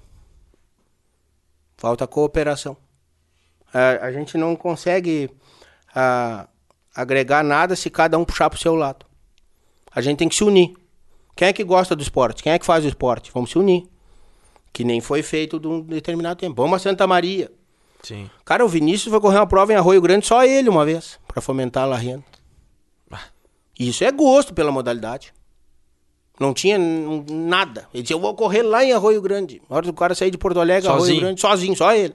[1.76, 2.76] Falta cooperação.
[3.72, 5.30] A, a gente não consegue
[5.94, 6.48] ah,
[6.94, 9.04] agregar nada se cada um puxar pro seu lado.
[9.90, 10.74] A gente tem que se unir.
[11.34, 12.42] Quem é que gosta do esporte?
[12.42, 13.30] Quem é que faz o esporte?
[13.32, 13.86] Vamos se unir.
[14.72, 16.60] Que nem foi feito de um determinado tempo.
[16.60, 17.50] Vamos a Santa Maria.
[18.02, 18.30] Sim.
[18.44, 21.42] Cara, o Vinícius foi correr uma prova em Arroio Grande, só ele uma vez, para
[21.42, 22.24] fomentar a larrenda.
[23.78, 25.34] Isso é gosto pela modalidade.
[26.38, 27.88] Não tinha nada.
[27.94, 29.62] Ele disse, eu vou correr lá em Arroio Grande.
[29.70, 31.20] Na hora do cara sair de Porto Alegre, Arroio Sozinho.
[31.20, 32.14] Grande, sozinho, só ele.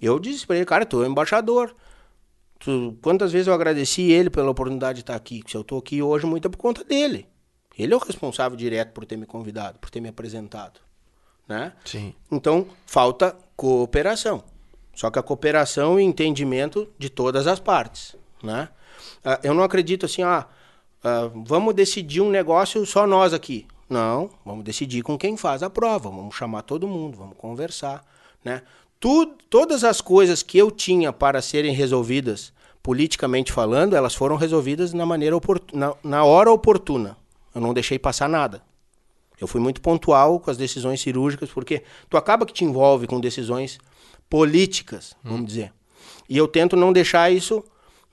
[0.00, 1.74] Eu disse pra ele, cara, tu é embaixador.
[2.58, 5.42] Tu- quantas vezes eu agradeci ele pela oportunidade de estar aqui?
[5.46, 7.26] Se eu tô aqui hoje, muito é por conta dele.
[7.78, 10.80] Ele é o responsável direto por ter me convidado, por ter me apresentado.
[11.48, 11.72] Né?
[11.84, 12.14] Sim.
[12.30, 14.42] Então, falta cooperação.
[14.94, 18.68] Só que a cooperação e entendimento de todas as partes, né?
[19.22, 20.46] Ah, eu não acredito assim, ah,
[21.06, 23.66] ah, vamos decidir um negócio só nós aqui.
[23.88, 28.04] Não, vamos decidir com quem faz a prova, vamos chamar todo mundo, vamos conversar,
[28.44, 28.62] né?
[28.98, 32.52] Tu, todas as coisas que eu tinha para serem resolvidas
[32.82, 37.16] politicamente falando, elas foram resolvidas na maneira oportu- na, na hora oportuna.
[37.54, 38.62] Eu não deixei passar nada.
[39.40, 43.20] Eu fui muito pontual com as decisões cirúrgicas, porque tu acaba que te envolve com
[43.20, 43.78] decisões
[44.30, 45.72] políticas, vamos dizer.
[46.28, 47.62] E eu tento não deixar isso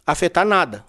[0.06, 0.86] afetar nada.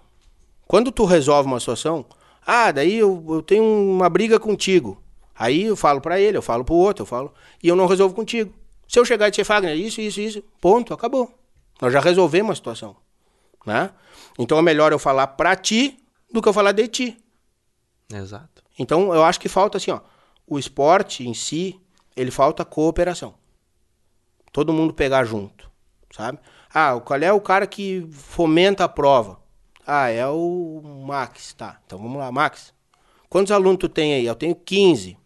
[0.67, 2.05] Quando tu resolve uma situação,
[2.45, 5.01] ah, daí eu, eu tenho uma briga contigo.
[5.37, 8.15] Aí eu falo pra ele, eu falo pro outro, eu falo, e eu não resolvo
[8.15, 8.53] contigo.
[8.87, 11.33] Se eu chegar e dizer, Fagner, isso, isso, isso, ponto, acabou.
[11.81, 12.95] Nós já resolvemos a situação.
[13.65, 13.89] Né?
[14.37, 15.97] Então é melhor eu falar pra ti
[16.31, 17.17] do que eu falar de ti.
[18.13, 18.63] Exato.
[18.77, 20.01] Então, eu acho que falta assim, ó,
[20.45, 21.79] o esporte em si,
[22.15, 23.33] ele falta cooperação.
[24.51, 25.69] Todo mundo pegar junto,
[26.11, 26.39] sabe?
[26.73, 29.39] Ah, qual é o cara que fomenta a prova?
[29.85, 31.79] Ah, é o Max, tá.
[31.85, 32.73] Então vamos lá, Max.
[33.29, 34.25] Quantos alunos tu tem aí?
[34.25, 35.17] Eu tenho 15.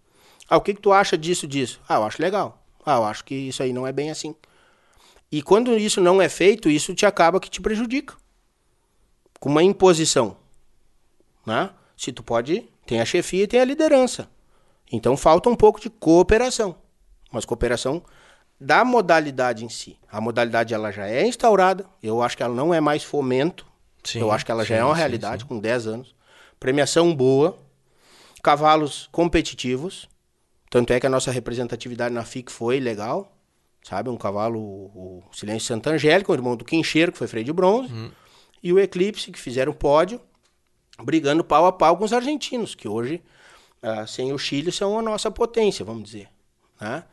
[0.49, 1.79] Ah, o que, que tu acha disso, disso?
[1.87, 2.61] Ah, eu acho legal.
[2.85, 4.35] Ah, eu acho que isso aí não é bem assim.
[5.31, 8.15] E quando isso não é feito, isso te acaba que te prejudica.
[9.39, 10.35] Com uma imposição
[11.49, 11.71] né?
[11.97, 14.29] Se tu pode, tem a chefia e tem a liderança.
[14.91, 16.75] Então falta um pouco de cooperação,
[17.31, 18.03] mas cooperação
[18.59, 19.97] da modalidade em si.
[20.11, 23.65] A modalidade ela já é instaurada, eu acho que ela não é mais fomento,
[24.03, 25.47] Sim, eu acho que ela já sim, é uma realidade sim.
[25.47, 26.15] com 10 anos.
[26.59, 27.57] Premiação boa,
[28.43, 30.07] cavalos competitivos,
[30.69, 33.35] tanto é que a nossa representatividade na FIC foi legal,
[33.83, 34.09] sabe?
[34.09, 37.91] Um cavalo, o Silêncio Santa Angélica, o irmão do Quincheiro, que foi freio de bronze,
[37.93, 38.11] Uhum.
[38.61, 40.21] e o Eclipse, que fizeram pódio,
[41.01, 43.21] brigando pau a pau com os argentinos, que hoje,
[43.81, 46.29] ah, sem o Chile, são a nossa potência, vamos dizer.
[46.79, 47.03] Né?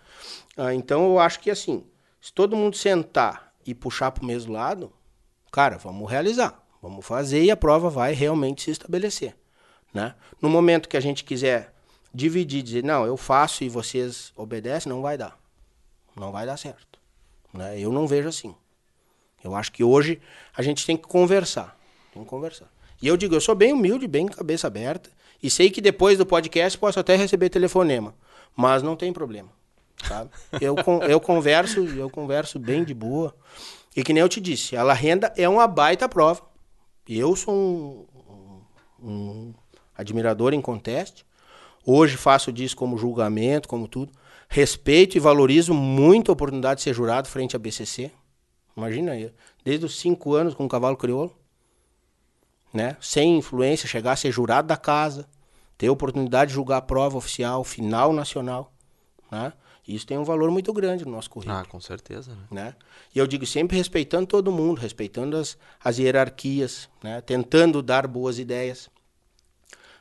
[0.57, 1.85] Ah, então, eu acho que assim,
[2.21, 4.93] se todo mundo sentar e puxar para o mesmo lado,
[5.53, 9.35] cara, vamos realizar, vamos fazer e a prova vai realmente se estabelecer.
[9.93, 10.15] Né?
[10.41, 11.75] No momento que a gente quiser
[12.15, 15.39] dividir, dizer, não, eu faço e vocês obedecem, não vai dar.
[16.15, 16.99] Não vai dar certo.
[17.53, 17.79] Né?
[17.79, 18.55] Eu não vejo assim.
[19.43, 20.21] Eu acho que hoje
[20.57, 21.79] a gente tem que conversar.
[22.13, 22.71] Tem que conversar.
[23.03, 25.11] E eu digo, eu sou bem humilde, bem cabeça aberta.
[25.43, 28.15] E sei que depois do podcast posso até receber telefonema.
[28.55, 29.51] Mas não tem problema.
[30.07, 30.31] Sabe?
[30.61, 30.77] Eu,
[31.09, 33.35] eu converso, eu converso bem de boa.
[33.95, 36.43] E que nem eu te disse, a La Renda é uma baita prova.
[37.09, 38.63] Eu sou um,
[39.01, 39.55] um,
[39.97, 41.25] admirador em conteste.
[41.85, 44.13] Hoje faço disso como julgamento, como tudo.
[44.49, 48.11] Respeito e valorizo muito a oportunidade de ser jurado frente à BCC.
[48.77, 49.33] Imagina aí,
[49.65, 51.35] desde os cinco anos com o cavalo crioulo,
[52.73, 52.97] né?
[53.01, 55.27] Sem influência, chegar a ser jurado da casa,
[55.79, 58.73] ter a oportunidade de julgar a prova oficial, final nacional,
[59.31, 59.53] né?
[59.87, 61.59] Isso tem um valor muito grande no nosso currículo.
[61.59, 62.65] Ah, com certeza, né?
[62.65, 62.75] né?
[63.15, 67.21] E eu digo sempre respeitando todo mundo, respeitando as, as hierarquias, né?
[67.21, 68.91] Tentando dar boas ideias.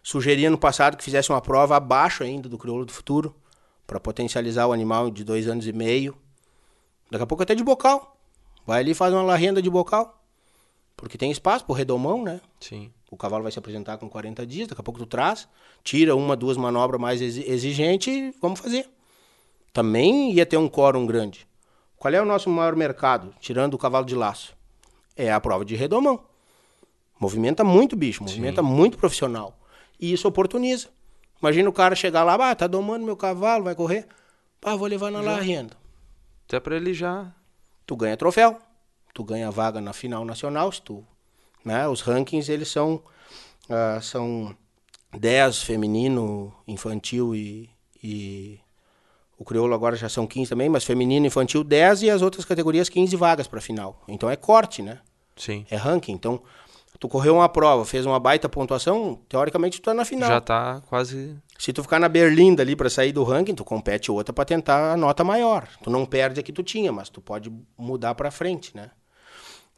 [0.02, 3.36] Sugeria no passado que fizesse uma prova abaixo ainda do crioulo do futuro,
[3.86, 6.18] para potencializar o animal de dois anos e meio.
[7.12, 8.18] Daqui a pouco até de bocal.
[8.66, 10.20] Vai ali e faz uma larrenda de bocal.
[10.98, 12.42] Porque tem espaço pro redomão, né?
[12.60, 12.92] Sim.
[13.12, 15.48] O cavalo vai se apresentar com 40 dias, daqui a pouco tu traz,
[15.84, 18.90] tira uma, duas manobras mais exigentes e vamos fazer.
[19.76, 21.46] Também ia ter um quórum grande.
[21.98, 24.56] Qual é o nosso maior mercado, tirando o cavalo de laço?
[25.18, 26.24] É a prova de redomão.
[27.20, 28.70] Movimenta muito bicho, movimenta Sim.
[28.70, 29.60] muito profissional.
[30.00, 30.88] E isso oportuniza.
[31.42, 34.08] Imagina o cara chegar lá, ah, tá domando meu cavalo, vai correr.
[34.64, 35.42] Ah, vou levar na já.
[35.42, 35.76] renda.
[36.48, 37.34] Até para ele já.
[37.86, 38.58] Tu ganha troféu,
[39.14, 41.06] tu ganha vaga na final nacional, se tu,
[41.66, 41.86] né?
[41.86, 43.04] Os rankings eles são
[43.70, 44.56] uh, são
[45.12, 47.70] 10 feminino, infantil e,
[48.02, 48.58] e
[49.38, 52.90] o crioulo agora já são 15 também, mas feminino, infantil 10 e as outras categorias
[52.90, 54.02] 15 vagas para final.
[54.08, 55.00] Então é corte, né?
[55.36, 55.66] Sim.
[55.70, 56.14] É ranking.
[56.14, 56.42] Então
[57.00, 60.30] Tu correu uma prova, fez uma baita pontuação, teoricamente tu tá na final.
[60.30, 61.36] Já tá quase.
[61.58, 64.94] Se tu ficar na berlinda ali para sair do ranking, tu compete outra para tentar
[64.94, 65.68] a nota maior.
[65.84, 68.92] Tu não perde a que tu tinha, mas tu pode mudar para frente, né?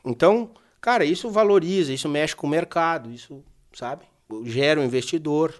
[0.05, 3.43] Então, cara, isso valoriza, isso mexe com o mercado, isso,
[3.73, 4.05] sabe?
[4.43, 5.53] Gera um investidor.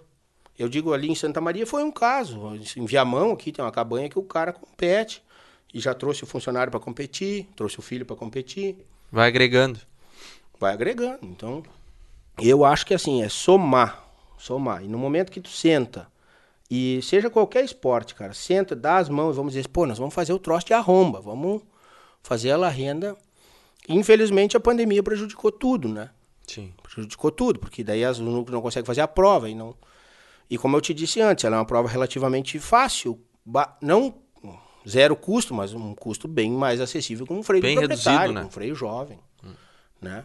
[0.58, 2.40] Eu digo ali em Santa Maria foi um caso.
[2.76, 5.22] Em Viamão aqui tem uma cabanha que o cara compete
[5.72, 8.76] e já trouxe o funcionário para competir, trouxe o filho para competir.
[9.12, 9.80] Vai agregando
[10.58, 11.18] vai agregando.
[11.22, 11.62] Então,
[12.40, 14.04] eu acho que assim, é somar,
[14.36, 14.84] somar.
[14.84, 16.08] E no momento que tu senta,
[16.70, 20.32] e seja qualquer esporte, cara, senta, dá as mãos, vamos dizer, pô, nós vamos fazer
[20.32, 21.62] o troço de arromba, vamos
[22.22, 23.16] fazer ela renda.
[23.88, 26.10] Infelizmente a pandemia prejudicou tudo, né?
[26.46, 26.72] Sim.
[26.82, 29.74] Prejudicou tudo, porque daí as núcleos não conseguem fazer a prova e não
[30.50, 33.20] E como eu te disse antes, ela é uma prova relativamente fácil,
[33.82, 34.14] não
[34.88, 38.44] zero custo, mas um custo bem mais acessível com um freio bem proprietário, reduzido, né?
[38.46, 39.18] um freio jovem
[40.00, 40.24] né?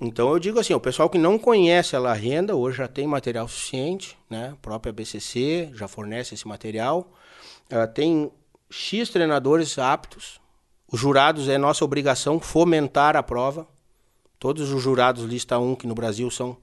[0.00, 3.06] Então eu digo assim, o pessoal que não conhece a La Renda hoje já tem
[3.06, 4.50] material suficiente, né?
[4.52, 7.12] A própria BCC já fornece esse material.
[7.70, 8.30] Uh, tem
[8.68, 10.40] X treinadores aptos.
[10.90, 13.66] Os jurados é nossa obrigação fomentar a prova.
[14.38, 16.56] Todos os jurados lista 1, que no Brasil são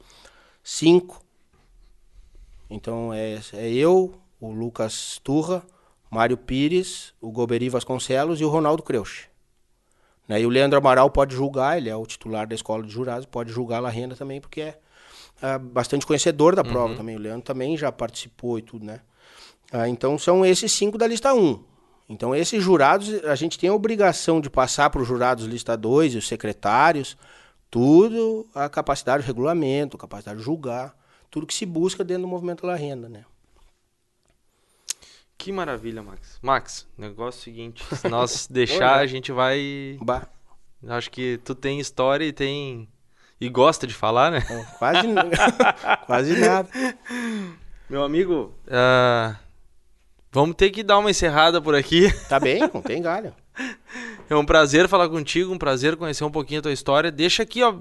[0.61, 1.23] cinco.
[2.69, 5.63] Então é, é eu, o Lucas Turra,
[6.09, 9.27] Mário Pires, o Goberi Vasconcelos e o Ronaldo Creuch.
[10.27, 10.41] Né?
[10.41, 13.51] E o Leandro Amaral pode julgar, ele é o titular da escola de jurados, pode
[13.51, 14.79] julgar a renda também, porque é,
[15.41, 16.97] é bastante conhecedor da prova uhum.
[16.97, 17.15] também.
[17.15, 19.01] O Leandro também já participou e tudo, né?
[19.71, 21.37] Ah, então são esses cinco da lista 1.
[21.37, 21.63] Um.
[22.07, 26.15] Então esses jurados, a gente tem a obrigação de passar para os jurados lista 2
[26.15, 27.15] e os secretários,
[27.69, 30.95] tudo a capacidade de regulamento, capacidade de julgar,
[31.29, 33.25] tudo que se busca dentro do movimento da renda, né?
[35.37, 36.37] Que maravilha, Max.
[36.41, 39.97] Max, negócio seguinte, se nós deixar, a gente vai.
[40.01, 40.27] Bah.
[40.87, 42.89] Acho que tu tem história e tem.
[43.39, 44.39] E gosta de falar, né?
[44.49, 45.07] É, quase,
[46.05, 46.69] quase nada.
[47.89, 49.35] Meu amigo, uh,
[50.29, 52.11] vamos ter que dar uma encerrada por aqui.
[52.27, 53.33] Tá bem, não tem galho.
[54.29, 57.11] É um prazer falar contigo, um prazer conhecer um pouquinho a tua história.
[57.11, 57.73] Deixa aqui, ó,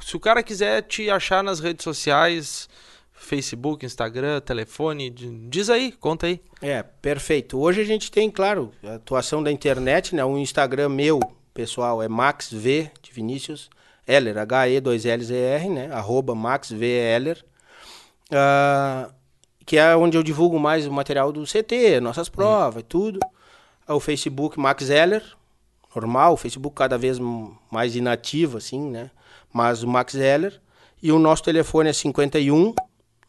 [0.00, 2.68] se o cara quiser te achar nas redes sociais,
[3.12, 5.10] Facebook, Instagram, telefone?
[5.10, 6.40] Diz aí, conta aí.
[6.62, 7.58] É, perfeito.
[7.58, 10.24] Hoje a gente tem, claro, a atuação da internet, né?
[10.24, 11.20] O Instagram meu,
[11.52, 13.68] pessoal, é MaxV de Vinícius
[14.06, 15.90] Heller, H-E-2-L-Z-R, né?
[15.92, 17.44] Arroba MaxVeller.
[18.30, 19.12] Uh,
[19.66, 22.32] que é onde eu divulgo mais o material do CT, nossas hum.
[22.32, 23.20] provas e tudo.
[23.90, 25.22] O Facebook Max Heller,
[25.94, 27.18] normal, o Facebook cada vez
[27.70, 29.10] mais inativo, assim, né?
[29.52, 30.60] Mas o Max Heller.
[31.02, 32.72] E o nosso telefone é 51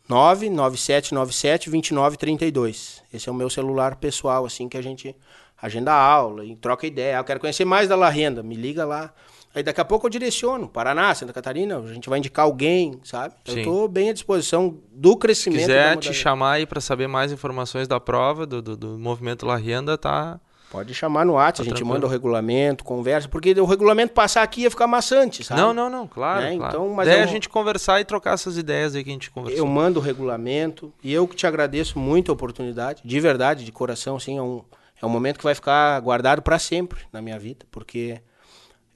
[0.09, 3.01] 997972932.
[3.13, 5.15] Esse é o meu celular pessoal, assim, que a gente
[5.61, 7.17] agenda aula e troca ideia.
[7.17, 9.13] Eu quero conhecer mais da La Renda, me liga lá.
[9.53, 13.35] Aí daqui a pouco eu direciono, Paraná, Santa Catarina, a gente vai indicar alguém, sabe?
[13.45, 13.51] Sim.
[13.51, 15.59] Eu estou bem à disposição do crescimento.
[15.59, 19.45] Se quiser te chamar aí para saber mais informações da prova, do, do, do movimento
[19.45, 20.39] La Renda, tá
[20.71, 21.93] Pode chamar no WhatsApp, tá a gente tranquilo.
[21.93, 25.59] manda o regulamento, conversa, porque o regulamento passar aqui ia ficar maçante, sabe?
[25.59, 26.41] Não, não, não, claro.
[26.43, 26.55] Né?
[26.55, 26.73] claro.
[26.73, 27.23] Então, mas Daí eu...
[27.25, 29.59] a gente conversar e trocar essas ideias aí que a gente conversou.
[29.59, 33.71] Eu mando o regulamento e eu que te agradeço muito a oportunidade, de verdade, de
[33.73, 34.63] coração, assim, é um,
[35.01, 38.21] é um momento que vai ficar guardado para sempre na minha vida, porque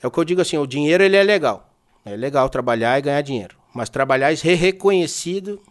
[0.02, 1.70] é o que eu digo assim, o dinheiro ele é legal,
[2.06, 3.58] É legal trabalhar e ganhar dinheiro.
[3.74, 5.62] Mas trabalhar e ser reconhecido,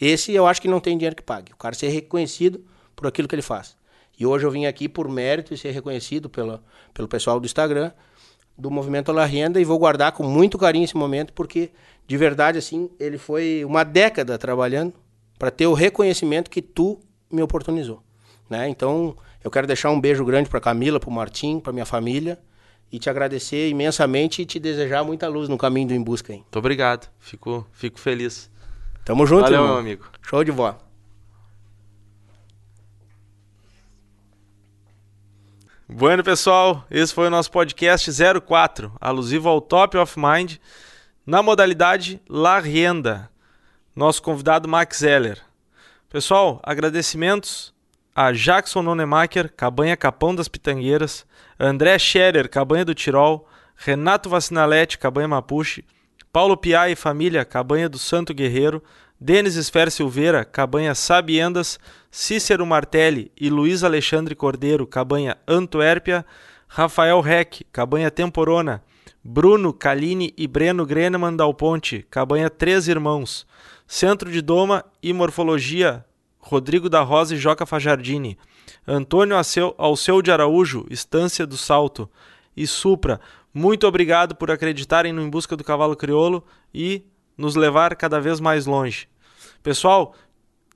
[0.00, 1.52] esse eu acho que não tem dinheiro que pague.
[1.52, 2.64] O cara ser reconhecido
[2.96, 3.76] por aquilo que ele faz.
[4.18, 6.62] E hoje eu vim aqui por mérito e ser reconhecido pela,
[6.92, 7.92] pelo pessoal do Instagram,
[8.56, 11.70] do Movimento La Renda, e vou guardar com muito carinho esse momento, porque
[12.06, 14.94] de verdade, assim, ele foi uma década trabalhando
[15.38, 18.02] para ter o reconhecimento que tu me oportunizou.
[18.48, 18.68] Né?
[18.68, 22.38] Então, eu quero deixar um beijo grande para Camila, para o Martim, para minha família
[22.92, 26.32] e te agradecer imensamente e te desejar muita luz no caminho do Em Busca.
[26.32, 26.40] Hein?
[26.40, 28.50] Muito obrigado, fico, fico feliz.
[29.04, 29.72] Tamo junto, Valeu, irmão.
[29.72, 30.04] meu amigo.
[30.20, 30.91] Show de bola.
[35.94, 38.10] Bueno, pessoal, esse foi o nosso podcast
[38.40, 40.56] 04, alusivo ao Top of Mind,
[41.26, 43.30] na modalidade La Renda.
[43.94, 45.38] Nosso convidado Max Zeller.
[46.08, 47.74] Pessoal, agradecimentos
[48.14, 51.26] a Jackson Nonemacher, Cabanha Capão das Pitangueiras,
[51.60, 53.46] André Scherer, Cabanha do Tirol,
[53.76, 55.84] Renato Vacinalete, Cabanha Mapuche,
[56.32, 58.82] Paulo Piá e família, Cabanha do Santo Guerreiro,
[59.24, 61.78] Denis Esfer Silveira, Cabanha Sabiendas,
[62.10, 66.26] Cícero Martelli e Luiz Alexandre Cordeiro, Cabanha Antuérpia,
[66.66, 68.82] Rafael Reck, Cabanha Temporona,
[69.22, 73.46] Bruno Caline e Breno Greneman Dal Ponte, Cabanha Três Irmãos,
[73.86, 76.04] Centro de Doma e Morfologia,
[76.40, 78.36] Rodrigo da Rosa e Joca Fajardini,
[78.84, 79.36] Antônio
[79.78, 82.10] Alceu, de Araújo, Estância do Salto
[82.56, 83.20] e Supra.
[83.54, 86.44] Muito obrigado por acreditarem no Em Busca do Cavalo Crioulo
[86.74, 87.04] e
[87.38, 89.11] nos levar cada vez mais longe.
[89.62, 90.14] Pessoal,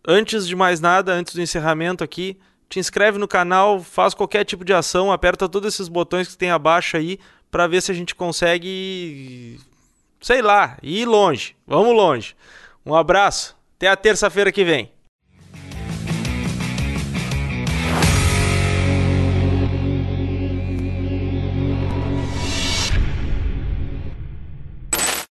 [0.06, 2.38] antes de mais nada, antes do encerramento aqui,
[2.68, 6.50] te inscreve no canal, faz qualquer tipo de ação, aperta todos esses botões que tem
[6.50, 7.18] abaixo aí
[7.50, 9.60] para ver se a gente consegue,
[10.20, 11.56] sei lá, ir longe.
[11.66, 12.36] Vamos longe.
[12.84, 14.92] Um abraço, até a terça-feira que vem.